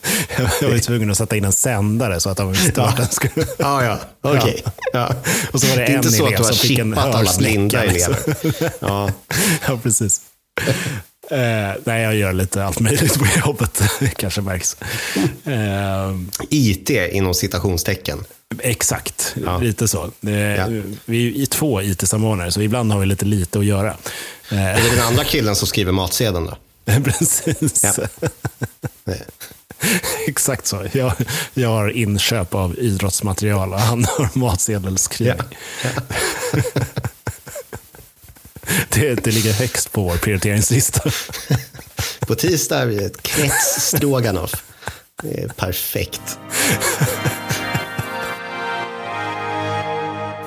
jag 0.61 0.69
var 0.69 0.77
tvungen 0.77 1.11
att 1.11 1.17
sätta 1.17 1.35
in 1.35 1.45
en 1.45 1.51
sändare 1.51 2.19
så 2.19 2.29
att 2.29 2.37
de 2.37 2.55
starten 2.55 3.07
skulle... 3.11 3.45
ja, 3.57 3.83
ja. 3.83 3.99
Okej. 4.21 4.39
Okay. 4.39 4.61
Ja. 4.93 5.13
Och 5.51 5.61
så 5.61 5.67
var 5.67 5.75
det, 5.75 5.81
det 5.81 5.85
är 5.85 5.89
en 5.89 5.95
inte 5.95 6.11
så 6.11 6.25
att 6.25 6.37
du 6.37 6.43
har 6.43 6.53
chippat 6.53 7.15
alla 7.15 7.31
blinda 7.37 7.83
elever. 7.83 8.17
ja. 8.79 9.11
ja, 9.67 9.79
precis. 9.83 10.21
Uh, 11.31 11.37
nej, 11.83 12.03
jag 12.03 12.15
gör 12.15 12.33
lite 12.33 12.65
allt 12.65 12.79
möjligt 12.79 13.19
på 13.19 13.25
jobbet. 13.45 13.81
Kanske 14.15 14.41
märks. 14.41 14.77
Eh, 15.45 16.15
IT 16.49 16.89
inom 16.89 17.33
citationstecken. 17.33 18.25
Exakt, 18.59 19.35
ja. 19.45 19.57
lite 19.57 19.87
så. 19.87 20.11
Det, 20.21 20.31
ja. 20.31 20.67
Vi 21.05 21.41
är 21.41 21.45
två 21.45 21.81
IT-samordnare, 21.81 22.51
så 22.51 22.61
ibland 22.61 22.91
har 22.91 22.99
vi 22.99 23.05
lite 23.05 23.25
lite 23.25 23.59
att 23.59 23.65
göra. 23.65 23.95
Är 24.49 24.83
det 24.83 24.95
den 24.95 25.05
andra 25.05 25.23
killen 25.23 25.55
som 25.55 25.67
skriver 25.67 25.91
matsedeln 25.91 26.45
då? 26.45 26.57
Precis. 27.03 27.83
Ja. 27.83 27.93
Exakt 30.27 30.67
så. 30.67 30.87
Jag, 30.91 31.13
jag 31.53 31.69
har 31.69 31.89
inköp 31.89 32.55
av 32.55 32.79
idrottsmaterial 32.79 33.73
och 33.73 33.79
han 33.79 34.05
har 34.05 34.29
matsedelskrivning. 34.39 35.57
Ja. 35.83 35.89
det, 38.89 39.15
det 39.15 39.31
ligger 39.31 39.53
högst 39.53 39.91
på 39.91 40.03
vår 40.03 40.17
prioriteringslista. 40.17 41.11
på 42.19 42.35
tisdag 42.35 42.85
blir 42.85 42.99
det 42.99 43.05
ett 43.05 43.23
krets 43.23 43.87
stroganoff. 43.87 44.63
Det 45.21 45.43
är 45.43 45.47
perfekt. 45.47 46.39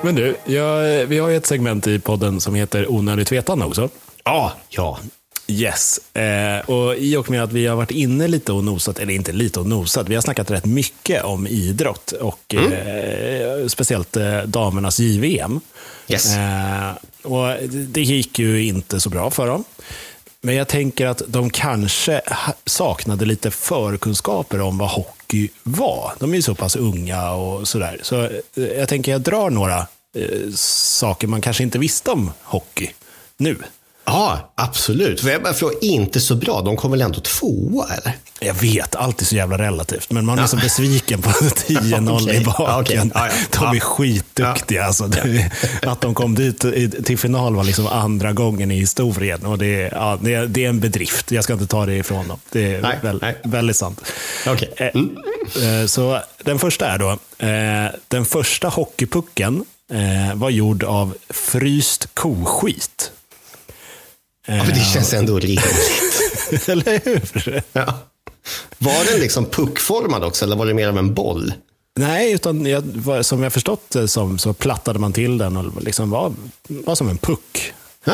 Men 0.01 0.15
du, 0.15 0.35
jag, 0.45 1.05
vi 1.05 1.19
har 1.19 1.29
ju 1.29 1.37
ett 1.37 1.45
segment 1.45 1.87
i 1.87 1.99
podden 1.99 2.41
som 2.41 2.55
heter 2.55 2.91
Onödigt 2.91 3.31
vetande 3.31 3.65
också. 3.65 3.89
Ja, 4.23 4.53
ja. 4.69 4.99
Yes, 5.47 6.15
eh, 6.15 6.69
och 6.69 6.95
i 6.95 7.15
och 7.15 7.29
med 7.29 7.43
att 7.43 7.51
vi 7.53 7.67
har 7.67 7.75
varit 7.75 7.91
inne 7.91 8.27
lite 8.27 8.51
och 8.51 8.63
nosat, 8.63 8.99
eller 8.99 9.13
inte 9.13 9.31
lite 9.31 9.59
och 9.59 9.65
nosat, 9.65 10.09
vi 10.09 10.15
har 10.15 10.21
snackat 10.21 10.51
rätt 10.51 10.65
mycket 10.65 11.23
om 11.23 11.47
idrott 11.47 12.11
och 12.11 12.53
mm. 12.53 12.73
eh, 12.73 13.67
speciellt 13.67 14.17
eh, 14.17 14.41
damernas 14.41 14.99
JVM. 14.99 15.59
Yes. 16.07 16.35
Eh, 16.35 16.91
och 17.23 17.69
det 17.69 18.01
gick 18.01 18.39
ju 18.39 18.65
inte 18.65 18.99
så 18.99 19.09
bra 19.09 19.31
för 19.31 19.47
dem. 19.47 19.63
Men 20.41 20.55
jag 20.55 20.67
tänker 20.67 21.05
att 21.05 21.21
de 21.27 21.49
kanske 21.49 22.21
saknade 22.65 23.25
lite 23.25 23.51
förkunskaper 23.51 24.61
om 24.61 24.77
vad 24.77 24.89
hockey 24.89 25.49
var. 25.63 26.13
De 26.19 26.31
är 26.31 26.35
ju 26.35 26.41
så 26.41 26.55
pass 26.55 26.75
unga 26.75 27.31
och 27.31 27.67
sådär. 27.67 27.99
Så 28.01 28.21
eh, 28.21 28.31
jag 28.55 28.89
tänker 28.89 29.11
jag 29.11 29.21
drar 29.21 29.49
några 29.49 29.87
eh, 30.15 30.51
saker 30.55 31.27
man 31.27 31.41
kanske 31.41 31.63
inte 31.63 31.79
visste 31.79 32.11
om 32.11 32.31
hockey 32.43 32.89
nu. 33.37 33.57
Ja, 34.05 34.53
absolut. 34.55 35.21
För 35.21 35.29
jag 35.29 35.43
bara 35.43 35.53
frågar, 35.53 35.83
inte 35.83 36.19
så 36.19 36.35
bra. 36.35 36.61
De 36.61 36.77
kom 36.77 36.91
väl 36.91 37.01
ändå 37.01 37.19
tvåa, 37.19 37.87
eller? 37.93 38.13
Jag 38.39 38.53
vet, 38.53 38.95
allt 38.95 39.21
är 39.21 39.25
så 39.25 39.35
jävla 39.35 39.57
relativt. 39.57 40.11
Men 40.11 40.25
man 40.25 40.37
är 40.37 40.43
ja. 40.43 40.47
så 40.47 40.57
besviken 40.57 41.21
på 41.21 41.29
10-0 41.39 42.21
okay. 42.23 42.41
i 42.41 42.43
baken. 42.45 42.81
Okay. 42.81 43.11
Ja, 43.13 43.27
ja. 43.27 43.59
De 43.59 43.75
är 43.75 43.79
skitduktiga. 43.79 44.85
Alltså. 44.85 45.09
Att 45.81 46.01
de 46.01 46.13
kom 46.13 46.35
dit 46.35 46.65
till 47.05 47.17
final 47.17 47.55
var 47.55 47.63
liksom 47.63 47.87
andra 47.87 48.33
gången 48.33 48.71
i 48.71 48.75
historien. 48.75 49.45
Och 49.45 49.57
det, 49.57 49.81
är, 49.81 49.89
ja, 49.91 50.17
det, 50.21 50.33
är, 50.33 50.47
det 50.47 50.65
är 50.65 50.69
en 50.69 50.79
bedrift. 50.79 51.31
Jag 51.31 51.43
ska 51.43 51.53
inte 51.53 51.67
ta 51.67 51.85
det 51.85 51.95
ifrån 51.95 52.27
dem. 52.27 52.39
Det 52.51 52.73
är 52.73 52.81
nej, 52.81 52.99
väl, 53.01 53.19
nej. 53.21 53.37
väldigt 53.43 53.77
sant. 53.77 54.01
Okay. 54.47 54.69
Eh, 54.75 54.87
mm. 54.93 55.17
Eh, 55.81 55.87
så 55.87 56.19
den 56.43 56.59
första 56.59 56.87
är 56.87 56.97
då, 56.97 57.09
eh, 57.37 57.99
den 58.07 58.25
första 58.25 58.69
hockeypucken 58.69 59.65
var 60.35 60.49
gjord 60.49 60.83
av 60.83 61.15
fryst 61.29 62.07
koskit. 62.13 63.12
Ja, 64.47 64.53
men 64.53 64.67
det 64.67 64.79
känns 64.93 65.13
ändå 65.13 65.39
rimligt. 65.39 66.19
eller 66.67 67.05
hur? 67.05 67.61
Ja. 67.73 67.99
Var 68.77 69.11
den 69.11 69.19
liksom 69.19 69.45
puckformad 69.45 70.23
också, 70.23 70.45
eller 70.45 70.55
var 70.55 70.65
det 70.65 70.73
mer 70.73 70.87
av 70.87 70.97
en 70.97 71.13
boll? 71.13 71.53
Nej, 71.95 72.33
utan 72.33 72.65
jag, 72.65 72.83
som 73.25 73.43
jag 73.43 73.53
förstått 73.53 73.89
det 73.89 74.07
som, 74.07 74.37
så 74.37 74.53
plattade 74.53 74.99
man 74.99 75.13
till 75.13 75.37
den 75.37 75.57
och 75.57 75.83
liksom 75.83 76.09
var, 76.09 76.33
var 76.67 76.95
som 76.95 77.09
en 77.09 77.17
puck. 77.17 77.73
Huh? 78.05 78.13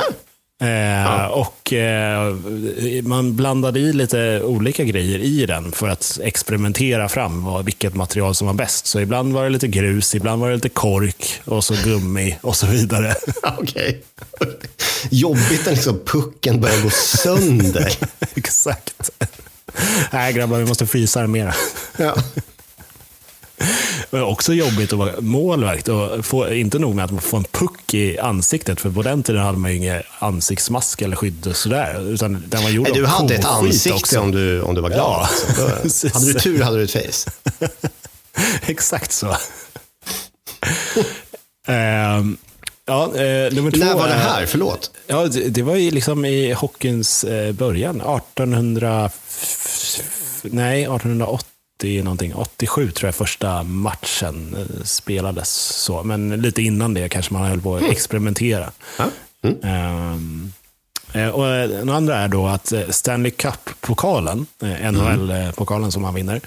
Eh, 0.61 0.69
ja. 0.69 1.27
Och 1.29 1.73
eh, 1.73 2.35
man 3.03 3.35
blandade 3.35 3.79
i 3.79 3.93
lite 3.93 4.41
olika 4.43 4.83
grejer 4.83 5.19
i 5.19 5.45
den 5.45 5.71
för 5.71 5.87
att 5.87 6.19
experimentera 6.23 7.09
fram 7.09 7.43
vad, 7.43 7.65
vilket 7.65 7.95
material 7.95 8.35
som 8.35 8.47
var 8.47 8.53
bäst. 8.53 8.87
Så 8.87 8.99
ibland 8.99 9.33
var 9.33 9.43
det 9.43 9.49
lite 9.49 9.67
grus, 9.67 10.15
ibland 10.15 10.41
var 10.41 10.49
det 10.49 10.55
lite 10.55 10.69
kork 10.69 11.41
och 11.45 11.63
så 11.63 11.73
gummi 11.83 12.37
och 12.41 12.55
så 12.55 12.67
vidare. 12.67 13.15
Okej. 13.43 14.03
Okay. 14.39 14.55
Jobbigt 15.09 15.65
när 15.65 15.71
liksom 15.71 15.99
pucken 16.05 16.61
börjar 16.61 16.81
gå 16.81 16.89
sönder. 16.89 17.93
Exakt. 18.35 19.09
Nej 20.11 20.33
grabbar, 20.33 20.57
vi 20.57 20.65
måste 20.65 20.87
frysa 20.87 21.21
den 21.21 21.31
mera. 21.31 21.53
ja. 21.97 22.15
Men 24.09 24.23
också 24.23 24.53
jobbigt 24.53 24.93
att 24.93 24.99
vara 24.99 25.21
målvakt 25.21 25.87
och 25.87 26.25
få, 26.25 26.53
inte 26.53 26.79
nog 26.79 26.95
med 26.95 27.05
att 27.05 27.11
man 27.11 27.21
får 27.21 27.37
en 27.37 27.43
puck 27.43 27.93
i 27.93 28.19
ansiktet, 28.19 28.81
för 28.81 28.89
på 28.89 29.01
den 29.01 29.23
tiden 29.23 29.41
hade 29.41 29.57
man 29.57 29.71
ju 29.71 29.77
ingen 29.77 30.03
ansiktsmask 30.19 31.01
eller 31.01 31.15
skydd 31.15 31.47
och 31.47 31.55
sådär. 31.55 32.09
Utan 32.13 32.43
den 32.47 32.63
var 32.63 32.69
gjord 32.69 32.87
Nej, 32.89 33.01
du 33.01 33.05
hade 33.05 33.35
ett 33.35 33.45
ansikte 33.45 34.19
om 34.19 34.31
du, 34.31 34.61
om 34.61 34.75
du 34.75 34.81
var 34.81 34.89
glad. 34.89 35.27
Ja, 35.57 35.69
alltså. 35.83 36.07
hade 36.13 36.33
du 36.33 36.39
tur 36.39 36.63
hade 36.63 36.77
du 36.77 36.83
ett 36.83 36.91
face. 36.91 37.31
Exakt 38.67 39.11
så. 39.11 39.35
um, 41.67 42.37
Ja, 42.89 43.05
eh, 43.05 43.53
nummer 43.53 43.71
två, 43.71 43.85
När 43.85 43.95
var 43.95 44.07
det 44.07 44.13
här? 44.13 44.45
Förlåt. 44.45 44.91
Ja, 45.07 45.25
det, 45.27 45.49
det 45.49 45.61
var 45.61 45.75
ju 45.75 45.91
liksom 45.91 46.25
i 46.25 46.53
hockeyns 46.53 47.23
eh, 47.23 47.51
början. 47.51 47.95
1800... 48.01 49.09
Nej, 50.41 50.83
1880 50.83 51.45
80 51.79 52.03
någonting, 52.03 52.35
87 52.35 52.91
tror 52.91 53.07
jag 53.07 53.15
första 53.15 53.63
matchen 53.63 54.55
eh, 54.57 54.83
spelades. 54.83 55.49
så. 55.57 56.03
Men 56.03 56.41
lite 56.41 56.61
innan 56.61 56.93
det 56.93 57.09
kanske 57.09 57.33
man 57.33 57.45
höll 57.45 57.61
på 57.61 57.75
att 57.75 57.81
mm. 57.81 57.91
experimentera. 57.91 58.71
Mm. 59.41 60.13
Um, 60.13 60.53
och 61.33 61.43
den 61.43 61.89
andra 61.89 62.17
är 62.17 62.27
då 62.27 62.47
att 62.47 62.73
Stanley 62.89 63.31
Cup-pokalen, 63.31 64.45
NHL-pokalen 64.91 65.91
som 65.91 66.01
man 66.01 66.13
vinner, 66.13 66.41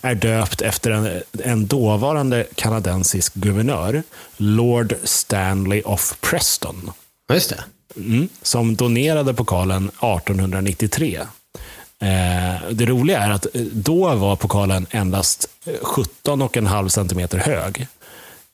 är 0.00 0.14
döpt 0.14 0.60
efter 0.60 0.90
en, 0.90 1.22
en 1.44 1.66
dåvarande 1.66 2.46
kanadensisk 2.54 3.34
guvernör, 3.34 4.02
Lord 4.36 4.94
Stanley 5.04 5.82
of 5.82 6.16
Preston. 6.20 6.90
Just 7.32 7.50
det. 7.50 7.64
Mm, 7.96 8.28
som 8.42 8.76
donerade 8.76 9.34
pokalen 9.34 9.88
1893 9.88 11.18
Eh, 11.18 11.26
det 12.70 12.86
roliga 12.86 13.18
är 13.18 13.30
att 13.30 13.46
eh, 13.54 13.62
då 13.62 14.14
var 14.14 14.36
pokalen 14.36 14.86
endast 14.90 15.48
17,5 15.64 16.88
centimeter 16.88 17.38
hög. 17.38 17.86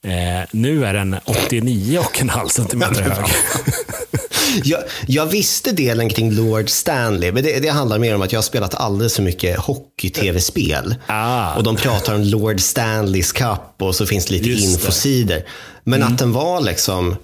Eh, 0.04 0.48
nu 0.50 0.84
är 0.84 0.94
den 0.94 1.14
89,5 1.14 2.48
centimeter 2.48 3.02
hög. 3.02 3.24
jag, 4.64 4.80
jag, 5.06 5.26
visste 5.26 5.72
delen 5.72 6.08
kring 6.08 6.32
Lord 6.32 6.70
Stanley, 6.70 7.32
men 7.32 7.42
det, 7.42 7.60
det, 7.60 7.68
handlar 7.68 7.98
mer 7.98 8.14
om 8.14 8.22
att 8.22 8.32
jag 8.32 8.38
har 8.38 8.42
spelat 8.42 8.74
alldeles 8.74 9.16
för 9.16 9.22
mycket 9.22 9.58
hockey-tv-spel. 9.58 10.94
Ah. 11.06 11.54
Och 11.54 11.62
de 11.62 11.76
pratar 11.76 12.14
om 12.14 12.20
Lord 12.20 12.60
Stanleys 12.60 13.32
Cup 13.32 13.60
och 13.78 13.94
så 13.94 14.06
finns 14.06 14.26
det 14.26 14.32
lite 14.32 14.48
Just 14.48 14.64
infosidor. 14.64 15.42
Men 15.84 16.02
mm. 16.02 16.12
att 16.12 16.18
den 16.18 16.32
var 16.32 16.60
liksom 16.60 17.16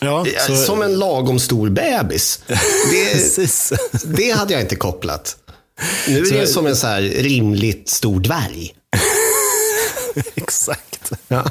Ja, 0.00 0.26
så... 0.46 0.56
Som 0.56 0.82
en 0.82 0.98
lagom 0.98 1.38
stor 1.38 1.68
bebis. 1.68 2.40
Det, 2.90 3.48
det 4.04 4.30
hade 4.30 4.52
jag 4.52 4.62
inte 4.62 4.76
kopplat. 4.76 5.36
Nu 6.08 6.20
är 6.20 6.24
så... 6.24 6.34
det 6.34 6.46
som 6.46 6.66
en 6.66 6.76
så 6.76 6.86
här 6.86 7.02
rimligt 7.02 7.88
stor 7.88 8.20
dvärg. 8.20 8.74
Exakt. 10.34 11.12
Ja. 11.28 11.44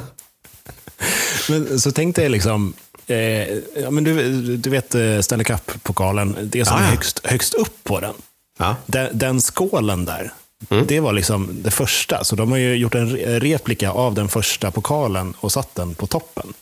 Men 1.48 1.80
så 1.80 1.92
tänkte 1.92 2.22
jag 2.22 2.30
liksom, 2.30 2.74
eh, 3.06 3.48
ja, 3.82 3.90
men 3.90 4.04
du, 4.04 4.56
du 4.56 4.70
vet 4.70 4.94
eh, 4.94 5.20
Stanley 5.20 5.44
Cup-pokalen, 5.44 6.36
det 6.42 6.64
som 6.64 6.76
ja. 6.76 6.82
är 6.82 6.90
högst, 6.90 7.20
högst 7.24 7.54
upp 7.54 7.84
på 7.84 8.00
den. 8.00 8.14
Ja. 8.58 8.76
Den, 8.86 9.18
den 9.18 9.40
skålen 9.40 10.04
där, 10.04 10.32
mm. 10.70 10.86
det 10.86 11.00
var 11.00 11.12
liksom 11.12 11.62
det 11.62 11.70
första. 11.70 12.24
Så 12.24 12.36
de 12.36 12.50
har 12.50 12.58
ju 12.58 12.74
gjort 12.74 12.94
en 12.94 13.16
replika 13.16 13.90
av 13.90 14.14
den 14.14 14.28
första 14.28 14.70
pokalen 14.70 15.34
och 15.40 15.52
satt 15.52 15.74
den 15.74 15.94
på 15.94 16.06
toppen. 16.06 16.54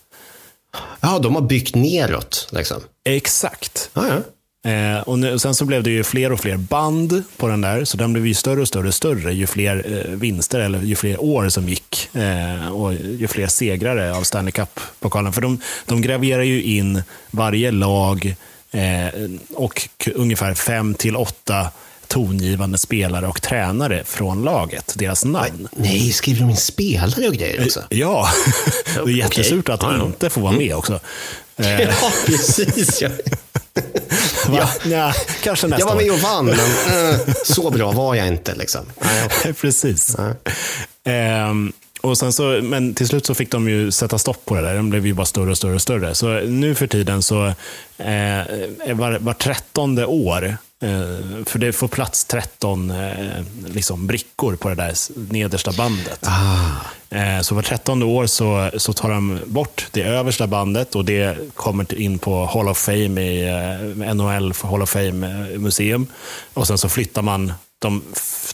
Ja, 1.01 1.19
de 1.19 1.35
har 1.35 1.43
byggt 1.43 1.75
neråt. 1.75 2.49
Liksom. 2.51 2.83
Exakt. 3.05 3.91
Ja, 3.95 4.07
ja. 4.09 4.23
Eh, 4.67 5.01
och, 5.01 5.19
nu, 5.19 5.33
och 5.35 5.41
sen 5.41 5.55
så 5.55 5.64
blev 5.64 5.83
det 5.83 5.91
ju 5.91 6.05
fler 6.05 6.33
och 6.33 6.41
fler 6.41 6.57
band 6.57 7.23
på 7.37 7.49
den 7.49 7.61
där, 7.61 7.85
så 7.85 7.97
den 7.97 8.12
blev 8.12 8.27
ju 8.27 8.35
större 8.35 8.61
och 8.61 8.69
större 8.69 8.89
och 8.89 8.95
större 8.95 9.33
ju 9.33 9.47
fler 9.47 10.07
eh, 10.07 10.17
vinster, 10.17 10.61
eller 10.61 10.83
ju 10.83 10.97
fler 10.97 11.23
år 11.23 11.49
som 11.49 11.69
gick. 11.69 12.09
Eh, 12.14 12.69
och 12.69 12.95
ju 12.95 13.29
fler 13.29 13.47
segrare 13.47 14.17
av 14.17 14.23
Stanley 14.23 14.53
Cup-pokalen. 14.53 15.33
För 15.33 15.41
de, 15.41 15.61
de 15.87 16.03
graverar 16.03 16.43
ju 16.43 16.62
in 16.62 17.03
varje 17.31 17.71
lag 17.71 18.37
eh, 18.71 19.31
och 19.55 19.89
ungefär 20.14 20.55
fem 20.55 20.95
till 20.95 21.17
åtta 21.17 21.69
tongivande 22.09 22.78
spelare 22.78 23.26
och 23.26 23.42
tränare 23.42 24.04
från 24.04 24.42
laget, 24.42 24.94
deras 24.96 25.24
namn. 25.24 25.68
Nej, 25.72 26.12
skriver 26.12 26.40
de 26.40 26.50
in 26.50 26.57
spelare 26.57 27.28
och 27.28 27.34
grejer 27.34 27.64
också? 27.66 27.80
Eh, 27.80 27.98
ja, 27.98 28.28
det 28.94 29.00
är 29.00 29.16
jättesurt 29.16 29.68
att 29.68 29.80
de 29.80 30.02
inte 30.02 30.30
får 30.30 30.40
vara 30.40 30.52
med 30.52 30.74
också. 30.74 31.00
Eh. 31.57 31.80
Ja, 31.80 32.12
precis. 32.26 33.02
Ja. 33.02 33.09
ja. 34.52 34.70
ja, 34.84 35.12
kanske 35.42 35.66
nästa 35.66 35.80
Jag 35.80 35.94
var 35.94 36.02
med 36.02 36.12
och 36.12 36.18
vann, 36.18 36.46
men 36.46 37.11
äh, 37.11 37.18
så 37.44 37.70
bra 37.70 37.92
var 37.92 38.14
jag 38.14 38.26
inte. 38.28 38.54
Liksom. 38.54 38.86
Precis. 39.61 40.16
Um, 41.04 41.72
och 42.00 42.18
sen 42.18 42.32
så, 42.32 42.61
men 42.62 42.94
till 42.94 43.09
slut 43.09 43.26
så 43.26 43.34
fick 43.34 43.50
de 43.50 43.68
ju 43.68 43.90
sätta 43.90 44.18
stopp 44.18 44.44
på 44.44 44.54
det 44.54 44.61
där. 44.61 44.74
Den 44.74 44.90
blev 44.90 45.07
ju 45.07 45.12
bara 45.12 45.26
större 45.26 45.50
och 45.50 45.57
större 45.57 45.74
och 45.74 45.82
större. 45.82 46.14
Så 46.14 46.40
nu 46.40 46.74
för 46.74 46.86
tiden 46.86 47.22
så 47.22 47.46
eh, 47.98 48.94
var, 48.94 49.18
var 49.18 49.32
trettonde 49.32 50.07
år 50.07 50.44
Eh, 50.44 50.66
för 51.47 51.59
det 51.59 51.72
får 51.72 51.89
plats 51.89 52.24
13 52.24 52.91
eh, 52.91 53.45
liksom, 53.66 54.07
brickor 54.07 54.57
på 54.57 54.68
det 54.68 54.74
där 54.74 54.95
nedersta 55.33 55.72
bandet. 55.72 56.20
Ah. 56.22 57.16
Eh, 57.16 57.41
så 57.41 57.55
var 57.55 57.62
trettonde 57.62 58.05
år 58.05 58.27
så, 58.27 58.70
så 58.77 58.93
tar 58.93 59.11
de 59.11 59.41
bort 59.47 59.87
det 59.93 60.03
översta 60.03 60.47
bandet 60.47 60.95
och 60.95 61.05
det 61.05 61.55
kommer 61.55 61.95
in 62.01 62.18
på 62.18 62.47
Hall 62.47 62.68
of 62.68 62.79
Fame 62.79 63.22
i 63.22 64.14
NHL 64.14 64.53
Hall 64.62 64.83
of 64.83 64.91
Fame 64.91 65.49
museum. 65.59 66.07
Och 66.55 66.66
sen 66.66 66.79
så 66.79 66.89
flyttar 66.89 67.22
man 67.22 67.53
de 67.79 68.03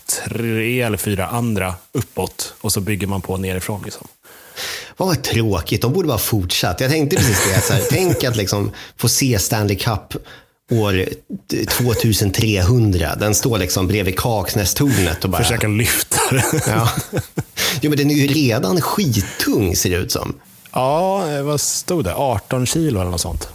tre 0.07 0.81
eller 0.81 0.99
fyra 0.99 1.27
andra 1.27 1.75
uppåt 1.93 2.55
och 2.61 2.73
så 2.73 2.81
bygger 2.81 3.07
man 3.07 3.21
på 3.21 3.37
nerifrån. 3.37 3.83
Liksom. 3.85 4.09
Vad 4.97 5.23
tråkigt, 5.23 5.83
de 5.83 5.93
borde 5.93 6.09
bara 6.09 6.19
fortsatt. 6.19 6.81
Jag 6.81 6.91
tänkte 6.91 7.17
precis 7.17 7.47
det. 7.55 7.61
Så 7.61 7.73
här, 7.73 7.83
tänk 7.91 8.25
att 8.25 8.37
liksom 8.37 8.71
få 8.97 9.09
se 9.09 9.39
Stanley 9.39 9.77
Cup 9.77 10.15
år 10.71 11.09
2300. 11.69 13.15
Den 13.21 13.35
står 13.35 13.59
liksom 13.59 13.87
bredvid 13.87 14.19
Kaknästornet 14.19 15.25
och 15.25 15.31
bara... 15.31 15.43
Försöka 15.43 15.69
lyfta 15.69 16.19
den. 16.31 16.61
ja. 16.67 16.89
Jo, 17.81 17.91
men 17.91 17.99
den 17.99 18.11
är 18.11 18.15
ju 18.15 18.27
redan 18.27 18.81
skittung 18.81 19.77
ser 19.77 19.91
det 19.91 19.97
ut 19.97 20.13
som. 20.13 20.35
Ja, 20.73 21.43
vad 21.43 21.61
stod 21.61 22.05
det? 22.05 22.15
18 22.15 22.67
kilo 22.67 23.01
eller 23.01 23.11
något 23.11 23.21
sånt. 23.21 23.49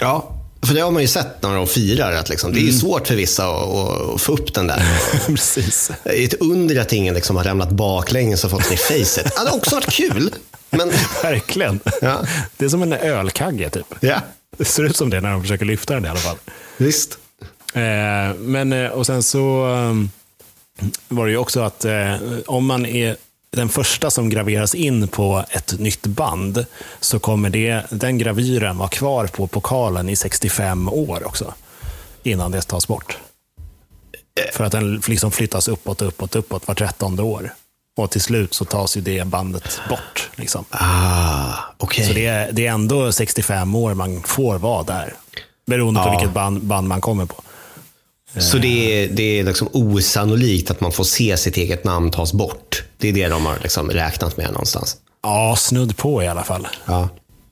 Ja, 0.00 0.34
för 0.62 0.74
det 0.74 0.80
har 0.80 0.90
man 0.90 1.02
ju 1.02 1.08
sett 1.08 1.42
när 1.42 1.54
de 1.54 1.66
firar. 1.66 2.12
Att 2.12 2.28
liksom, 2.28 2.52
det 2.52 2.58
är 2.58 2.62
mm. 2.62 2.78
svårt 2.78 3.06
för 3.06 3.14
vissa 3.14 3.48
att, 3.48 4.14
att, 4.14 4.20
få 4.20 4.32
upp 4.32 4.54
den 4.54 4.66
där. 4.66 4.82
Precis. 5.26 5.90
Det 6.04 6.22
är 6.22 6.24
ett 6.24 6.34
under 6.40 6.80
att 6.80 6.92
ingen 6.92 7.14
liksom 7.14 7.36
har 7.36 7.44
ramlat 7.44 7.70
baklänges 7.70 8.44
och 8.44 8.50
fått 8.50 8.64
den 8.64 8.72
i 8.72 8.76
facet. 8.76 9.24
Det 9.24 9.38
hade 9.38 9.50
också 9.50 9.74
varit 9.74 9.90
kul. 9.90 10.30
Men... 10.70 10.90
Verkligen. 11.22 11.80
Ja. 12.00 12.24
Det 12.56 12.64
är 12.64 12.68
som 12.68 12.82
en 12.82 12.92
ölkagge 12.92 13.70
typ. 13.70 13.94
Ja. 14.00 14.20
Det 14.56 14.64
ser 14.64 14.82
ut 14.82 14.96
som 14.96 15.10
det 15.10 15.20
när 15.20 15.32
de 15.32 15.42
försöker 15.42 15.64
lyfta 15.64 15.94
den 15.94 16.04
i 16.04 16.08
alla 16.08 16.18
fall. 16.18 16.36
Visst. 16.76 17.18
Eh, 17.74 18.34
men, 18.38 18.72
eh, 18.72 18.90
och 18.90 19.06
sen 19.06 19.22
så 19.22 19.66
um, 19.66 20.10
var 21.08 21.26
det 21.26 21.32
ju 21.32 21.38
också 21.38 21.60
att 21.60 21.84
eh, 21.84 22.16
om 22.46 22.66
man 22.66 22.86
är 22.86 23.16
den 23.50 23.68
första 23.68 24.10
som 24.10 24.28
graveras 24.28 24.74
in 24.74 25.08
på 25.08 25.44
ett 25.50 25.78
nytt 25.78 26.06
band 26.06 26.66
så 27.00 27.18
kommer 27.18 27.50
det, 27.50 27.82
den 27.90 28.18
gravyren 28.18 28.78
vara 28.78 28.88
kvar 28.88 29.26
på 29.26 29.46
pokalen 29.46 30.08
i 30.08 30.16
65 30.16 30.88
år 30.88 31.26
också. 31.26 31.54
Innan 32.22 32.50
det 32.50 32.62
tas 32.62 32.88
bort. 32.88 33.18
För 34.52 34.64
att 34.64 34.72
den 34.72 35.02
liksom 35.08 35.30
flyttas 35.30 35.68
uppåt, 35.68 36.02
uppåt, 36.02 36.36
uppåt 36.36 36.68
var 36.68 36.74
trettonde 36.74 37.22
år. 37.22 37.54
Och 37.98 38.10
till 38.10 38.20
slut 38.20 38.54
så 38.54 38.64
tas 38.64 38.96
ju 38.96 39.00
det 39.00 39.26
bandet 39.26 39.80
bort. 39.88 40.30
Liksom. 40.36 40.64
Ah, 40.70 41.52
okej. 41.78 42.06
Så 42.06 42.12
det 42.12 42.26
är, 42.26 42.52
det 42.52 42.66
är 42.66 42.70
ändå 42.72 43.12
65 43.12 43.74
år 43.74 43.94
man 43.94 44.22
får 44.22 44.58
vara 44.58 44.82
där. 44.82 45.14
Beroende 45.66 46.00
på 46.00 46.06
Ja. 46.06 46.10
vilket 46.10 46.34
band, 46.34 46.62
band 46.64 46.88
man 46.88 47.00
kommer 47.00 47.26
på. 47.26 47.42
Så 48.38 48.58
det 48.58 49.04
är, 49.04 49.08
det 49.08 49.22
är 49.38 49.44
liksom 49.44 49.68
osannolikt 49.72 50.70
att 50.70 50.80
man 50.80 50.92
får 50.92 51.04
se 51.04 51.36
sitt 51.36 51.56
eget 51.56 51.84
namn 51.84 52.10
tas 52.10 52.32
bort. 52.32 52.84
Det 52.98 53.08
är 53.08 53.12
det 53.12 53.28
de 53.28 53.46
har 53.46 53.58
liksom 53.62 53.90
räknat 53.90 54.36
med 54.36 54.50
någonstans. 54.52 54.96
Ja, 55.22 55.56
snudd 55.58 55.96
på 55.96 56.22
i 56.22 56.28
alla 56.28 56.44
fall. 56.44 56.68
Ja. 56.84 57.08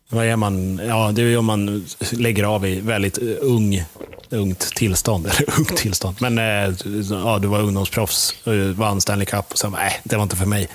Vad 0.08 0.26
är 0.26 0.36
man? 0.36 0.80
Ja, 0.86 1.12
det 1.14 1.22
är 1.22 1.26
ju 1.26 1.36
om 1.36 1.44
man 1.44 1.86
lägger 2.10 2.44
av 2.44 2.66
i 2.66 2.80
väldigt 2.80 3.18
eh, 3.18 3.24
ung, 3.40 3.84
ungt 4.30 4.60
tillstånd. 4.60 5.26
Eller 5.36 5.58
ungt 5.58 5.76
tillstånd. 5.76 6.16
Men 6.20 6.38
eh, 6.38 6.74
ja, 7.10 7.38
du 7.38 7.48
var 7.48 7.60
ungdomsproffs, 7.60 8.34
vann 8.74 9.00
Stanley 9.00 9.26
Cup 9.26 9.52
och 9.52 9.58
sen 9.58 9.72
nej, 9.72 10.00
det 10.04 10.16
var 10.16 10.22
inte 10.22 10.36
för 10.36 10.46
mig. 10.46 10.68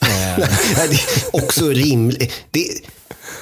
Eh, 0.00 0.48
också 1.44 1.68
rimligt. 1.68 2.32
Det, 2.50 2.68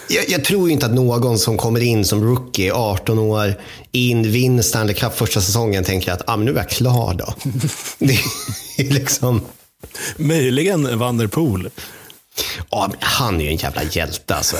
jag, 0.08 0.24
jag 0.28 0.44
tror 0.44 0.70
inte 0.70 0.86
att 0.86 0.94
någon 0.94 1.38
som 1.38 1.56
kommer 1.56 1.80
in 1.80 2.04
som 2.04 2.24
rookie, 2.24 2.72
18 2.72 3.18
år, 3.18 3.54
in, 3.92 4.30
vinner 4.30 4.62
Stanley 4.62 4.94
Cup 4.94 5.14
första 5.14 5.40
säsongen, 5.40 5.84
tänker 5.84 6.12
att 6.12 6.22
ah, 6.26 6.36
men 6.36 6.46
nu 6.46 6.52
är 6.52 6.56
jag 6.56 6.68
klar 6.68 7.14
då. 7.14 7.34
Det 7.98 8.18
är 8.78 8.94
liksom... 8.94 9.40
möjligen 10.16 10.98
Van 10.98 11.18
der 11.18 11.26
Poel. 11.26 11.70
Ja, 12.70 12.92
han 13.00 13.40
är 13.40 13.44
ju 13.44 13.50
en 13.50 13.56
jävla 13.56 13.82
hjälte 13.82 14.34
alltså. 14.34 14.56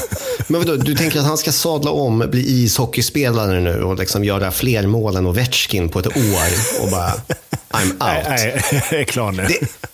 Men 0.46 0.60
vadå, 0.60 0.76
du 0.76 0.94
tänker 0.94 1.18
att 1.18 1.26
han 1.26 1.38
ska 1.38 1.52
sadla 1.52 1.90
om, 1.90 2.18
bli 2.30 2.64
ishockeyspelare 2.64 3.60
nu 3.60 3.82
och 3.82 3.98
liksom 3.98 4.24
göra 4.24 4.50
fler 4.50 4.86
mål 4.86 5.16
än 5.16 5.26
Ovechkin 5.26 5.88
på 5.88 5.98
ett 5.98 6.06
år 6.06 6.82
och 6.82 6.90
bara, 6.90 7.12
I'm 7.70 7.90
out. 7.90 8.28
Nej, 8.28 8.62
jag 8.90 9.00
är 9.00 9.04
klar 9.04 9.32
nu. 9.32 9.46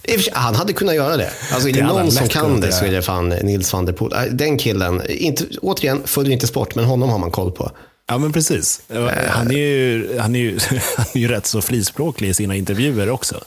Det, 0.02 0.28
han 0.32 0.54
hade 0.54 0.72
kunnat 0.72 0.94
göra 0.94 1.16
det. 1.16 1.30
Alltså, 1.52 1.68
är 1.68 1.72
Det 1.72 1.80
det 1.80 1.86
någon 1.86 2.10
som 2.12 2.28
kan 2.28 2.60
det 2.60 2.72
så 2.72 2.84
är 2.84 2.92
det 2.92 3.02
fan 3.02 3.28
Nils 3.28 3.72
van 3.72 3.86
der 3.86 3.92
Poel. 3.92 4.12
Äh, 4.12 4.22
Den 4.32 4.58
killen, 4.58 5.02
inte, 5.08 5.44
återigen, 5.62 6.02
följer 6.04 6.32
inte 6.32 6.46
sport, 6.46 6.74
men 6.74 6.84
honom 6.84 7.08
har 7.08 7.18
man 7.18 7.30
koll 7.30 7.52
på. 7.52 7.70
Ja, 8.08 8.18
men 8.18 8.32
precis. 8.32 8.80
Han 9.28 9.50
är 9.50 9.56
ju, 9.58 10.18
han 10.18 10.34
är 10.36 10.40
ju, 10.40 10.58
han 10.96 11.06
är 11.14 11.18
ju 11.18 11.28
rätt 11.28 11.46
så 11.46 11.60
frispråklig 11.62 12.28
i 12.28 12.34
sina 12.34 12.54
intervjuer 12.54 13.10
också. 13.10 13.44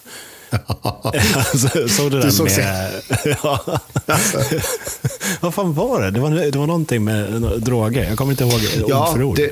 Såg 1.97 2.11
du 2.11 2.19
den 2.19 2.31
såg 2.31 2.45
med... 2.57 2.91
ja. 3.43 3.59
Vad 5.41 5.53
fan 5.53 5.73
var 5.73 6.01
det? 6.01 6.11
Det 6.11 6.19
var, 6.19 6.29
det 6.51 6.57
var 6.59 6.67
någonting 6.67 7.03
med 7.03 7.31
droger. 7.57 8.03
Jag 8.03 8.17
kommer 8.17 8.31
inte 8.31 8.43
ihåg 8.43 8.53
ord 8.83 9.13
för 9.13 9.23
ord. 9.23 9.35
det, 9.35 9.49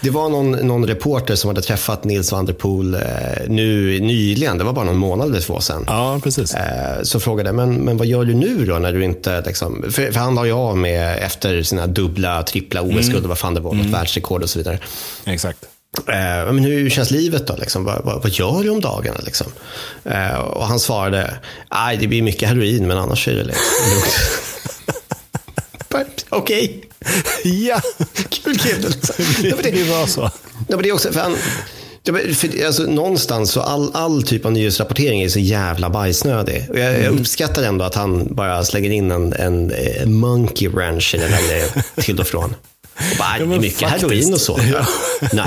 det 0.00 0.10
var 0.10 0.28
någon, 0.28 0.50
någon 0.50 0.86
reporter 0.86 1.34
som 1.34 1.48
hade 1.48 1.62
träffat 1.62 2.04
Nils 2.04 2.32
van 2.32 2.46
der 2.46 2.52
Poel 2.52 2.94
eh, 2.94 3.00
nu 3.48 4.00
nyligen, 4.00 4.58
det 4.58 4.64
var 4.64 4.72
bara 4.72 4.84
någon 4.84 4.96
månad 4.96 5.28
eller 5.28 5.40
två 5.40 5.60
sedan. 5.60 5.84
Ja, 5.86 6.20
precis. 6.22 6.54
Eh, 6.54 7.02
Så 7.02 7.20
frågade 7.20 7.52
men, 7.52 7.74
men 7.74 7.96
vad 7.96 8.06
gör 8.06 8.24
du 8.24 8.34
nu 8.34 8.64
då 8.66 8.74
när 8.78 8.92
du 8.92 9.04
inte, 9.04 9.42
liksom, 9.46 9.82
för, 9.90 10.12
för 10.12 10.20
han 10.20 10.34
la 10.34 10.46
ju 10.46 10.52
av 10.52 10.76
med 10.78 11.18
efter 11.22 11.62
sina 11.62 11.86
dubbla, 11.86 12.42
trippla 12.42 12.82
OS-guld, 12.82 13.26
vad 13.26 13.38
fan 13.38 13.54
det 13.54 13.60
var, 13.60 13.74
något 13.74 13.86
världsrekord 13.86 14.42
och 14.42 14.50
så 14.50 14.58
vidare. 14.58 14.78
Exakt. 15.24 15.58
Eh, 16.08 16.52
men 16.52 16.58
hur 16.58 16.90
känns 16.90 17.10
livet 17.10 17.46
då? 17.46 17.56
Liksom? 17.56 17.84
Vad, 17.84 18.04
vad, 18.04 18.22
vad 18.22 18.30
gör 18.32 18.62
du 18.62 18.70
om 18.70 18.80
dagarna? 18.80 19.18
Liksom? 19.24 19.46
Eh, 20.04 20.34
och 20.34 20.66
han 20.66 20.80
svarade, 20.80 21.34
nej 21.74 21.96
det 21.96 22.06
blir 22.06 22.22
mycket 22.22 22.48
heroin 22.48 22.86
men 22.86 22.98
annars 22.98 23.28
är 23.28 23.34
det 23.34 23.44
lugnt. 23.44 23.58
Okej, 26.30 26.84
Ja, 27.44 27.80
kul 28.28 28.58
kille. 28.58 28.88
Liksom. 28.88 29.24
Det, 29.62 29.84
var 29.90 30.06
så. 30.06 30.20
ja, 30.68 30.76
men 30.76 30.82
det 30.82 30.88
är 30.88 30.92
också, 30.92 31.12
för 31.12 31.20
han, 31.20 31.36
för, 32.34 32.66
alltså, 32.66 32.82
någonstans 32.82 33.50
så 33.50 33.60
all, 33.60 33.90
all 33.94 34.22
typ 34.22 34.44
av 34.44 34.52
nyhetsrapportering 34.52 35.22
är 35.22 35.28
så 35.28 35.38
jävla 35.38 35.90
bajsnödig. 35.90 36.66
Och 36.70 36.78
jag, 36.78 37.02
jag 37.02 37.20
uppskattar 37.20 37.62
ändå 37.62 37.84
att 37.84 37.94
han 37.94 38.34
bara 38.34 38.64
slänger 38.64 38.90
in 38.90 39.10
en, 39.10 39.32
en, 39.32 39.70
eh, 39.70 40.06
monkey 40.06 40.68
wrench 40.68 41.14
i 41.14 41.18
den 41.18 41.30
grejen 41.48 41.68
till 41.96 42.20
och 42.20 42.26
från. 42.26 42.54
Och 43.12 43.16
bara, 43.18 43.38
Ja, 43.38 43.46
mycket 43.46 43.78
faktiskt. 43.80 44.02
heroin 44.02 44.34
och 44.34 44.40
så. 44.40 44.60
Ja. 44.72 44.86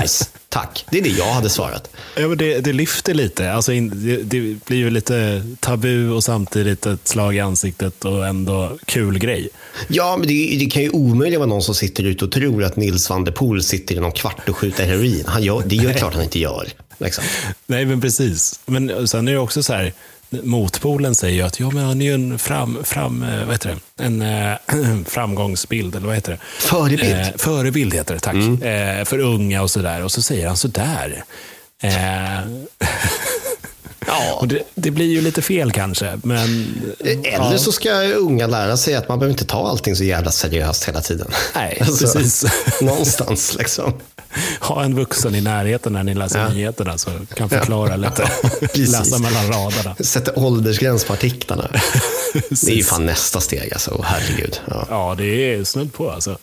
Nice, 0.00 0.24
tack. 0.52 0.84
Det 0.90 0.98
är 0.98 1.02
det 1.02 1.08
jag 1.08 1.32
hade 1.32 1.48
svarat. 1.48 1.90
Ja, 2.16 2.28
men 2.28 2.38
det, 2.38 2.60
det 2.60 2.72
lyfter 2.72 3.14
lite. 3.14 3.52
Alltså, 3.52 3.72
in- 3.72 3.92
det, 3.94 4.16
det 4.16 4.64
blir 4.64 4.78
ju 4.78 4.90
lite 4.90 5.42
tabu 5.60 6.10
och 6.10 6.24
samtidigt 6.24 6.86
ett 6.86 7.08
slag 7.08 7.36
i 7.36 7.40
ansiktet 7.40 8.04
och 8.04 8.26
ändå 8.26 8.78
kul 8.84 9.18
grej. 9.18 9.48
Ja, 9.88 10.16
men 10.16 10.28
det, 10.28 10.56
det 10.58 10.66
kan 10.66 10.82
ju 10.82 10.90
omöjligt 10.90 11.38
vara 11.38 11.48
någon 11.48 11.62
som 11.62 11.74
sitter 11.74 12.04
ute 12.04 12.24
och 12.24 12.32
tror 12.32 12.64
att 12.64 12.76
Nils 12.76 13.10
van 13.10 13.24
der 13.24 13.32
Poel 13.32 13.62
sitter 13.62 13.94
i 13.94 14.00
någon 14.00 14.12
kvart 14.12 14.48
och 14.48 14.56
skjuter 14.56 14.84
heroin. 14.86 15.24
Han 15.26 15.42
gör, 15.42 15.62
det 15.66 15.76
är 15.76 15.82
ju 15.82 15.94
klart 15.94 16.14
han 16.14 16.22
inte 16.22 16.38
gör. 16.38 16.68
Liksom. 16.98 17.24
Nej, 17.66 17.86
men 17.86 18.00
precis. 18.00 18.60
Men 18.66 19.08
sen 19.08 19.28
är 19.28 19.32
det 19.32 19.38
också 19.38 19.62
så 19.62 19.72
här, 19.72 19.92
motpolen 20.42 21.14
säger 21.14 21.34
ju 21.34 21.42
att 21.42 21.60
ja, 21.60 21.70
men 21.70 21.84
han 21.84 22.00
är 22.02 22.06
ju 22.06 22.14
en 22.14 22.38
fram, 22.38 22.78
fram, 22.84 23.22
eh, 23.22 23.44
vad 23.44 23.54
heter 23.54 23.76
det? 23.96 24.04
En 24.04 24.22
eh, 24.22 24.56
framgångsbild, 25.06 25.96
eller 25.96 26.06
vad 26.06 26.14
heter 26.14 26.32
det? 26.32 26.38
Förebild. 26.58 27.12
Eh, 27.20 27.26
förebild 27.36 27.94
heter 27.94 28.14
det, 28.14 28.20
tack. 28.20 28.34
Eh, 28.64 29.04
för 29.04 29.18
unga 29.18 29.62
och 29.62 29.70
sådär. 29.70 30.04
Och 30.04 30.12
så 30.12 30.22
säger 30.22 30.46
han 30.46 30.56
sådär. 30.56 31.24
Eh, 31.82 31.90
Ja. 34.06 34.38
och 34.40 34.48
det, 34.48 34.62
det 34.74 34.90
blir 34.90 35.06
ju 35.06 35.20
lite 35.20 35.42
fel 35.42 35.72
kanske, 35.72 36.18
men... 36.22 36.74
Eller 37.24 37.56
så 37.56 37.72
ska 37.72 38.02
unga 38.02 38.46
lära 38.46 38.76
sig 38.76 38.94
att 38.94 39.08
man 39.08 39.18
behöver 39.18 39.32
inte 39.32 39.44
ta 39.44 39.68
allting 39.68 39.96
så 39.96 40.04
jävla 40.04 40.30
seriöst 40.30 40.88
hela 40.88 41.00
tiden. 41.00 41.28
Nej, 41.54 41.78
Alltså, 41.86 42.18
precis. 42.18 42.52
Någonstans 42.82 43.54
liksom. 43.58 43.92
Ha 44.62 44.84
en 44.84 44.94
vuxen 44.94 45.34
i 45.34 45.40
närheten 45.40 45.92
när 45.92 46.02
ni 46.04 46.14
läser 46.14 46.38
Ja. 46.38 46.48
nyheterna 46.48 46.98
så 46.98 47.10
kan 47.34 47.48
förklara 47.48 47.96
lite. 47.96 48.30
precis. 48.60 48.92
Läsa 48.92 49.18
mellan 49.18 49.46
raderna. 49.48 49.94
Sätter 50.00 50.38
åldersgräns 50.38 51.04
på 51.04 51.12
artiklarna. 51.12 51.70
Det 52.50 52.68
är 52.72 52.74
ju 52.76 52.84
fan 52.84 53.06
nästa 53.06 53.40
steg 53.40 53.72
alltså. 53.72 53.96
Åh, 53.98 54.04
Herregud. 54.04 54.60
Ja. 54.70 54.86
Ja, 54.90 55.14
det 55.18 55.24
är 55.54 55.64
snudd 55.64 55.92
på 55.92 56.10
alltså. 56.10 56.38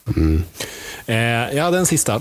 Eh, 1.05 1.15
jag 1.55 1.63
hade 1.63 1.77
en 1.77 1.85
sista. 1.85 2.15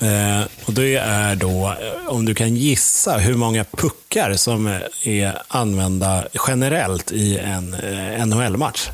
Eh, 0.00 0.42
och 0.64 0.72
det 0.72 0.94
är 0.96 1.34
då, 1.36 1.66
eh, 1.80 2.08
om 2.08 2.24
du 2.24 2.34
kan 2.34 2.56
gissa 2.56 3.16
hur 3.18 3.34
många 3.34 3.64
puckar 3.64 4.34
som 4.34 4.66
är 5.04 5.38
använda 5.48 6.24
generellt 6.48 7.12
i 7.12 7.38
en 7.38 7.74
eh, 7.74 8.26
NHL-match. 8.26 8.88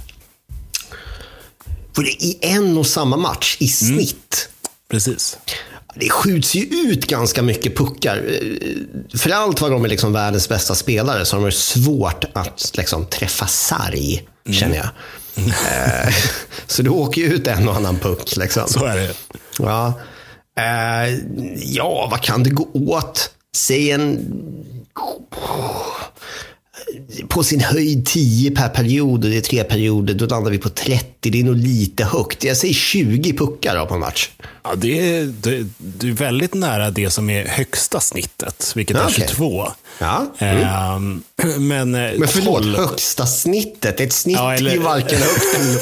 För 1.95 2.03
det 2.03 2.11
är 2.11 2.25
i 2.25 2.39
en 2.41 2.79
och 2.79 2.87
samma 2.87 3.17
match 3.17 3.57
i 3.61 3.69
snitt. 3.69 4.49
Precis. 4.91 5.39
Det 5.95 6.11
skjuts 6.11 6.55
ju 6.55 6.63
ut 6.63 7.07
ganska 7.07 7.43
mycket 7.43 7.77
puckar. 7.77 8.17
Eh, 8.17 9.19
För 9.19 9.31
allt 9.31 9.61
vad 9.61 9.71
de 9.71 9.85
är 9.85 9.89
liksom 9.89 10.13
världens 10.13 10.49
bästa 10.49 10.75
spelare 10.75 11.25
så 11.25 11.37
har 11.37 11.45
de 11.45 11.53
svårt 11.53 12.25
att 12.33 12.71
liksom 12.75 13.07
träffa 13.07 13.47
sarg, 13.47 14.23
känner 14.51 14.77
jag. 14.77 14.89
Eh, 15.47 16.15
Så 16.67 16.83
det 16.83 16.91
åker 16.91 17.21
ju 17.23 17.27
ut 17.35 17.47
en 17.47 17.69
och 17.69 17.77
annan 17.77 17.99
puck. 17.99 18.37
Liksom. 18.37 18.69
Så 18.69 18.85
är 18.85 18.97
det. 18.97 19.15
Ja. 19.59 19.93
Eh, 20.59 21.15
ja, 21.57 22.09
vad 22.11 22.21
kan 22.23 22.43
det 22.43 22.51
gå 22.51 22.69
åt? 22.73 23.31
Säg 23.57 23.91
en... 23.91 24.19
På 27.29 27.43
sin 27.45 27.61
höjd 27.61 28.07
10 28.07 28.51
per 28.51 28.69
period 28.69 29.25
och 29.25 29.31
det 29.31 29.37
är 29.37 29.41
tre 29.41 29.65
perioder. 29.65 30.15
Då 30.15 30.27
landar 30.27 30.51
vi 30.51 30.59
på 30.59 30.69
30. 30.69 31.07
Det 31.31 31.41
är 31.41 31.45
nog 31.45 31.57
lite 31.57 32.05
högt. 32.05 32.45
Jag 32.45 32.57
säger 32.57 32.75
20 32.75 33.33
puckar 33.33 33.77
då 33.77 33.87
på 33.87 33.95
en 33.95 34.01
match. 34.01 34.31
Ja, 34.65 34.75
det, 34.77 35.17
är, 35.17 35.25
det, 35.25 35.67
det 35.79 36.09
är 36.09 36.13
väldigt 36.13 36.55
nära 36.55 36.91
det 36.91 37.11
som 37.11 37.31
är 37.31 37.45
högsta 37.47 38.01
snittet, 38.01 38.73
vilket 38.77 38.97
Ja, 38.97 39.03
är 39.03 39.07
okej. 39.09 39.27
22. 39.29 39.69
Ja. 39.99 40.27
Ehm, 40.39 41.23
men, 41.59 41.95
eh, 41.95 42.13
Men 42.19 42.29
förlåt, 42.29 42.63
12 42.63 42.77
högsta 42.77 43.27
snittet. 43.27 44.01
Ett 44.01 44.13
snitt 44.13 44.37
Ja, 44.37 44.55
eller- 44.55 44.71
är 44.71 44.75
ju 44.75 44.81
varken 44.81 45.19
högt 45.23 45.55
eller 45.61 45.81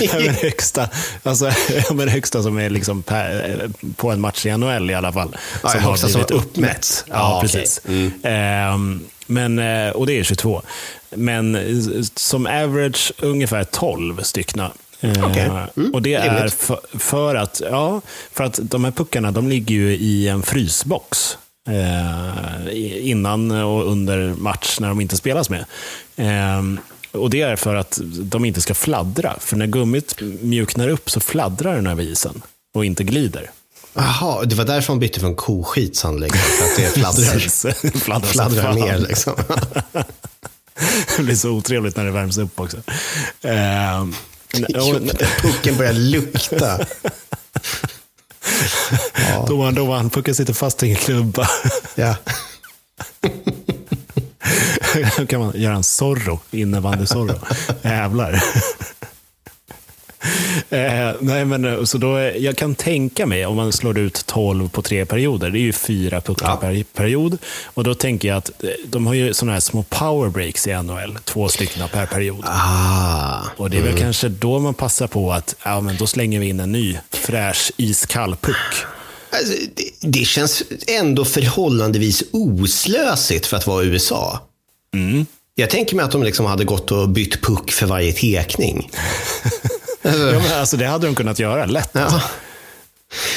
Ja, 0.00 0.12
men 0.26 0.34
högsta, 0.34 0.88
alltså, 1.22 1.46
ja, 1.88 1.94
men 1.94 2.08
högsta 2.08 2.42
som 2.42 2.58
är 2.58 2.70
liksom 2.70 3.02
per, 3.02 3.70
på 3.96 4.10
en 4.10 4.20
match 4.20 4.46
i 4.46 4.56
NHL 4.56 4.90
i 4.90 4.94
alla 4.94 5.12
fall. 5.12 5.36
Ja, 5.62 5.68
som 5.70 5.80
har 5.82 5.90
högsta 5.90 6.08
som 6.08 6.12
blivit 6.18 6.30
är 6.30 6.34
uppmätt. 6.34 6.70
uppmätt. 6.70 7.04
Ja, 7.08 7.14
Ja, 7.14 7.36
okej. 7.44 7.50
precis. 7.52 7.80
Ehm, 8.22 9.00
men, 9.30 9.58
eh, 9.58 9.90
och 9.90 10.06
det 10.06 10.18
är 10.18 10.22
22. 10.24 10.62
Men 11.10 11.54
eh, 11.54 12.02
som 12.14 12.46
average 12.46 13.12
ungefär 13.18 13.64
12 13.64 14.22
styckna. 14.22 14.72
Eh, 15.00 15.30
Okej. 15.30 15.50
Mm, 15.76 15.94
Och 15.94 16.02
det 16.02 16.14
är 16.14 16.48
för, 16.48 16.80
för, 16.98 17.34
att, 17.34 17.62
ja, 17.70 18.00
för 18.32 18.44
att 18.44 18.60
de 18.62 18.84
här 18.84 18.90
puckarna 18.90 19.32
de 19.32 19.48
ligger 19.48 19.74
ju 19.74 19.92
i 19.96 20.28
en 20.28 20.42
frysbox. 20.42 21.38
Eh, 21.68 23.08
innan 23.10 23.50
och 23.50 23.90
under 23.92 24.34
match 24.34 24.80
när 24.80 24.88
de 24.88 25.00
inte 25.00 25.16
spelas 25.16 25.50
med. 25.50 25.64
Eh, 26.16 26.62
och 27.12 27.30
Det 27.30 27.40
är 27.40 27.56
för 27.56 27.74
att 27.74 27.98
de 28.04 28.44
inte 28.44 28.60
ska 28.60 28.74
fladdra. 28.74 29.36
För 29.40 29.56
när 29.56 29.66
gummit 29.66 30.20
mjuknar 30.40 30.88
upp 30.88 31.10
så 31.10 31.20
fladdrar 31.20 31.74
den 31.74 31.86
över 31.86 32.02
isen 32.02 32.42
och 32.74 32.84
inte 32.84 33.04
glider. 33.04 33.50
Jaha, 33.94 34.44
det 34.44 34.54
var 34.54 34.64
därför 34.64 34.92
de 34.92 34.98
bytte 34.98 35.20
från 35.20 35.34
koskit 35.36 35.96
sannolikt. 35.96 36.36
För 36.36 36.64
att 36.64 36.76
det 36.76 36.82
fladdrar, 36.94 37.98
Fladdrar 37.98 38.28
fladdrar 38.28 38.74
ner. 38.74 38.98
Liksom. 38.98 39.34
Det 41.16 41.22
blir 41.22 41.36
så 41.36 41.50
otrevligt 41.50 41.96
när 41.96 42.04
det 42.04 42.10
värms 42.10 42.38
upp 42.38 42.60
också. 42.60 42.76
Eh, 43.42 44.06
Pucken 45.42 45.76
börjar 45.76 45.92
lukta. 45.92 46.78
Domaren, 49.48 49.74
domaren, 49.74 50.10
pucken 50.10 50.34
sitter 50.34 50.52
fast 50.54 50.82
i 50.82 50.90
en 50.90 50.96
klubba. 50.96 51.48
Ja. 51.94 52.14
Då 55.18 55.26
kan 55.26 55.40
man 55.40 55.52
göra 55.54 55.74
en 55.74 55.82
Zorro, 55.84 56.40
innebandy-Zorro. 56.50 57.40
Jävlar. 57.82 58.44
Eh, 60.70 61.12
nej, 61.20 61.44
men 61.44 61.64
eh, 61.64 61.84
så 61.84 61.98
då, 61.98 62.18
jag 62.20 62.56
kan 62.56 62.74
tänka 62.74 63.26
mig, 63.26 63.46
om 63.46 63.56
man 63.56 63.72
slår 63.72 63.98
ut 63.98 64.26
12 64.26 64.68
på 64.68 64.82
tre 64.82 65.06
perioder, 65.06 65.50
det 65.50 65.58
är 65.58 65.60
ju 65.60 65.72
fyra 65.72 66.20
puckar 66.20 66.46
Ja. 66.46 66.56
per 66.56 66.84
period. 66.94 67.38
Och 67.64 67.84
då 67.84 67.94
tänker 67.94 68.28
jag 68.28 68.36
att 68.38 68.64
eh, 68.64 68.70
de 68.86 69.06
har 69.06 69.14
ju 69.14 69.34
sådana 69.34 69.52
här 69.52 69.60
små 69.60 69.82
power 69.82 70.28
breaks 70.30 70.66
i 70.66 70.82
NHL, 70.82 71.18
två 71.24 71.48
stycken 71.48 71.88
per 71.88 72.06
period. 72.06 72.44
Ah. 72.44 73.38
Och 73.56 73.70
det 73.70 73.78
är 73.78 73.82
väl 73.82 73.98
kanske 73.98 74.28
då 74.28 74.58
man 74.58 74.74
passar 74.74 75.06
på 75.06 75.32
att 75.32 75.56
ja, 75.64 75.80
men 75.80 75.96
då 75.96 76.06
slänger 76.06 76.40
vi 76.40 76.48
in 76.48 76.60
en 76.60 76.72
ny 76.72 76.98
fräsch 77.10 77.72
iskall 77.76 78.36
puck. 78.36 78.56
Alltså, 79.32 79.54
det, 79.74 79.84
det 80.00 80.24
känns 80.24 80.62
ändå 80.86 81.24
förhållandevis 81.24 82.22
oslösigt 82.32 83.46
för 83.46 83.56
att 83.56 83.66
vara 83.66 83.84
USA. 83.84 84.40
Mm. 84.94 85.26
Jag 85.54 85.70
tänker 85.70 85.96
mig 85.96 86.04
att 86.04 86.10
de 86.10 86.22
liksom 86.22 86.46
hade 86.46 86.64
gått 86.64 86.90
och 86.90 87.08
bytt 87.08 87.42
puck 87.42 87.72
för 87.72 87.86
varje 87.86 88.12
tekning. 88.12 88.90
Ja, 90.02 90.10
men 90.12 90.52
alltså, 90.60 90.76
det 90.76 90.86
hade 90.86 91.06
de 91.06 91.14
kunnat 91.14 91.38
göra 91.38 91.66
lätt. 91.66 91.90
Ja. 91.92 92.22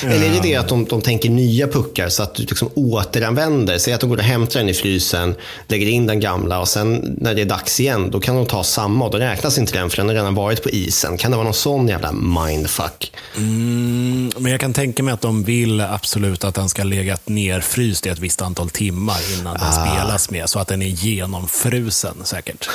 Eller 0.03 0.25
är 0.25 0.29
det 0.29 0.39
det 0.41 0.55
att 0.55 0.67
de, 0.67 0.85
de 0.85 1.01
tänker 1.01 1.29
nya 1.29 1.67
puckar 1.67 2.09
så 2.09 2.23
att 2.23 2.35
du 2.35 2.43
liksom 2.43 2.69
återanvänder? 2.75 3.77
Säg 3.77 3.93
att 3.93 4.01
de 4.01 4.09
går 4.09 4.17
och 4.17 4.23
hämtar 4.23 4.59
den 4.59 4.69
i 4.69 4.73
frysen, 4.73 5.35
lägger 5.67 5.87
in 5.87 6.07
den 6.07 6.19
gamla 6.19 6.59
och 6.59 6.67
sen 6.67 7.17
när 7.21 7.33
det 7.33 7.41
är 7.41 7.45
dags 7.45 7.79
igen, 7.79 8.11
då 8.11 8.19
kan 8.19 8.35
de 8.35 8.45
ta 8.45 8.63
samma 8.63 9.05
och 9.05 9.11
då 9.11 9.17
räknas 9.17 9.57
inte 9.57 9.73
den 9.73 9.89
för 9.89 9.97
den 9.97 10.07
har 10.07 10.15
redan 10.15 10.35
varit 10.35 10.63
på 10.63 10.69
isen. 10.69 11.17
Kan 11.17 11.31
det 11.31 11.37
vara 11.37 11.45
någon 11.45 11.53
sån 11.53 11.87
jävla 11.87 12.11
mindfuck? 12.11 13.11
Mm, 13.37 14.31
men 14.37 14.51
jag 14.51 14.61
kan 14.61 14.73
tänka 14.73 15.03
mig 15.03 15.13
att 15.13 15.21
de 15.21 15.43
vill 15.43 15.81
absolut 15.81 16.43
att 16.43 16.55
den 16.55 16.69
ska 16.69 16.83
legat 16.83 17.29
nerfryst 17.29 18.05
i 18.05 18.09
ett 18.09 18.19
visst 18.19 18.41
antal 18.41 18.69
timmar 18.69 19.19
innan 19.39 19.57
den 19.59 19.73
spelas 19.73 20.29
med, 20.29 20.49
så 20.49 20.59
att 20.59 20.67
den 20.67 20.81
är 20.81 20.87
genomfrusen 20.87 22.15
säkert. 22.23 22.69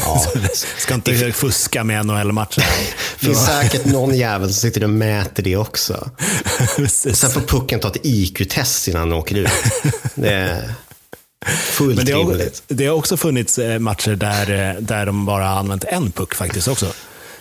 Ja. 0.00 0.26
Ska 0.78 0.94
inte 0.94 1.32
fuska 1.32 1.84
med 1.84 2.06
NHL-matchen. 2.06 2.64
Det 3.20 3.26
finns 3.26 3.46
säkert 3.46 3.84
någon 3.84 4.14
jävel 4.14 4.48
som 4.48 4.54
sitter 4.60 4.84
och 4.84 4.90
mäter 4.90 5.42
det 5.42 5.56
också. 5.56 6.10
Sen 6.88 7.30
får 7.30 7.40
pucken 7.40 7.80
ta 7.80 7.88
ett 7.88 8.00
IQ-test 8.02 8.88
innan 8.88 9.08
den 9.08 9.18
åker 9.18 9.36
ut. 9.36 9.48
Det 10.14 10.30
är 10.30 10.74
fullt 11.46 11.96
Men 11.96 12.06
det 12.06 12.12
har, 12.12 12.20
rimligt. 12.20 12.62
det 12.68 12.86
har 12.86 12.94
också 12.94 13.16
funnits 13.16 13.58
eh, 13.58 13.78
matcher 13.78 14.10
där, 14.10 14.70
eh, 14.70 14.80
där 14.80 15.06
de 15.06 15.26
bara 15.26 15.48
använt 15.48 15.84
en 15.84 16.10
puck 16.10 16.34
faktiskt 16.34 16.68
också. 16.68 16.92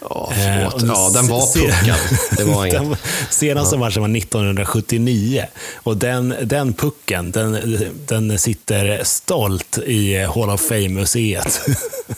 Ja, 0.10 0.32
Eh, 0.34 0.70
förlåt. 0.70 0.84
och 0.84 0.88
Ja, 0.90 1.10
den 1.14 1.28
var 1.28 1.54
puckad. 1.54 1.98
Det 2.38 2.44
var 2.44 2.66
inget. 2.66 2.82
Den 2.82 2.96
senaste 3.30 3.78
matchen 3.78 4.02
var 4.02 4.18
1979 4.18 5.46
och 5.76 5.98
den, 5.98 6.36
den 6.44 6.74
pucken 6.74 7.32
den, 7.32 7.78
den 8.08 8.40
sitter 8.40 9.04
stolt 9.04 9.78
i 9.78 10.18
Hall 10.18 10.50
of 10.50 10.62
Fame-museet. 10.62 11.62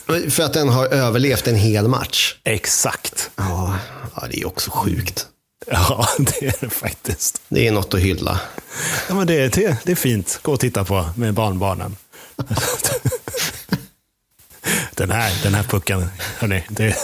För 0.30 0.42
att 0.42 0.52
den 0.52 0.68
har 0.68 0.86
överlevt 0.86 1.46
en 1.48 1.54
hel 1.56 1.88
match. 1.88 2.34
Exakt. 2.44 3.30
Ja, 3.36 3.76
ja 4.16 4.26
det 4.30 4.40
är 4.40 4.46
också 4.46 4.70
sjukt. 4.70 5.26
Ja, 5.70 6.08
det 6.18 6.46
är 6.46 6.54
det 6.60 6.70
faktiskt. 6.70 7.40
Det 7.48 7.66
är 7.68 7.72
något 7.72 7.94
att 7.94 8.00
hylla. 8.00 8.40
Ja, 9.08 9.14
men 9.14 9.26
det, 9.26 9.48
det, 9.48 9.76
det 9.84 9.92
är 9.92 9.96
fint. 9.96 10.38
Gå 10.42 10.52
och 10.52 10.60
titta 10.60 10.84
på 10.84 11.04
med 11.16 11.34
barnbarnen. 11.34 11.96
Den 14.94 15.10
här, 15.10 15.32
den 15.42 15.54
här 15.54 15.62
pucken, 15.62 16.06
hörni, 16.38 16.62
det, 16.68 16.96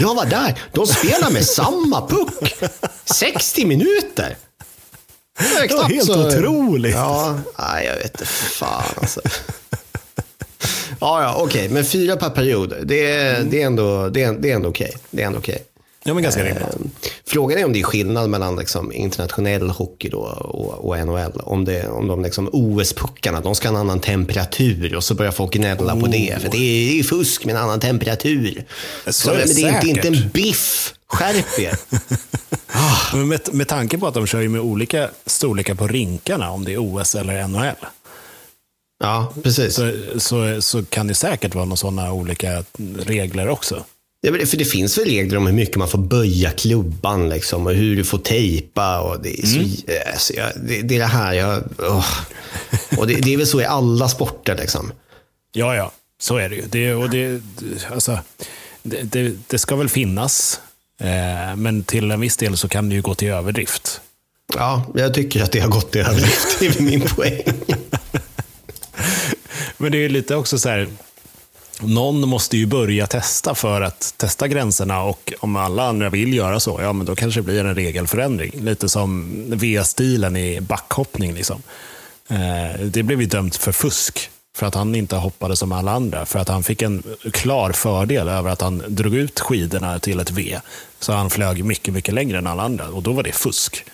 Jag 0.00 0.14
var 0.14 0.26
där. 0.26 0.58
De 0.72 0.86
spelar 0.86 1.30
med 1.30 1.46
samma 1.46 2.08
puck. 2.08 2.54
60 3.04 3.66
minuter. 3.66 4.36
Det, 5.68 5.74
var 5.74 5.84
helt 5.84 6.10
otroligt. 6.10 6.94
Ja, 6.94 7.40
nej, 7.58 7.86
jag 7.86 7.96
vet 7.96 8.10
inte. 8.10 8.26
Fan 8.26 8.94
alltså. 8.96 9.20
Ja, 11.00 11.22
ja, 11.22 11.34
okej. 11.38 11.68
Men 11.68 11.84
fyra 11.84 12.16
per 12.16 12.30
period. 12.30 12.74
Det 12.82 13.10
är, 13.10 13.44
det 13.44 13.62
är 13.62 13.66
ändå, 13.66 14.08
det 14.08 14.22
är, 14.22 14.32
det 14.32 14.50
är 14.50 14.54
ändå 14.54 14.68
okej. 14.68 14.96
Det 15.10 15.22
är 15.22 15.26
ändå 15.26 15.38
okej. 15.38 15.64
Ja, 16.04 16.14
men 16.14 16.22
ganska 16.22 16.44
rimligt. 16.44 16.62
Eh, 16.62 17.10
Frågan 17.24 17.58
är 17.58 17.64
om 17.64 17.72
det 17.72 17.80
är 17.80 17.84
skillnad 17.84 18.30
mellan 18.30 18.56
liksom 18.56 18.92
internationell 18.92 19.70
hockey 19.70 20.08
då 20.08 20.18
och, 20.18 20.88
och 20.88 21.06
NHL. 21.06 21.40
Om, 21.40 21.64
det, 21.64 21.88
om 21.88 22.08
de 22.08 22.22
liksom 22.22 22.48
OS-puckarna, 22.52 23.40
de 23.40 23.54
ska 23.54 23.68
ha 23.68 23.74
en 23.74 23.80
annan 23.80 24.00
temperatur 24.00 24.94
och 24.94 25.04
så 25.04 25.14
börjar 25.14 25.32
folk 25.32 25.52
gnälla 25.52 25.96
på 25.96 26.06
det. 26.06 26.38
För 26.42 26.48
det 26.50 26.56
är, 26.56 26.92
det 26.92 26.98
är 26.98 27.02
fusk 27.02 27.44
med 27.44 27.54
en 27.54 27.62
annan 27.62 27.80
temperatur. 27.80 28.64
Så 29.06 29.30
är 29.30 29.36
det 29.38 29.46
men 29.46 29.54
det 29.56 29.62
är 29.62 29.74
inte, 29.74 29.88
inte 29.88 30.08
en 30.08 30.28
biff. 30.28 30.94
Skärp 31.06 31.58
er. 31.58 31.76
Men 33.16 33.28
med, 33.28 33.40
med 33.52 33.68
tanke 33.68 33.98
på 33.98 34.06
att 34.06 34.14
de 34.14 34.26
kör 34.26 34.40
ju 34.40 34.48
med 34.48 34.60
olika 34.60 35.10
storlekar 35.26 35.74
på 35.74 35.86
rinkarna, 35.86 36.50
om 36.50 36.64
det 36.64 36.72
är 36.72 36.78
OS 36.78 37.14
eller 37.14 37.48
NHL, 37.48 37.86
Ja, 39.02 39.32
precis. 39.42 39.74
så, 39.74 39.92
så, 40.18 40.62
så 40.62 40.84
kan 40.84 41.06
det 41.06 41.14
säkert 41.14 41.54
vara 41.54 41.64
några 41.64 41.76
sådana 41.76 42.12
olika 42.12 42.64
regler 42.98 43.48
också. 43.48 43.84
Ja, 44.22 44.46
för 44.46 44.56
det 44.56 44.64
finns 44.64 44.98
väl 44.98 45.04
regler 45.04 45.36
om 45.36 45.46
hur 45.46 45.54
mycket 45.54 45.76
man 45.76 45.88
får 45.88 45.98
böja 45.98 46.50
klubban 46.50 47.28
liksom, 47.28 47.66
och 47.66 47.72
hur 47.72 47.96
du 47.96 48.04
får 48.04 48.18
tejpa. 48.18 49.00
Och 49.00 49.22
det, 49.22 49.40
är 49.42 49.46
så, 49.46 49.58
eh, 49.58 50.16
så 50.18 50.32
jag, 50.36 50.52
det, 50.56 50.82
det 50.82 50.94
är 50.94 50.98
det 50.98 51.04
här 51.04 51.32
jag... 51.32 51.62
åh. 51.78 52.06
Och 52.98 53.06
det, 53.06 53.14
det 53.14 53.32
är 53.34 53.36
väl 53.36 53.46
så 53.46 53.60
i 53.60 53.64
alla 53.64 54.08
sporter. 54.08 54.56
Liksom. 54.56 54.92
Ja, 55.52 55.76
ja, 55.76 55.92
så 56.20 56.36
är 56.36 56.48
det 56.48 56.56
ju. 56.56 56.62
Det, 56.70 56.94
och 56.94 57.10
det, 57.10 57.42
alltså, 57.90 58.18
det, 58.82 59.32
det, 59.48 59.58
ska 59.58 59.76
väl 59.76 59.88
finnas, 59.88 60.60
eh, 61.00 61.56
men 61.56 61.84
till 61.84 62.10
en 62.10 62.20
viss 62.20 62.36
del 62.36 62.56
så 62.56 62.68
kan 62.68 62.88
det 62.88 62.94
ju 62.94 63.02
gå 63.02 63.14
till 63.14 63.28
överdrift. 63.28 64.00
Ja, 64.54 64.86
jag 64.94 65.14
tycker 65.14 65.42
att 65.42 65.52
det 65.52 65.60
har 65.60 65.68
gått 65.68 65.96
i 65.96 65.98
överdrift. 65.98 66.58
Det 66.60 66.66
är 66.66 66.82
min 66.82 67.00
poäng. 67.00 67.42
Men 69.76 69.92
det 69.92 70.04
är 70.04 70.08
lite 70.08 70.36
också 70.36 70.58
så 70.58 70.68
här, 70.68 70.88
någon 71.82 72.28
måste 72.28 72.56
ju 72.56 72.66
börja 72.66 73.06
testa 73.06 73.54
för 73.54 73.80
att 73.80 74.14
testa 74.16 74.48
gränserna 74.48 75.02
och 75.02 75.32
om 75.40 75.56
alla 75.56 75.88
andra 75.88 76.10
vill 76.10 76.34
göra 76.34 76.60
så, 76.60 76.78
ja 76.82 76.92
men 76.92 77.06
då 77.06 77.16
kanske 77.16 77.40
det 77.40 77.44
blir 77.44 77.64
en 77.64 77.74
regelförändring. 77.74 78.52
Lite 78.60 78.88
som 78.88 79.44
V-stilen 79.48 80.36
i 80.36 80.60
backhoppning. 80.60 81.34
Liksom. 81.34 81.62
Eh, 82.28 82.80
det 82.80 83.02
blev 83.02 83.20
ju 83.20 83.26
dömt 83.26 83.56
för 83.56 83.72
fusk 83.72 84.30
för 84.56 84.66
att 84.66 84.74
han 84.74 84.94
inte 84.94 85.16
hoppade 85.16 85.56
som 85.56 85.72
alla 85.72 85.92
andra. 85.92 86.26
För 86.26 86.38
att 86.38 86.48
han 86.48 86.62
fick 86.62 86.82
en 86.82 87.02
klar 87.32 87.72
fördel 87.72 88.28
över 88.28 88.50
att 88.50 88.60
han 88.60 88.82
drog 88.88 89.14
ut 89.14 89.40
skidorna 89.40 89.98
till 89.98 90.20
ett 90.20 90.30
V. 90.30 90.60
Så 90.98 91.12
han 91.12 91.30
flög 91.30 91.64
mycket, 91.64 91.94
mycket 91.94 92.14
längre 92.14 92.38
än 92.38 92.46
alla 92.46 92.62
andra 92.62 92.88
och 92.88 93.02
då 93.02 93.12
var 93.12 93.22
det 93.22 93.32
fusk. 93.32 93.84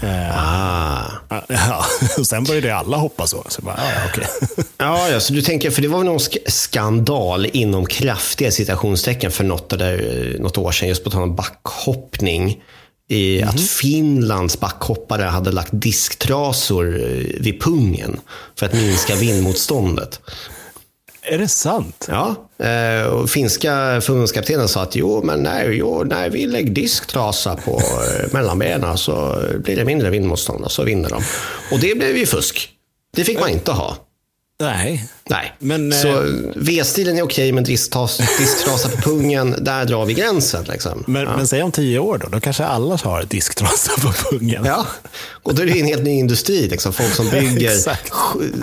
Eh, 0.00 0.38
Ah. 0.38 1.42
ja, 1.48 1.84
och 2.18 2.26
sen 2.26 2.44
började 2.44 2.76
alla 2.76 2.96
hoppa 2.96 3.26
så. 3.26 3.44
så 3.48 3.62
bara, 3.62 3.74
ja, 3.78 3.90
ja, 3.94 4.00
okej. 4.12 4.26
Ja, 4.78 5.08
ja, 5.08 5.20
så 5.20 5.32
du 5.32 5.42
tänker, 5.42 5.70
för 5.70 5.82
det 5.82 5.88
var 5.88 5.98
väl 5.98 6.06
någon 6.06 6.18
sk- 6.18 6.50
skandal 6.50 7.46
inom 7.52 7.86
kraftiga 7.86 8.50
citationstecken 8.50 9.30
för 9.30 9.44
något, 9.44 9.70
där, 9.70 10.36
något 10.40 10.58
år 10.58 10.72
sedan, 10.72 10.88
just 10.88 11.04
på 11.04 11.10
tal 11.10 11.22
om 11.22 11.36
backhoppning. 11.36 12.62
I 13.08 13.42
Att 13.42 13.60
Finlands 13.60 14.60
backhoppare 14.60 15.22
hade 15.22 15.52
lagt 15.52 15.70
disktrasor 15.72 17.00
eh, 17.00 17.40
vid 17.40 17.60
pungen 17.60 18.20
för 18.58 18.66
att 18.66 18.72
minska 18.72 19.14
vindmotståndet. 19.14 20.20
Är 21.28 21.38
det 21.38 21.48
sant? 21.48 22.08
Ja, 22.08 22.48
eh, 22.66 23.06
och 23.06 23.30
finska 23.30 24.00
förbundskaptenen 24.00 24.68
sa 24.68 24.82
att 24.82 24.96
jo, 24.96 25.22
men 25.24 25.42
nej, 25.42 25.68
jo, 25.70 26.04
nej 26.04 26.30
vi 26.30 26.46
lägger 26.46 26.70
disktrasa 26.70 27.56
på 27.56 27.70
eh, 27.70 28.32
mellanbenen 28.32 28.98
så 28.98 29.42
blir 29.58 29.76
det 29.76 29.84
mindre 29.84 30.10
vindmotstånd 30.10 30.64
och 30.64 30.72
så 30.72 30.84
vinner 30.84 31.08
de. 31.08 31.22
Och 31.72 31.80
det 31.80 31.98
blev 31.98 32.16
ju 32.16 32.26
fusk. 32.26 32.70
Det 33.16 33.24
fick 33.24 33.40
man 33.40 33.48
inte 33.48 33.72
ha. 33.72 33.96
Nej. 34.58 35.04
Nej, 35.28 35.52
Men, 35.58 35.92
så 35.92 36.08
eh, 36.08 36.30
V-stilen 36.56 37.18
är 37.18 37.22
okej, 37.22 37.52
men 37.52 37.64
disktrasa, 37.64 38.24
på 38.88 38.96
pungen, 38.96 39.64
där 39.64 39.84
drar 39.84 40.04
vi 40.04 40.14
gränsen. 40.14 40.64
Liksom. 40.64 41.04
Men, 41.06 41.22
ja. 41.22 41.36
men 41.36 41.46
säg 41.46 41.62
om 41.62 41.72
tio 41.72 41.98
år 41.98 42.18
då, 42.18 42.28
då 42.28 42.40
kanske 42.40 42.64
alla 42.64 42.96
har 42.96 43.22
disktrasa 43.22 43.92
på 44.00 44.12
pungen. 44.12 44.64
Ja, 44.64 44.86
och 45.28 45.54
då 45.54 45.62
är 45.62 45.66
det 45.66 45.80
en 45.80 45.86
helt 45.86 46.02
ny 46.02 46.10
industri. 46.10 46.68
Liksom. 46.68 46.92
Folk 46.92 47.14
som 47.14 47.30
bygger 47.30 47.72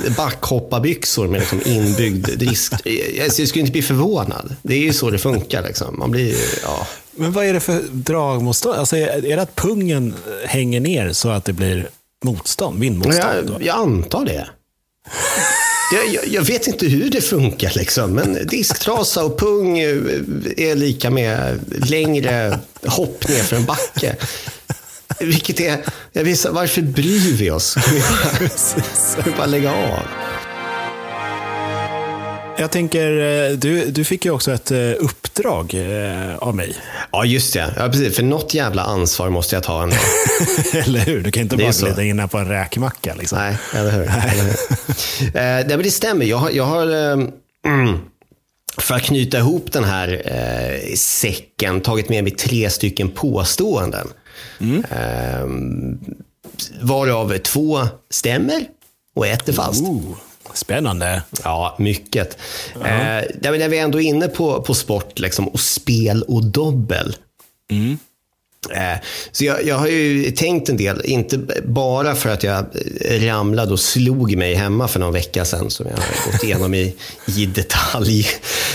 backhopparbyxor 0.18 1.28
med 1.28 1.40
liksom 1.40 1.62
inbyggd 1.66 2.40
disk. 2.40 2.74
Jag 2.84 3.28
jag 3.38 3.48
skulle 3.48 3.62
inte 3.62 3.72
bli 3.72 3.82
förvånad. 3.82 4.56
Det 4.62 4.74
är 4.74 4.82
ju 4.82 4.94
så 4.94 5.10
det 5.10 5.20
funkar. 5.20 5.64
Liksom. 5.64 6.00
Man 6.00 6.12
blir, 6.12 6.36
ja. 6.64 6.88
Men 7.12 7.32
vad 7.32 7.46
är 7.46 7.54
det 7.54 7.60
för 7.60 7.82
dragmotstånd? 7.92 8.76
Alltså, 8.76 8.98
är 8.98 9.22
det 9.36 9.42
att 9.42 9.56
pungen 9.56 10.14
hänger 10.46 10.80
ner 10.80 11.14
så 11.14 11.30
att 11.30 11.46
det 11.46 11.54
blir 11.54 11.90
motstånd, 12.24 12.80
vindmotstånd? 12.80 13.50
jag, 13.50 13.64
jag 13.64 13.76
antar 13.76 14.26
det. 14.26 14.48
Jag, 15.94 16.14
jag, 16.14 16.28
jag 16.28 16.42
vet 16.42 16.68
inte 16.68 16.86
hur 16.86 17.10
det 17.10 17.22
funkar, 17.22 17.72
liksom. 17.76 18.12
men 18.12 18.48
disktrasa 18.48 19.24
och 19.24 19.40
pung 19.40 19.80
eh, 19.80 19.98
är 20.58 20.76
lika 20.76 21.10
med 21.10 21.60
längre 21.90 22.60
hopp 22.86 23.30
ner 23.30 23.44
för 23.44 23.56
en 23.56 23.66
backe. 23.66 24.16
Vilket 25.20 25.60
är, 25.60 25.78
jag 26.14 26.24
visar, 26.24 26.52
varför 26.52 26.82
bryr 26.82 27.34
vi 27.34 27.52
oss? 27.52 27.74
Kan 27.74 27.84
vi 27.94 28.00
bara, 28.00 28.52
kan 29.16 29.24
vi 29.26 29.32
bara 29.38 29.46
lägga 29.46 29.72
av? 29.72 30.00
Jag 32.58 32.72
tänker, 32.72 33.18
eh, 33.20 33.58
du, 33.58 33.86
du 33.92 34.04
fick 34.04 34.26
ju 34.26 34.32
också 34.32 34.52
ett 34.52 34.72
eh, 34.72 34.78
uppdrag 35.00 35.74
eh, 35.74 36.38
av 36.38 36.56
mig. 36.56 36.76
Ja, 37.12 37.26
just 37.26 37.54
det. 37.54 37.74
Ja, 37.78 37.90
precis. 37.90 38.16
För 38.16 38.24
något 38.24 38.54
jävla 38.54 38.82
ansvar 38.84 39.30
måste 39.30 39.56
jag 39.56 39.64
ta 39.64 39.84
ändå. 39.84 39.96
Eller 40.74 41.00
hur? 41.00 41.24
Du 41.24 41.32
kan 41.32 41.44
inte 41.44 41.56
Det 41.56 41.64
bara 41.64 41.72
glida 41.72 42.04
in 42.04 42.20
här 42.20 42.28
på 42.28 42.38
en 42.38 42.48
räkmacka. 42.48 43.16
Liksom. 43.16 43.38
Nej, 43.38 43.58
eller 43.74 43.92
hur? 43.92 44.02
Eller 44.02 44.44
hur? 44.44 44.52
eh, 45.28 45.32
nej, 45.34 45.66
men 45.68 45.84
det 45.84 45.92
stämmer. 45.92 46.26
Jag 46.26 46.38
har, 46.38 46.50
jag 46.50 46.64
har 46.64 46.88
eh, 46.88 47.28
mm, 47.66 47.98
för 48.78 48.96
att 48.96 49.04
knyta 49.04 49.38
ihop 49.38 49.72
den 49.72 49.84
här 49.84 50.22
eh, 50.26 50.96
säcken 50.96 51.82
tagit 51.82 52.10
med 52.10 52.24
mig 52.24 52.34
tre 52.34 52.70
stycken 52.70 53.10
påståenden. 53.10 54.08
Eh, 54.90 55.48
varav 56.82 57.38
två 57.38 57.88
stämmer 58.10 58.66
och 59.16 59.28
ett 59.28 59.50
är 59.50 59.54
falskt. 59.54 59.88
Ooh, 59.88 60.18
spännande. 60.54 61.22
Ja, 61.44 61.76
mycket. 61.80 62.38
Eh, 62.76 62.82
där 63.42 63.58
när 63.58 63.70
vi 63.70 63.78
ändå 63.78 64.02
är 64.02 64.06
inne 64.06 64.28
på, 64.28 64.62
på 64.62 64.74
sport 64.74 65.20
liksom, 65.20 65.48
och 65.48 65.60
spel 65.60 66.24
och 66.24 66.44
dobbel. 66.46 67.16
Eh, 68.72 69.00
så 69.32 69.46
jag, 69.46 69.66
jag 69.66 69.78
har 69.78 69.88
ju 69.88 70.32
tänkt 70.32 70.70
en 70.70 70.78
del, 70.78 71.02
inte 71.06 71.38
bara 71.64 72.16
för 72.16 72.30
att 72.30 72.44
jag 72.44 72.66
ramlade 73.06 73.74
och 73.74 73.80
slog 73.80 74.38
mig 74.38 74.54
hemma 74.54 74.88
för 74.88 75.00
någon 75.00 75.14
vecka 75.14 75.46
sedan, 75.46 75.70
som 75.70 75.86
jag 75.86 75.98
har 75.98 76.32
gått 76.32 76.44
igenom 76.44 76.74
i, 76.74 76.96
i 77.38 77.46
detalj. 77.46 78.28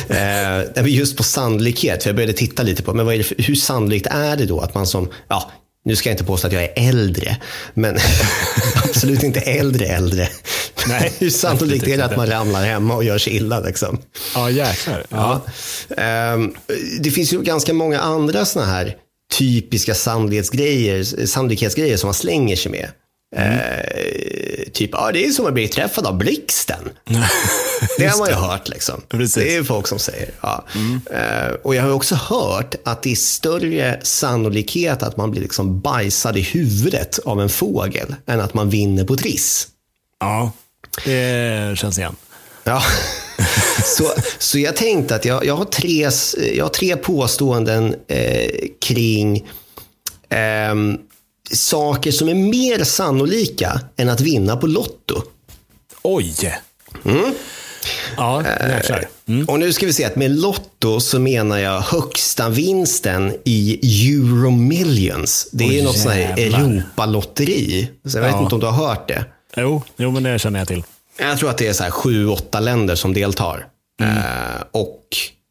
Eh, 0.09 0.87
just 0.87 1.17
på 1.17 1.23
sannolikhet, 1.23 2.03
för 2.03 2.11
jag 2.11 2.17
började 2.17 2.33
titta 2.33 2.63
lite 2.63 2.83
på 2.83 2.95
men 2.95 3.07
vad 3.07 3.15
är 3.15 3.23
för, 3.23 3.43
hur 3.43 3.55
sannolikt 3.55 4.07
är 4.07 4.37
det 4.37 4.47
då 4.47 4.61
att 4.61 4.75
man 4.75 4.87
som, 4.87 5.09
ja, 5.29 5.51
nu 5.85 5.97
ska 5.97 6.09
jag 6.09 6.15
inte 6.15 6.25
påstå 6.25 6.47
att 6.47 6.53
jag 6.53 6.63
är 6.63 6.73
äldre, 6.89 7.37
men 7.75 7.99
absolut 8.85 9.23
inte 9.23 9.41
äldre 9.41 9.87
äldre. 9.87 10.29
Nej, 10.89 11.31
sannolikt 11.31 11.87
är 11.87 11.97
det 11.97 12.05
att 12.05 12.17
man 12.17 12.27
ramlar 12.27 12.65
hemma 12.65 12.95
och 12.95 13.05
gör 13.05 13.19
sig 13.19 13.37
illa? 13.37 13.61
Liksom? 13.61 13.99
Ja, 14.35 14.51
jäklar. 14.51 15.07
Ja. 15.09 15.43
Ja. 15.89 16.03
Ehm, 16.03 16.55
det 17.01 17.11
finns 17.11 17.33
ju 17.33 17.43
ganska 17.43 17.75
många 17.75 18.01
andra 18.01 18.45
såna 18.45 18.67
här 18.67 18.97
typiska 19.33 19.95
sannolikhetsgrejer, 19.95 21.27
sannolikhetsgrejer 21.27 21.97
som 21.97 22.07
man 22.07 22.15
slänger 22.15 22.57
sig 22.57 22.73
med. 22.73 22.89
Eh, 23.37 24.71
typ, 24.73 24.91
ja, 24.93 25.13
det 25.13 25.25
är 25.27 25.31
som 25.31 25.47
att 25.47 25.55
bli 25.55 25.69
träffad 25.69 26.07
av 26.07 26.19
blixten. 26.19 26.91
det 27.99 28.07
har 28.07 28.19
man 28.19 28.29
ju 28.29 28.35
hört. 28.35 28.69
Liksom. 28.69 29.03
Precis. 29.09 29.35
Det 29.35 29.57
är 29.57 29.63
folk 29.63 29.87
som 29.87 29.99
säger. 29.99 30.31
Ja. 30.41 30.65
Eh, 31.11 31.53
och 31.63 31.75
jag 31.75 31.83
har 31.83 31.91
också 31.91 32.15
hört 32.15 32.75
att 32.85 33.03
det 33.03 33.13
är 33.13 33.17
större 33.17 34.01
sannolikhet 34.03 35.03
att 35.03 35.17
man 35.17 35.31
blir 35.31 35.43
liksom 35.43 35.81
bajsad 35.81 36.37
i 36.37 36.41
huvudet 36.41 37.19
av 37.25 37.41
en 37.41 37.49
fågel 37.49 38.15
än 38.27 38.41
att 38.41 38.55
man 38.55 38.71
vinner 38.71 39.05
på 39.05 39.17
Triss. 39.17 39.69
ja, 40.21 40.53
det 41.05 41.79
känns 41.79 41.99
igen. 41.99 42.17
Ja. 42.65 42.83
Så, 43.85 44.13
så 44.39 44.59
jag 44.59 44.77
tänkte 44.77 45.15
att 45.15 45.25
jag, 45.25 45.45
jag, 45.45 45.57
har, 45.57 45.65
tre, 45.65 46.09
jag 46.55 46.65
har 46.65 46.71
tre 46.71 46.97
påståenden 46.97 47.95
eh, 48.09 48.51
kring 48.81 49.49
ehm, 50.29 50.99
saker 51.53 52.11
som 52.13 52.29
är 52.29 52.35
mer 52.35 52.85
sannolika 52.85 53.81
än 53.97 54.09
att 54.09 54.21
vinna 54.21 54.57
på 54.57 54.67
Lotto. 54.67 55.23
Oj! 56.03 56.35
Ja, 58.17 58.43
jäklar. 58.69 59.09
Mm. 59.29 59.49
Och 59.49 59.59
nu 59.59 59.73
ska 59.73 59.87
vi 59.87 59.93
se 59.93 60.05
att 60.05 60.17
med 60.17 60.31
Lotto 60.31 61.01
så 61.01 61.19
menar 61.19 61.59
jag 61.59 61.81
högsta 61.81 62.49
vinsten 62.49 63.37
i 63.45 63.79
Euro 64.13 64.51
Millions. 64.51 65.49
Det 65.53 65.65
är 65.65 65.69
Oj, 65.69 65.83
något 65.83 65.99
sånt 65.99 66.15
här. 66.15 66.39
Europalotteri. 66.39 67.89
Så 68.05 68.19
jag 68.19 68.23
vet 68.23 68.33
Ja. 68.33 68.43
inte 68.43 68.55
om 68.55 68.61
du 68.61 68.67
har 68.67 68.89
hört 68.89 69.09
det. 69.09 69.25
Jo, 69.57 69.83
jo, 69.97 70.11
men 70.11 70.23
det 70.23 70.39
känner 70.39 70.59
jag 70.59 70.69
till. 70.69 70.85
Jag 71.19 71.39
tror 71.39 71.51
att 71.51 71.59
det 71.59 71.67
är 71.67 71.73
så 71.73 71.83
här 71.83 71.91
sju, 71.91 72.29
åtta 72.29 72.61
länder 72.61 72.95
som 72.95 73.15
deltar. 73.15 73.67
Eh, 74.03 74.63
och 74.71 75.05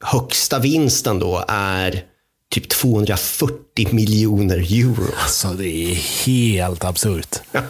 högsta 0.04 0.60
vinsten 0.60 1.20
då 1.20 1.46
är 1.48 2.04
typ 2.52 2.70
240 2.70 3.88
miljoner 3.92 4.58
euro. 4.58 5.14
Alltså, 5.24 5.48
det 5.48 5.70
är 5.70 5.96
helt 6.26 6.86
absurt. 6.86 7.36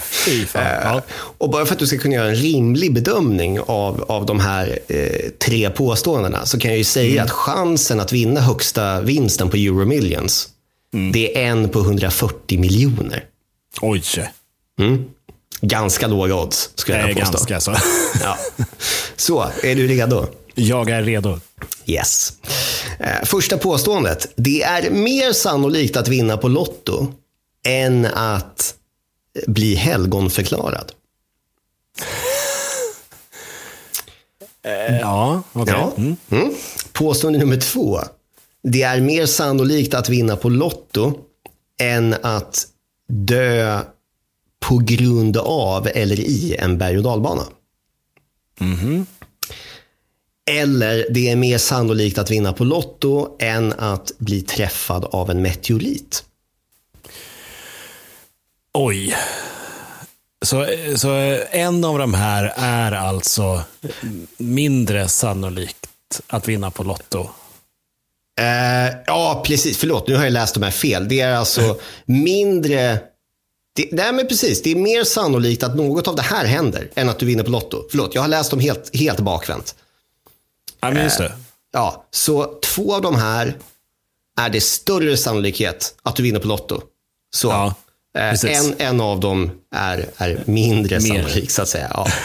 Fy 0.00 0.46
fan. 0.46 0.62
Ja. 0.62 1.02
Och 1.38 1.50
bara 1.50 1.66
för 1.66 1.72
att 1.72 1.78
du 1.78 1.86
ska 1.86 1.98
kunna 1.98 2.14
göra 2.14 2.28
en 2.28 2.34
rimlig 2.34 2.92
bedömning 2.94 3.60
av, 3.60 4.04
av 4.08 4.26
de 4.26 4.40
här 4.40 4.78
eh, 4.88 5.30
tre 5.38 5.70
påståendena 5.70 6.46
så 6.46 6.58
kan 6.58 6.70
jag 6.70 6.78
ju 6.78 6.84
säga 6.84 7.22
att 7.22 7.30
chansen 7.30 8.00
att 8.00 8.12
vinna 8.12 8.40
högsta 8.40 9.00
vinsten 9.00 9.50
på 9.50 9.56
Euro 9.56 9.84
Millions, 9.84 10.48
det 11.12 11.38
är 11.38 11.50
en 11.50 11.68
på 11.68 11.80
140 11.80 12.60
miljoner. 12.60 13.24
Oj, 13.80 14.02
Ganska 15.62 16.06
låga 16.06 16.34
odds, 16.34 16.70
skulle 16.74 16.98
jag 16.98 17.16
påstå. 17.16 17.32
ganska 17.32 17.60
så. 17.60 17.76
Ja. 18.22 18.38
Så, 19.16 19.46
är 19.62 19.74
du 19.74 19.86
redo? 19.86 20.26
Jag 20.54 20.90
är 20.90 21.02
redo. 21.02 21.40
Yes. 21.86 22.32
Eh, 22.98 23.24
Första 23.24 23.58
påståendet. 23.58 24.32
Det 24.36 24.62
är 24.62 24.90
mer 24.90 25.32
sannolikt 25.32 25.96
att 25.96 26.08
vinna 26.08 26.36
på 26.36 26.48
Lotto 26.48 27.12
än 27.66 28.06
att 28.06 28.74
bli 29.46 29.74
helgonförklarad. 29.74 30.92
Ja, 35.00 35.42
okej. 35.52 35.74
Ja. 35.76 35.92
Mm. 35.96 36.16
Mm. 36.30 36.54
Påstående 36.92 37.38
nummer 37.38 37.56
två. 37.56 38.00
Det 38.62 38.82
är 38.82 39.00
mer 39.00 39.26
sannolikt 39.26 39.94
att 39.94 40.08
vinna 40.08 40.36
på 40.36 40.48
Lotto 40.48 41.14
än 41.80 42.14
att 42.22 42.66
dö 43.08 43.80
på 44.72 44.78
grund 44.78 45.36
av 45.36 45.88
eller 45.94 46.20
i 46.20 46.56
en 46.58 46.78
berg 46.78 46.96
och 46.96 47.02
dalbana. 47.02 47.42
Eller 50.50 51.06
det 51.10 51.30
är 51.30 51.36
mer 51.36 51.58
sannolikt 51.58 52.18
att 52.18 52.30
vinna 52.30 52.52
på 52.52 52.64
Lotto 52.64 53.36
än 53.38 53.72
att 53.72 54.12
bli 54.18 54.42
träffad 54.42 55.04
av 55.04 55.30
en 55.30 55.42
meteorit. 55.42 56.24
Oj. 58.74 59.16
Så, 60.44 60.66
så 60.96 61.38
en 61.50 61.84
av 61.84 61.98
de 61.98 62.14
här 62.14 62.52
är 62.56 62.92
alltså 62.92 63.62
mindre 64.36 65.08
sannolikt 65.08 66.20
att 66.26 66.48
vinna 66.48 66.70
på 66.70 66.82
Lotto. 66.82 67.28
Eh, 68.40 68.96
ja, 69.06 69.42
precis. 69.46 69.78
Förlåt, 69.78 70.08
nu 70.08 70.16
har 70.16 70.24
jag 70.24 70.32
läst 70.32 70.54
de 70.54 70.62
här 70.62 70.70
fel. 70.70 71.08
Det 71.08 71.20
är 71.20 71.34
alltså 71.34 71.78
mindre... 72.04 73.11
Det, 73.74 73.88
nej, 73.92 74.12
men 74.12 74.28
precis. 74.28 74.62
Det 74.62 74.70
är 74.70 74.76
mer 74.76 75.04
sannolikt 75.04 75.62
att 75.62 75.76
något 75.76 76.08
av 76.08 76.16
det 76.16 76.22
här 76.22 76.44
händer 76.44 76.90
än 76.94 77.08
att 77.08 77.18
du 77.18 77.26
vinner 77.26 77.44
på 77.44 77.50
Lotto. 77.50 77.86
Förlåt, 77.90 78.14
jag 78.14 78.22
har 78.22 78.28
läst 78.28 78.50
dem 78.50 78.60
helt, 78.60 78.96
helt 78.96 79.20
bakvänt. 79.20 79.74
Ja, 80.80 80.90
men 80.90 81.04
just 81.04 81.18
det. 81.18 81.32
Ja, 81.72 82.04
så 82.10 82.58
två 82.62 82.94
av 82.94 83.02
de 83.02 83.16
här 83.16 83.56
är 84.40 84.50
det 84.50 84.60
större 84.60 85.16
sannolikhet 85.16 85.94
att 86.02 86.16
du 86.16 86.22
vinner 86.22 86.40
på 86.40 86.48
Lotto. 86.48 86.80
Så 87.34 87.48
Ja, 87.48 87.74
eh, 88.18 88.44
en, 88.44 88.74
en 88.78 89.00
av 89.00 89.20
dem 89.20 89.50
är, 89.74 90.06
är 90.16 90.42
mindre 90.46 91.00
sannolik, 91.00 91.50
så 91.50 91.62
att 91.62 91.68
säga. 91.68 91.90
Ja. 91.94 92.06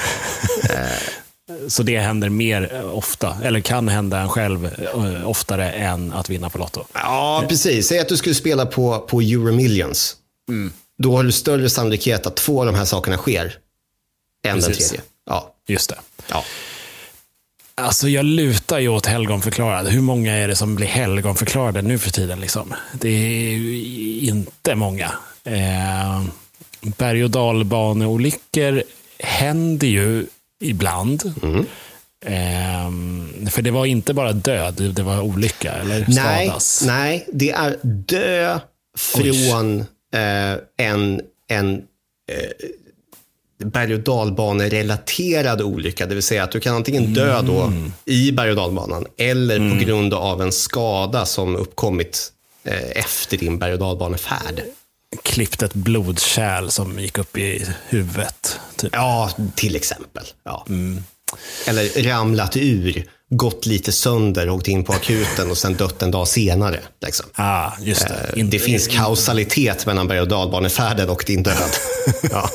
Så 1.67 1.83
det 1.83 1.99
händer 1.99 2.29
mer 2.29 2.73
eh, 2.73 2.97
ofta, 2.97 3.37
eller 3.43 3.59
kan 3.59 3.87
hända 3.87 4.19
en 4.19 4.29
själv 4.29 4.65
eh, 4.65 5.29
oftare 5.29 5.71
än 5.71 6.13
att 6.13 6.29
vinna 6.29 6.49
på 6.49 6.57
Lotto. 6.57 6.83
Ja, 6.93 7.45
precis. 7.49 7.87
Säg 7.87 7.99
att 7.99 8.07
du 8.09 8.17
skulle 8.17 8.35
spela 8.35 8.65
på, 8.65 8.99
på 8.99 9.21
Euro 9.21 9.51
Millions. 9.51 10.15
Då 10.97 11.15
har 11.15 11.23
du 11.23 11.31
större 11.31 11.69
sannolikhet 11.69 12.25
att 12.27 12.35
två 12.35 12.59
av 12.59 12.65
de 12.65 12.75
här 12.75 12.85
sakerna 12.85 13.17
sker 13.17 13.45
än 14.45 14.59
den 14.59 14.61
Precis. 14.69 14.89
tredje. 14.89 15.05
Ja. 15.25 15.53
Just 15.67 15.89
det. 15.89 15.97
Ja. 16.29 16.43
Alltså 17.75 18.09
jag 18.09 18.25
lutar 18.25 18.79
ju 18.79 18.87
åt 18.87 19.05
helgonförklarad. 19.05 19.87
Hur 19.87 20.01
många 20.01 20.33
är 20.33 20.47
det 20.47 20.55
som 20.55 20.75
blir 20.75 20.87
helgonförklarade 20.87 21.81
nu 21.81 21.99
för 21.99 22.11
tiden? 22.11 22.39
Liksom? 22.39 22.73
Det 22.93 23.09
är 23.09 23.49
ju 23.57 23.79
inte 24.27 24.75
många. 24.75 25.11
Eh, 25.43 26.23
berg 26.81 27.23
och 27.23 27.29
dalbaneolyckor 27.31 28.83
händer 29.19 29.87
ju 29.87 30.25
ibland. 30.59 31.23
Eh, 32.25 32.91
för 33.49 33.61
det 33.61 33.71
var 33.71 33.85
inte 33.85 34.13
bara 34.13 34.33
död, 34.33 34.91
det 34.95 35.03
var 35.03 35.21
olycka 35.21 35.71
eller 35.73 36.05
Nej, 36.07 36.45
skadas. 36.45 36.83
nej, 36.87 37.27
det 37.33 37.49
är 37.51 37.77
dö 37.83 38.59
från 38.97 39.85
eh, 40.13 40.87
en, 40.87 41.21
en 41.47 41.73
eh, 42.31 42.49
berg 43.65 43.93
och 43.93 43.99
dalbanerelaterad 43.99 45.61
olycka. 45.61 46.05
Det 46.05 46.13
vill 46.15 46.23
säga 46.23 46.43
att 46.43 46.51
du 46.51 46.59
kan 46.59 46.75
antingen 46.75 47.13
dö 47.13 47.41
då 47.41 47.61
Mm. 47.61 47.93
i 48.05 48.31
berg 48.31 48.49
och 48.49 48.55
dalbanan 48.55 49.05
eller 49.17 49.71
på 49.71 49.85
grund 49.85 50.13
av 50.13 50.41
en 50.41 50.51
skada 50.51 51.25
som 51.25 51.55
uppkommit 51.55 52.31
eh, 52.63 52.91
efter 52.99 53.37
din 53.37 53.59
berg 53.59 53.73
och 53.73 53.79
dalbanefärd. 53.79 54.61
Klippt 55.23 55.61
ett 55.63 55.73
blodkärl 55.73 56.69
som 56.69 56.99
gick 56.99 57.17
upp 57.17 57.37
i 57.37 57.65
huvudet. 57.89 58.59
Typ. 58.75 58.89
Ja, 58.93 59.31
till 59.55 59.75
exempel. 59.75 60.23
Ja. 60.43 60.65
Mm. 60.69 61.03
Eller 61.67 62.03
ramlat 62.03 62.57
ur 62.57 63.05
gått 63.29 63.65
lite 63.65 63.91
sönder, 63.91 64.49
åkt 64.49 64.67
in 64.67 64.83
på 64.83 64.93
akuten 64.93 65.51
och 65.51 65.57
sen 65.57 65.75
dött 65.75 66.01
en 66.01 66.11
dag 66.11 66.27
senare. 66.27 66.79
Liksom. 67.01 67.25
Ah, 67.35 67.71
just 67.81 68.07
det. 68.07 68.41
Eh, 68.41 68.45
det 68.45 68.59
finns 68.59 68.87
kausalitet 68.87 69.85
mellan 69.85 70.07
berg 70.07 70.21
och 70.21 70.27
dalbanefärden 70.27 71.09
och 71.09 71.23
din 71.27 71.43
död. 71.43 71.71
ja. 72.31 72.49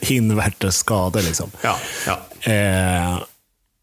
Invärtes 0.00 0.76
skador 0.76 1.22
liksom. 1.22 1.50
Ja, 1.62 1.76
ja. 2.06 2.52
Eh, 2.52 3.22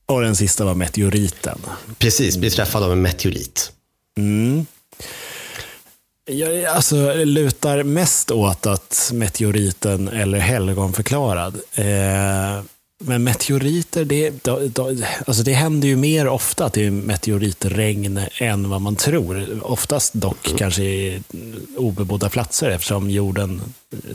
och 0.05 0.21
den 0.21 0.35
sista 0.35 0.65
var 0.65 0.75
meteoriten. 0.75 1.59
Precis, 1.97 2.37
bli 2.37 2.49
träffad 2.49 2.83
av 2.83 2.91
en 2.91 3.01
meteorit. 3.01 3.71
Mm. 4.17 4.65
Jag 6.29 6.65
alltså, 6.65 7.13
lutar 7.13 7.83
mest 7.83 8.31
åt 8.31 8.65
att 8.65 9.11
meteoriten 9.13 10.07
eller 10.07 10.39
helgonförklarad. 10.39 11.55
Eh, 11.73 12.63
men 12.99 13.23
meteoriter, 13.23 14.05
det, 14.05 14.43
då, 14.43 14.59
då, 14.67 14.95
alltså 15.27 15.43
det 15.43 15.53
händer 15.53 15.87
ju 15.87 15.95
mer 15.95 16.27
ofta 16.27 16.65
att 16.65 16.73
det 16.73 16.85
är 16.85 16.91
meteoritregn 16.91 18.19
än 18.37 18.69
vad 18.69 18.81
man 18.81 18.95
tror. 18.95 19.59
Oftast 19.63 20.13
dock 20.13 20.47
mm. 20.47 20.57
kanske 20.57 20.83
i 20.83 21.21
obebodda 21.77 22.29
platser 22.29 22.69
eftersom 22.69 23.09
jorden 23.09 23.61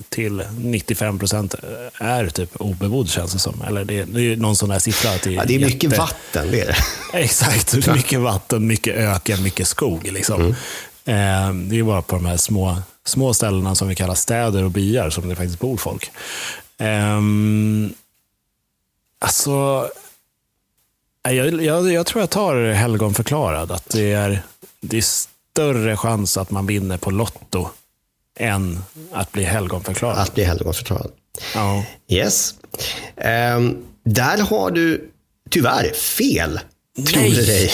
till 0.08 0.42
95 0.58 1.18
procent 1.18 1.54
är 2.00 2.28
typ 2.28 2.60
obebodd 2.60 3.08
känns 3.10 3.32
det 3.32 3.38
som. 3.38 3.62
Eller 3.62 3.84
det, 3.84 4.04
det 4.04 4.32
är 4.32 4.36
någon 4.36 4.56
sån 4.56 4.70
här 4.70 4.78
siffra. 4.78 5.10
Att 5.10 5.22
det, 5.22 5.30
är 5.30 5.34
ja, 5.34 5.44
det 5.44 5.54
är 5.54 5.58
jätte... 5.58 5.72
mycket 5.72 5.98
vatten. 5.98 6.50
Det 6.50 6.60
är 6.60 6.66
det. 6.66 6.76
Exakt, 7.18 7.86
mycket 7.94 8.20
vatten, 8.20 8.66
mycket 8.66 8.96
öken, 8.96 9.42
mycket 9.42 9.68
skog. 9.68 10.12
Liksom. 10.12 10.40
Mm. 10.40 10.52
Eh, 11.04 11.70
det 11.70 11.78
är 11.78 11.82
bara 11.82 12.02
på 12.02 12.16
de 12.16 12.26
här 12.26 12.36
små, 12.36 12.82
små 13.04 13.34
ställena 13.34 13.74
som 13.74 13.88
vi 13.88 13.94
kallar 13.94 14.14
städer 14.14 14.64
och 14.64 14.70
byar 14.70 15.10
som 15.10 15.28
det 15.28 15.36
faktiskt 15.36 15.60
bor 15.60 15.76
folk. 15.76 16.10
Um, 16.78 17.94
Alltså, 19.22 19.88
jag, 21.22 21.62
jag, 21.62 21.92
jag, 21.92 22.06
tror 22.06 22.22
jag 22.22 22.30
tar 22.30 22.72
helgonförklarad. 22.72 23.72
Att 23.72 23.88
det 23.88 24.12
är, 24.12 24.42
det 24.80 24.96
är 24.96 25.02
större 25.02 25.96
chans 25.96 26.36
att 26.36 26.50
man 26.50 26.66
vinner 26.66 26.96
på 26.96 27.10
Lotto 27.10 27.68
än 28.38 28.78
att 29.12 29.32
bli 29.32 29.44
helgonförklarad. 29.44 30.18
Att 30.18 30.34
bli 30.34 30.44
helgonförklarad. 30.44 31.10
Ja. 31.54 31.84
Yes. 32.08 32.54
Um, 33.56 33.84
där 34.04 34.38
har 34.38 34.70
du 34.70 35.10
tyvärr 35.50 35.92
fel. 35.94 36.60
Tror 37.06 37.22
du 37.22 37.46
dig. 37.46 37.70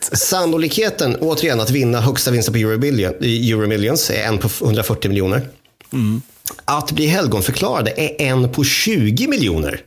Sannolikheten, 0.12 1.16
återigen, 1.20 1.60
att 1.60 1.70
vinna 1.70 2.00
högsta 2.00 2.30
vinsten 2.30 2.54
på 2.54 2.58
Euromillions 2.58 4.10
är 4.10 4.24
en 4.24 4.38
på 4.38 4.48
140 4.64 5.08
miljoner. 5.08 5.48
Mm. 5.92 6.22
Att 6.64 6.92
bli 6.92 7.06
helgonförklarade 7.06 7.90
är 7.96 8.22
en 8.22 8.52
på 8.52 8.64
20 8.64 9.28
miljoner. 9.28 9.82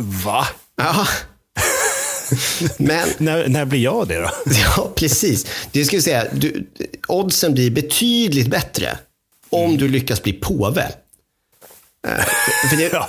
Va? 0.00 0.46
Ja. 0.76 1.06
Men, 2.76 3.08
när, 3.18 3.48
när 3.48 3.64
blir 3.64 3.80
jag 3.80 4.08
det 4.08 4.18
då? 4.18 4.30
ja, 4.76 4.92
precis. 4.94 5.46
Det 5.72 5.84
ska 5.84 6.00
säga, 6.00 6.26
du, 6.32 6.66
oddsen 7.08 7.54
blir 7.54 7.70
betydligt 7.70 8.48
bättre 8.48 8.98
om 9.50 9.76
du 9.76 9.88
lyckas 9.88 10.22
bli 10.22 10.32
påve. 10.32 10.92
Uh, 12.08 12.24
för 12.70 12.76
det 12.76 12.82
ja, 12.92 13.08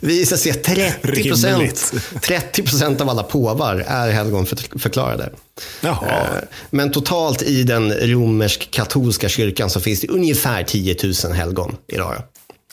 visar 0.00 0.36
sig 0.36 0.52
att 0.52 0.62
30 0.62 1.28
procent, 1.28 1.92
30 2.22 2.62
procent 2.62 3.00
av 3.00 3.08
alla 3.08 3.22
påvar 3.22 3.84
är 3.88 4.10
helgonförklarade. 4.10 5.30
Uh, 5.84 6.00
men 6.70 6.92
totalt 6.92 7.42
i 7.42 7.62
den 7.62 7.92
romersk-katolska 7.92 9.28
kyrkan 9.28 9.70
så 9.70 9.80
finns 9.80 10.00
det 10.00 10.08
ungefär 10.08 10.64
10 10.64 10.96
000 11.24 11.32
helgon 11.32 11.76
idag. 11.88 12.22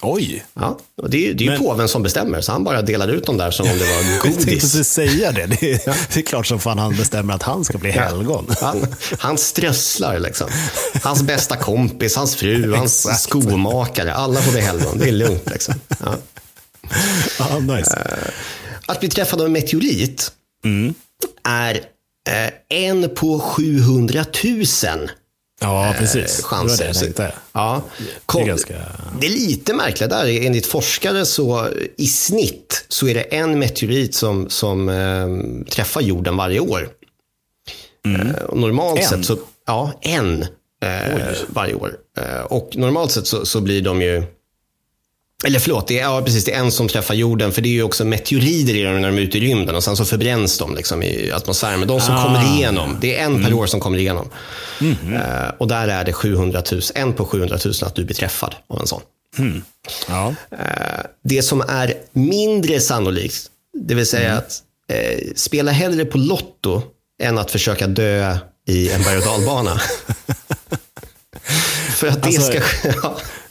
Oj! 0.01 0.45
Ja, 0.53 0.79
och 1.01 1.09
det 1.09 1.29
är, 1.29 1.33
det 1.33 1.43
är 1.43 1.45
ju 1.45 1.49
Men... 1.49 1.59
påven 1.59 1.87
som 1.87 2.03
bestämmer, 2.03 2.41
så 2.41 2.51
han 2.51 2.63
bara 2.63 2.81
delar 2.81 3.07
ut 3.07 3.25
dem 3.25 3.37
där 3.37 3.51
som 3.51 3.67
om 3.69 3.77
det 3.77 3.85
var 3.85 4.21
godis. 4.21 4.37
Jag 4.45 4.45
tänkte 4.45 4.83
säga 4.83 5.31
det. 5.31 5.45
Det 5.45 5.71
är, 5.71 5.81
ja. 5.85 5.93
det 6.13 6.19
är 6.19 6.23
klart 6.23 6.47
som 6.47 6.59
fan 6.59 6.77
han 6.77 6.95
bestämmer 6.95 7.33
att 7.33 7.43
han 7.43 7.65
ska 7.65 7.77
bli 7.77 7.91
helgon. 7.91 8.47
Han, 8.61 8.87
han 9.19 9.37
strösslar 9.37 10.19
liksom. 10.19 10.49
Hans 11.03 11.23
bästa 11.23 11.55
kompis, 11.55 12.15
hans 12.15 12.35
fru, 12.35 12.73
hans 12.73 13.21
skomakare. 13.21 14.13
Alla 14.13 14.41
får 14.41 14.51
bli 14.51 14.61
helgon. 14.61 14.97
Det 14.97 15.07
är 15.07 15.11
lugnt 15.11 15.49
liksom. 15.49 15.73
Ja. 15.87 16.15
Ah, 17.39 17.59
nice. 17.59 17.95
Uh, 17.95 18.29
att 18.85 18.99
bli 18.99 19.09
träffad 19.09 19.39
av 19.41 19.45
en 19.45 19.51
meteorit 19.51 20.31
mm. 20.65 20.93
är 21.43 21.75
uh, 21.75 22.49
en 22.69 23.15
på 23.15 23.39
700 23.39 24.25
000 24.43 25.09
Ja, 25.59 25.89
eh, 25.89 25.99
precis. 25.99 26.43
chanser. 26.43 26.77
Det 26.77 26.87
var 26.87 26.93
det 26.93 26.99
jag 26.99 27.03
tänkte. 27.03 27.33
Ja. 27.51 27.81
Kom, 28.25 28.41
det, 28.41 28.45
är 28.45 28.47
ganska... 28.47 28.73
det 29.19 29.27
är 29.27 29.31
lite 29.31 29.73
märkligt 29.73 30.09
där. 30.09 30.45
Enligt 30.45 30.65
forskare 30.65 31.25
så 31.25 31.67
i 31.97 32.07
snitt 32.07 32.85
så 32.87 33.07
är 33.07 33.13
det 33.13 33.21
en 33.21 33.59
meteorit 33.59 34.15
som, 34.15 34.49
som 34.49 34.89
eh, 34.89 35.27
träffar 35.71 36.01
jorden 36.01 36.37
varje 36.37 36.59
år. 36.59 36.89
Mm. 38.05 38.27
Eh, 38.27 38.33
normalt 38.53 38.99
en? 38.99 39.05
sett 39.05 39.25
så, 39.25 39.37
ja, 39.67 39.91
en 40.01 40.43
eh, 40.83 41.35
varje 41.47 41.73
år. 41.73 41.97
Eh, 42.17 42.41
och 42.41 42.69
normalt 42.75 43.11
sett 43.11 43.27
så, 43.27 43.45
så 43.45 43.61
blir 43.61 43.81
de 43.81 44.01
ju 44.01 44.23
eller 45.45 45.59
förlåt, 45.59 45.87
det 45.87 45.99
är, 45.99 46.03
ja, 46.03 46.21
precis, 46.21 46.45
det 46.45 46.53
är 46.53 46.59
en 46.59 46.71
som 46.71 46.87
träffar 46.87 47.13
jorden. 47.13 47.51
För 47.51 47.61
det 47.61 47.69
är 47.69 47.73
ju 47.73 47.83
också 47.83 48.05
meteorider 48.05 48.75
i 48.75 48.83
dem 48.83 49.01
när 49.01 49.09
de 49.09 49.17
är 49.17 49.21
ute 49.21 49.37
i 49.37 49.41
rymden 49.41 49.75
och 49.75 49.83
sen 49.83 49.97
så 49.97 50.05
förbränns 50.05 50.57
de 50.57 50.75
liksom 50.75 51.03
i 51.03 51.31
atmosfären. 51.31 51.79
Men 51.79 51.87
de 51.87 52.01
som 52.01 52.15
ah. 52.15 52.23
kommer 52.23 52.55
igenom, 52.55 52.97
det 53.01 53.17
är 53.17 53.25
en 53.25 53.35
mm. 53.35 53.43
per 53.45 53.53
år 53.53 53.65
som 53.65 53.79
kommer 53.79 53.97
igenom. 53.97 54.29
Mm. 54.81 55.13
Uh, 55.13 55.21
och 55.57 55.67
där 55.67 55.87
är 55.87 56.03
det 56.03 56.13
700 56.13 56.63
000, 56.71 56.81
en 56.95 57.13
på 57.13 57.25
700 57.25 57.57
000 57.65 57.73
att 57.81 57.95
du 57.95 58.05
blir 58.05 58.15
träffad 58.15 58.55
av 58.67 58.79
en 58.79 58.87
sån. 58.87 59.01
Mm. 59.37 59.63
Ja. 60.07 60.35
Uh, 60.51 60.59
det 61.23 61.41
som 61.41 61.61
är 61.61 61.93
mindre 62.11 62.79
sannolikt, 62.79 63.47
det 63.87 63.95
vill 63.95 64.07
säga 64.07 64.29
mm. 64.29 64.37
att 64.37 64.61
uh, 64.91 65.33
spela 65.35 65.71
hellre 65.71 66.05
på 66.05 66.17
Lotto 66.17 66.81
än 67.23 67.37
att 67.37 67.51
försöka 67.51 67.87
dö 67.87 68.37
i 68.67 68.91
en 68.91 69.03
berg 69.03 69.17
och 69.17 69.23
dalbana. 69.23 69.79
för 71.95 72.07
att 72.07 72.23
det 72.23 72.27
alltså, 72.27 72.51
ska... 72.51 72.61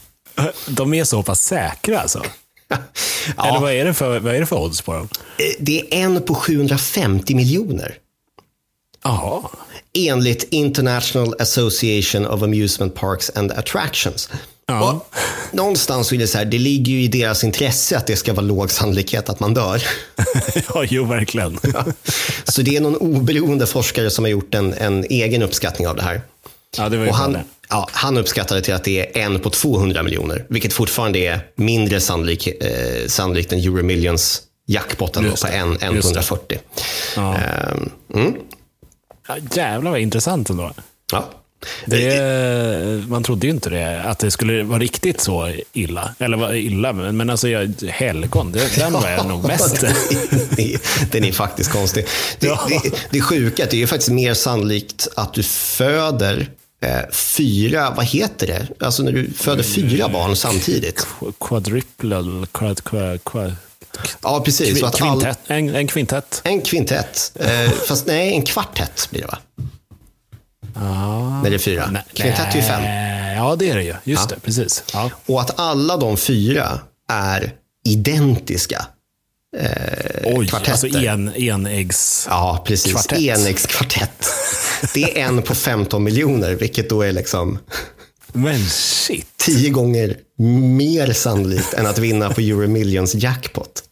De 0.66 0.94
är 0.94 1.04
så 1.04 1.22
pass 1.22 1.42
säkra 1.42 2.00
alltså? 2.00 2.22
ja. 3.36 3.48
Eller 3.48 3.60
vad 3.60 3.72
är, 3.72 3.84
det 3.84 3.94
för, 3.94 4.20
vad 4.20 4.34
är 4.34 4.40
det 4.40 4.46
för 4.46 4.58
odds 4.58 4.82
på 4.82 4.92
dem? 4.92 5.08
Eh, 5.38 5.44
det 5.58 5.80
är 5.80 6.04
en 6.04 6.22
på 6.22 6.34
750 6.34 7.34
miljoner. 7.34 7.94
Jaha. 9.04 9.42
Enligt 9.94 10.42
International 10.50 11.34
Association 11.38 12.26
of 12.26 12.42
Amusement 12.42 12.94
Parks 12.94 13.30
and 13.34 13.52
Attractions. 13.52 14.30
Ja. 14.66 14.92
Och 14.92 15.18
någonstans 15.52 16.12
är 16.12 16.16
det 16.18 16.26
så 16.26 16.38
här, 16.38 16.44
det 16.44 16.58
ligger 16.58 16.92
ju 16.92 17.02
i 17.02 17.08
deras 17.08 17.44
intresse 17.44 17.96
att 17.96 18.06
det 18.06 18.16
ska 18.16 18.32
vara 18.32 18.46
låg 18.46 18.70
sannolikhet 18.70 19.28
att 19.28 19.40
man 19.40 19.54
dör. 19.54 19.82
ja, 20.74 20.84
jo, 20.88 21.04
verkligen. 21.04 21.58
ja. 21.74 21.84
Så 22.44 22.62
det 22.62 22.76
är 22.76 22.80
någon 22.80 22.96
oberoende 22.96 23.66
forskare 23.66 24.10
som 24.10 24.24
har 24.24 24.30
gjort 24.30 24.54
en, 24.54 24.72
en 24.72 25.04
egen 25.04 25.42
uppskattning 25.42 25.88
av 25.88 25.96
det 25.96 26.02
här. 26.02 26.22
Ja, 26.76 26.88
det 26.88 26.96
var 26.96 27.04
ju 27.04 27.10
och 27.10 27.16
han, 27.16 27.38
ja, 27.70 27.88
han 27.92 28.16
uppskattade 28.16 28.62
till 28.62 28.74
att 28.74 28.84
det 28.84 29.18
är 29.18 29.24
en 29.24 29.40
på 29.40 29.50
200 29.50 30.02
miljoner, 30.02 30.46
vilket 30.48 30.72
fortfarande 30.72 31.18
är 31.18 31.40
mindre 31.54 32.00
sannolik, 32.00 32.46
eh, 32.46 33.06
sannolikt 33.06 33.52
än 33.52 33.58
Euromillions 33.58 34.42
jackpotten 34.66 35.32
på 35.42 35.46
en, 35.46 35.72
en 35.80 36.00
på 36.00 36.08
140. 36.08 36.58
Ja. 37.16 37.36
Um, 37.72 37.90
mm. 38.14 38.34
ja, 39.28 39.36
jävlar 39.52 39.90
vad 39.90 40.00
intressant 40.00 40.50
ändå. 40.50 40.72
Ja. 41.12 41.28
Det, 41.86 43.08
man 43.08 43.22
trodde 43.22 43.46
ju 43.46 43.52
inte 43.52 43.70
det, 43.70 44.02
att 44.02 44.18
det 44.18 44.30
skulle 44.30 44.62
vara 44.62 44.78
riktigt 44.78 45.20
så 45.20 45.52
illa. 45.72 46.14
Eller 46.18 46.36
var 46.36 46.54
illa, 46.54 46.92
men 46.92 47.30
alltså 47.30 47.48
jag, 47.48 47.74
helgon, 47.88 48.52
det, 48.52 48.76
den 48.76 48.92
var 48.92 49.10
jag 49.10 49.26
nog 49.26 49.44
mest. 49.44 49.80
den 51.10 51.24
är 51.24 51.32
faktiskt 51.32 51.72
konstig. 51.72 52.06
Det, 52.38 52.46
ja. 52.46 52.60
det, 52.68 52.92
det 53.10 53.20
sjuka 53.20 53.62
är 53.62 53.66
att 53.66 53.70
det 53.70 53.82
är 53.82 53.86
faktiskt 53.86 54.10
mer 54.10 54.34
sannolikt 54.34 55.08
att 55.16 55.34
du 55.34 55.42
föder 55.42 56.50
fyra, 57.12 57.90
vad 57.96 58.06
heter 58.06 58.46
det? 58.46 58.68
Alltså 58.80 59.02
när 59.02 59.12
du 59.12 59.30
föder 59.32 59.62
fyra 59.62 60.08
barn 60.08 60.36
samtidigt. 60.36 61.06
Quadruple, 61.40 62.46
quad, 62.52 62.84
quad, 62.84 63.24
quad. 63.24 63.56
Ja, 64.22 64.42
precis. 64.44 64.80
Kvintett, 64.80 65.00
all... 65.02 65.56
en, 65.56 65.74
en 65.74 65.86
kvintett. 65.86 66.40
En 66.44 66.62
kvintett. 66.62 67.32
Eh, 67.34 67.70
fast 67.70 68.06
nej, 68.06 68.34
en 68.34 68.42
kvartett 68.42 69.08
blir 69.10 69.20
det 69.20 69.26
va? 69.26 69.38
Ah, 70.74 71.42
när 71.42 71.50
det 71.50 71.56
är 71.56 71.58
fyra. 71.58 71.88
Nej, 71.90 72.02
kvintett 72.12 72.54
är 72.54 72.56
ju 72.56 72.62
fem. 72.62 72.82
Ja, 73.36 73.56
det 73.56 73.70
är 73.70 73.76
det 73.76 73.84
ju. 73.84 73.94
Just 74.04 74.30
ja. 74.30 74.34
det, 74.34 74.40
precis. 74.40 74.84
Ja. 74.92 75.10
Och 75.26 75.40
att 75.40 75.60
alla 75.60 75.96
de 75.96 76.16
fyra 76.16 76.80
är 77.08 77.52
identiska 77.84 78.86
eh, 79.56 79.68
Oj, 80.24 80.48
kvartetter. 80.48 80.72
alltså 80.72 80.86
en, 80.86 81.34
enäggs 81.36 82.26
Ja, 82.30 82.62
precis. 82.66 82.92
Kvartett. 82.92 83.18
Enäggskvartett. 83.18 84.26
Det 84.94 85.20
är 85.20 85.28
en 85.28 85.42
på 85.42 85.54
15 85.54 86.04
miljoner, 86.04 86.54
vilket 86.54 86.88
då 86.88 87.02
är 87.02 87.12
liksom... 87.12 87.58
Men 88.32 88.58
shit. 88.68 89.26
Tio 89.36 89.70
gånger 89.70 90.16
mer 90.76 91.12
sannolikt 91.12 91.74
än 91.74 91.86
att 91.86 91.98
vinna 91.98 92.30
på 92.30 92.40
Euromillions 92.40 93.14
jackpot. 93.14 93.82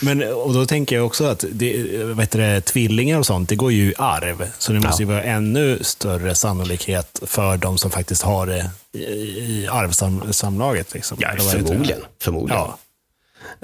Men 0.00 0.32
och 0.32 0.54
då 0.54 0.66
tänker 0.66 0.96
jag 0.96 1.06
också 1.06 1.24
att 1.24 1.44
det, 1.52 1.86
vet 2.04 2.30
det, 2.30 2.60
tvillingar 2.60 3.18
och 3.18 3.26
sånt, 3.26 3.48
det 3.48 3.56
går 3.56 3.72
ju 3.72 3.90
i 3.90 3.94
arv. 3.98 4.50
Så 4.58 4.72
det 4.72 4.80
måste 4.80 5.02
ja. 5.02 5.08
ju 5.08 5.14
vara 5.14 5.22
ännu 5.22 5.78
större 5.82 6.34
sannolikhet 6.34 7.20
för 7.22 7.56
de 7.56 7.78
som 7.78 7.90
faktiskt 7.90 8.22
har 8.22 8.46
det 8.46 8.70
i, 8.92 8.98
i 8.98 9.68
arvsamlaget. 9.70 10.94
Liksom. 10.94 11.18
Ja, 11.20 11.36
förmodligen. 11.36 12.00
förmodligen. 12.22 12.62
Ja. 12.62 12.78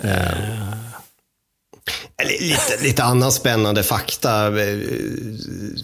Uh. 0.05 0.94
Lite, 2.41 2.83
lite 2.83 3.03
annan 3.03 3.33
spännande 3.33 3.83
fakta 3.83 4.47
eh, 4.47 4.79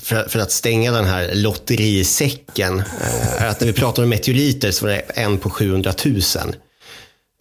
för, 0.03 0.29
för 0.29 0.39
att 0.39 0.53
stänga 0.53 0.93
den 0.93 1.05
här 1.05 1.31
lotterisäcken. 1.35 2.79
Eh, 2.79 3.43
är 3.43 3.49
att 3.49 3.61
när 3.61 3.67
vi 3.67 3.73
pratar 3.73 4.03
om 4.03 4.09
meteoriter 4.09 4.71
så 4.71 4.87
var 4.87 4.93
det 4.93 4.99
en 4.99 5.39
på 5.39 5.51
700 5.51 5.93
000. 6.05 6.21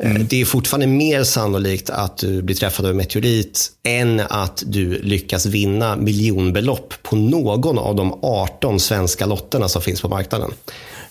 Mm. 0.04 0.28
Det 0.28 0.42
är 0.42 0.46
fortfarande 0.46 0.88
mer 0.88 1.24
sannolikt 1.24 1.90
att 1.90 2.18
du 2.18 2.42
blir 2.42 2.56
träffad 2.56 2.86
av 2.86 2.92
en 2.92 2.98
meteorit 2.98 3.72
än 3.84 4.20
att 4.20 4.64
du 4.66 5.02
lyckas 5.02 5.46
vinna 5.46 5.96
miljonbelopp 5.96 6.94
på 7.04 7.16
någon 7.16 7.80
av 7.80 7.96
de 7.96 8.20
18 8.24 8.80
svenska 8.80 9.26
lotterna 9.26 9.70
som 9.70 9.82
finns 9.82 10.02
på 10.02 10.10
marknaden. 10.10 10.52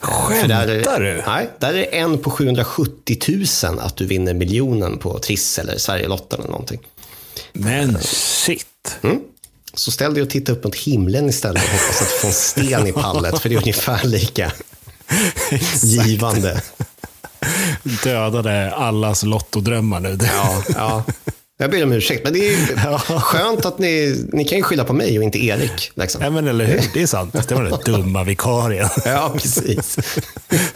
Skämtar 0.01 0.67
du? 0.67 1.23
Nej, 1.27 1.51
där 1.59 1.69
är 1.69 1.73
det 1.73 1.85
en 1.85 2.19
på 2.19 2.31
770 2.31 3.19
000 3.65 3.79
att 3.79 3.97
du 3.97 4.07
vinner 4.07 4.35
miljonen 4.35 4.99
på 4.99 5.19
Triss 5.19 5.59
eller 5.59 5.79
Sverigelotten 5.79 6.41
eller 6.41 6.51
någonting. 6.51 6.81
Men 7.53 7.99
shit. 8.03 8.99
Mm. 9.03 9.21
Så 9.75 9.91
ställ 9.91 10.15
dig 10.15 10.23
och 10.23 10.31
titta 10.31 10.53
upp 10.53 10.65
mot 10.65 10.77
himlen 10.77 11.29
istället 11.29 11.63
och 11.65 11.71
hoppas 11.71 12.03
att 12.03 12.09
du 12.09 12.19
får 12.19 12.29
en 12.29 12.35
sten 12.35 12.87
i 12.87 12.93
pallet, 12.93 13.39
för 13.39 13.49
det 13.49 13.55
är 13.55 13.59
ungefär 13.59 14.05
lika 14.05 14.53
givande. 15.83 16.63
Dödade 18.05 18.75
allas 18.75 19.23
lottodrömmar 19.23 20.01
nu. 20.01 20.19
Ja, 20.23 20.63
ja. 20.75 21.05
Jag 21.61 21.71
ber 21.71 21.85
om 21.85 21.93
ursäkt, 21.93 22.25
men 22.25 22.33
det 22.33 22.49
är 22.49 22.99
skönt 23.21 23.65
att 23.65 23.79
ni, 23.79 24.25
ni 24.33 24.45
kan 24.45 24.59
ju 24.59 24.65
skylla 24.65 24.85
på 24.85 24.93
mig 24.93 25.19
och 25.19 25.25
inte 25.25 25.45
Erik. 25.45 25.91
Liksom. 25.95 26.23
Ja, 26.23 26.31
men 26.31 26.49
eller 26.49 26.65
hur? 26.65 26.83
Det 26.95 27.03
är 27.03 27.07
sant. 27.07 27.49
Det 27.49 27.55
var 27.55 27.63
den 27.65 27.79
dumma 27.85 28.25
vikarien. 28.25 28.89
Ja, 29.05 29.33
precis. 29.37 29.99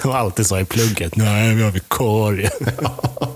De 0.02 0.12
alltid 0.12 0.46
sa 0.46 0.60
i 0.60 0.64
plugget, 0.64 1.16
nej, 1.16 1.54
vi 1.54 1.62
har 1.62 1.70
vikarie. 1.70 2.50
Ja, 2.82 3.31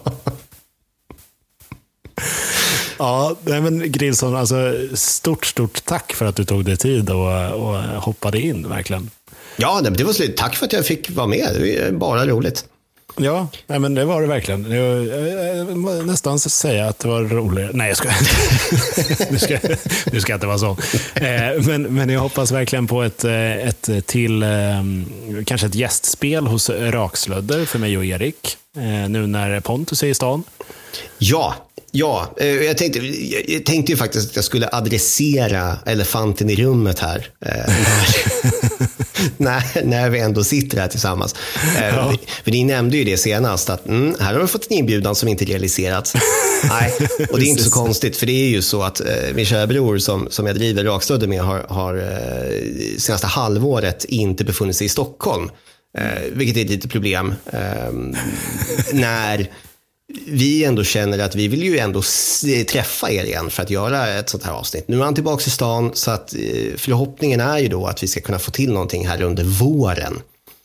nej 3.45 3.61
men 3.61 3.93
Grilson, 3.93 4.37
alltså, 4.37 4.73
stort, 4.95 5.47
stort 5.47 5.85
tack 5.85 6.13
för 6.13 6.27
att 6.27 6.37
du 6.37 6.45
tog 6.45 6.65
dig 6.65 6.77
tid 6.77 7.11
och, 7.11 7.53
och 7.53 7.77
hoppade 7.79 8.41
in, 8.41 8.69
verkligen. 8.69 9.11
Ja, 9.57 9.81
det 9.81 10.05
var 10.05 10.13
slut. 10.13 10.37
Tack 10.37 10.57
för 10.57 10.67
att 10.67 10.73
jag 10.73 10.87
fick 10.87 11.11
vara 11.11 11.27
med. 11.27 11.49
Det 11.61 11.77
är 11.77 11.93
bara 11.93 12.27
roligt. 12.27 12.65
Ja, 13.19 13.49
nej, 13.67 13.79
men 13.79 13.95
det 13.95 14.05
var 14.05 14.21
det 14.21 14.27
verkligen. 14.27 14.71
Jag, 14.71 15.07
jag, 15.07 15.29
jag 15.29 16.07
nästan 16.07 16.39
säga 16.39 16.89
att 16.89 16.99
det 16.99 17.09
var 17.09 17.23
roligare. 17.23 17.71
Nej, 17.75 17.89
jag 17.89 17.97
ska 17.97 18.09
nu, 19.31 19.39
ska, 19.39 19.59
nu 20.13 20.21
ska 20.21 20.33
jag 20.33 20.37
inte 20.37 20.47
vara 20.47 20.59
så. 20.59 20.77
Eh, 21.15 21.67
men, 21.67 21.83
men 21.83 22.09
jag 22.09 22.21
hoppas 22.21 22.53
verkligen 22.53 22.87
på 22.87 23.03
ett, 23.03 23.25
eh, 23.25 23.69
ett 23.69 24.07
till, 24.07 24.43
eh, 24.43 24.49
kanske 25.47 25.67
ett 25.67 25.75
gästspel 25.75 26.47
hos 26.47 26.71
Rakslödder 26.71 27.65
för 27.65 27.79
mig 27.79 27.97
och 27.97 28.05
Erik. 28.05 28.57
Nu 29.09 29.27
när 29.27 29.61
Pontus 29.61 30.03
är 30.03 30.07
i 30.07 30.15
stan. 30.15 30.43
Ja, 31.19 31.55
Ja, 31.99 32.35
eh, 32.37 32.47
jag 32.47 32.79
tänkte, 32.79 32.99
jag 33.53 33.65
tänkte 33.65 33.93
ju 33.93 33.99
faktiskt 33.99 34.31
att 34.31 34.37
jag 34.37 34.45
skulle 34.45 34.69
adressera 34.73 35.79
elefanten 35.87 36.51
i 36.51 36.57
rummet 36.57 36.99
här. 36.99 37.29
Eh, 37.41 37.73
när, 39.37 39.85
när 39.85 40.11
vi 40.11 40.19
ändå 40.19 40.45
sitter 40.45 40.79
här 40.79 40.89
tillsammans. 40.89 41.35
Eh, 41.77 41.87
ja. 41.89 42.13
För 42.45 42.51
ni 42.51 42.65
nämnde 42.65 42.97
ju 42.97 43.05
det 43.05 43.17
senast, 43.17 43.71
att 43.71 43.87
mm, 43.87 44.15
här 44.21 44.35
har 44.35 44.41
vi 44.41 44.47
fått 44.47 44.71
en 44.71 44.77
inbjudan 44.77 45.15
som 45.15 45.29
inte 45.29 45.45
realiserats. 45.45 46.15
Nej, 46.69 46.93
och 47.31 47.39
det 47.39 47.45
är 47.45 47.49
inte 47.49 47.65
så 47.65 47.71
konstigt, 47.71 48.17
för 48.17 48.27
det 48.27 48.33
är 48.33 48.49
ju 48.49 48.63
så 48.63 48.83
att 48.83 49.01
min 49.35 49.47
kära 49.47 49.67
bror 49.67 49.99
som, 49.99 50.29
som 50.31 50.47
jag 50.47 50.57
driver 50.57 50.85
Rakstödder 50.85 51.27
med 51.27 51.41
har, 51.41 51.67
har 51.69 52.19
senaste 52.99 53.27
halvåret 53.27 54.05
inte 54.05 54.45
befunnit 54.45 54.77
sig 54.77 54.85
i 54.85 54.89
Stockholm. 54.89 55.51
vilket 56.33 56.57
är 56.57 56.65
ett 56.65 56.71
litet 56.71 56.93
problem. 56.93 57.35
när 58.93 59.51
vi 60.27 60.65
ändå 60.65 60.85
känner 60.85 61.19
att 61.19 61.35
vi 61.35 61.49
vill 61.49 61.63
ju 61.63 61.79
ändå 61.79 62.03
träffa 62.69 63.11
er 63.11 63.25
igen 63.25 63.51
för 63.51 63.63
att 63.63 63.71
göra 63.71 64.09
ett 64.09 64.29
sånt 64.29 64.45
här 64.45 64.53
avsnitt. 64.53 64.89
Nu 64.89 65.01
är 65.01 65.05
han 65.05 65.15
tillbaka 65.15 65.45
i 65.47 65.51
stan 65.51 65.91
så 65.95 66.11
att 66.11 66.35
eh, 66.35 66.41
förhoppningen 66.77 67.41
är 67.41 67.59
ju 67.59 67.69
då 67.69 67.87
att 67.87 68.03
vi 68.03 68.09
ska 68.09 68.21
kunna 68.21 68.39
få 68.39 68.51
till 68.51 68.73
någonting 68.73 69.09
här 69.09 69.23
under 69.23 69.45
våren. 69.45 70.21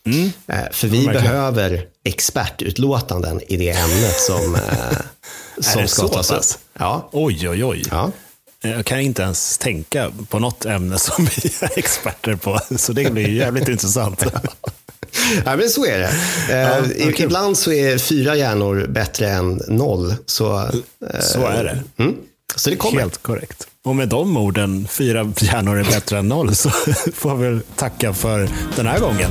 Mm. 0.06 0.32
Eh, 0.46 0.72
för 0.72 0.88
vi 0.88 1.04
ja, 1.04 1.12
behöver 1.12 1.86
expertutlåtanden 2.04 3.40
i 3.48 3.56
det 3.56 3.70
ämnet 3.70 4.20
som, 4.20 4.54
eh, 4.54 4.98
som 5.58 5.88
ska 5.88 6.08
tas 6.08 6.30
upp. 6.30 6.60
Ja. 6.78 7.08
Oj, 7.12 7.48
oj, 7.48 7.64
oj. 7.64 7.82
Ja. 7.90 8.10
Jag 8.64 8.86
kan 8.86 9.00
inte 9.00 9.22
ens 9.22 9.58
tänka 9.58 10.12
på 10.28 10.38
något 10.38 10.64
ämne 10.64 10.98
som 10.98 11.24
vi 11.42 11.50
är 11.60 11.78
experter 11.78 12.36
på, 12.36 12.58
så 12.76 12.92
det 12.92 13.12
blir 13.12 13.28
jävligt 13.28 13.68
intressant. 13.68 14.24
ja, 15.44 15.56
men 15.56 15.68
så 15.68 15.86
är 15.86 15.98
det. 15.98 16.10
Ja, 16.50 16.80
okay. 16.80 17.24
Ibland 17.24 17.58
så 17.58 17.72
är 17.72 17.98
fyra 17.98 18.36
hjärnor 18.36 18.86
bättre 18.88 19.28
än 19.28 19.60
noll. 19.68 20.14
Så, 20.26 20.68
så 21.20 21.46
är 21.46 21.64
det. 21.64 22.02
Mm. 22.02 22.16
Så 22.56 22.70
det 22.70 22.76
kommer. 22.76 23.00
Helt 23.00 23.22
korrekt. 23.22 23.66
Och 23.84 23.96
med 23.96 24.08
de 24.08 24.36
orden, 24.36 24.88
fyra 24.90 25.32
hjärnor 25.40 25.78
är 25.78 25.84
bättre 25.84 26.18
än 26.18 26.28
noll, 26.28 26.54
så 26.54 26.70
får 27.14 27.36
vi 27.36 27.60
tacka 27.76 28.12
för 28.12 28.48
den 28.76 28.86
här 28.86 29.00
gången. 29.00 29.30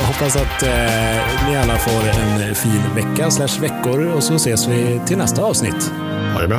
Jag 0.00 0.06
hoppas 0.06 0.36
att 0.36 0.62
ni 1.48 1.56
alla 1.56 1.78
får 1.78 2.08
en 2.08 2.54
fin 2.54 2.82
vecka 2.94 3.30
slash 3.30 3.60
veckor 3.60 4.06
och 4.06 4.22
så 4.22 4.34
ses 4.34 4.66
vi 4.68 5.00
till 5.06 5.18
nästa 5.18 5.42
avsnitt. 5.42 5.90
Ha 6.34 6.40
det 6.40 6.48
bra. 6.48 6.58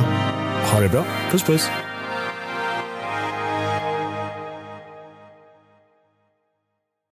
Ha 0.72 0.80
det 0.80 0.88
bra. 0.88 1.04
Puss 1.30 1.42
puss. 1.42 1.62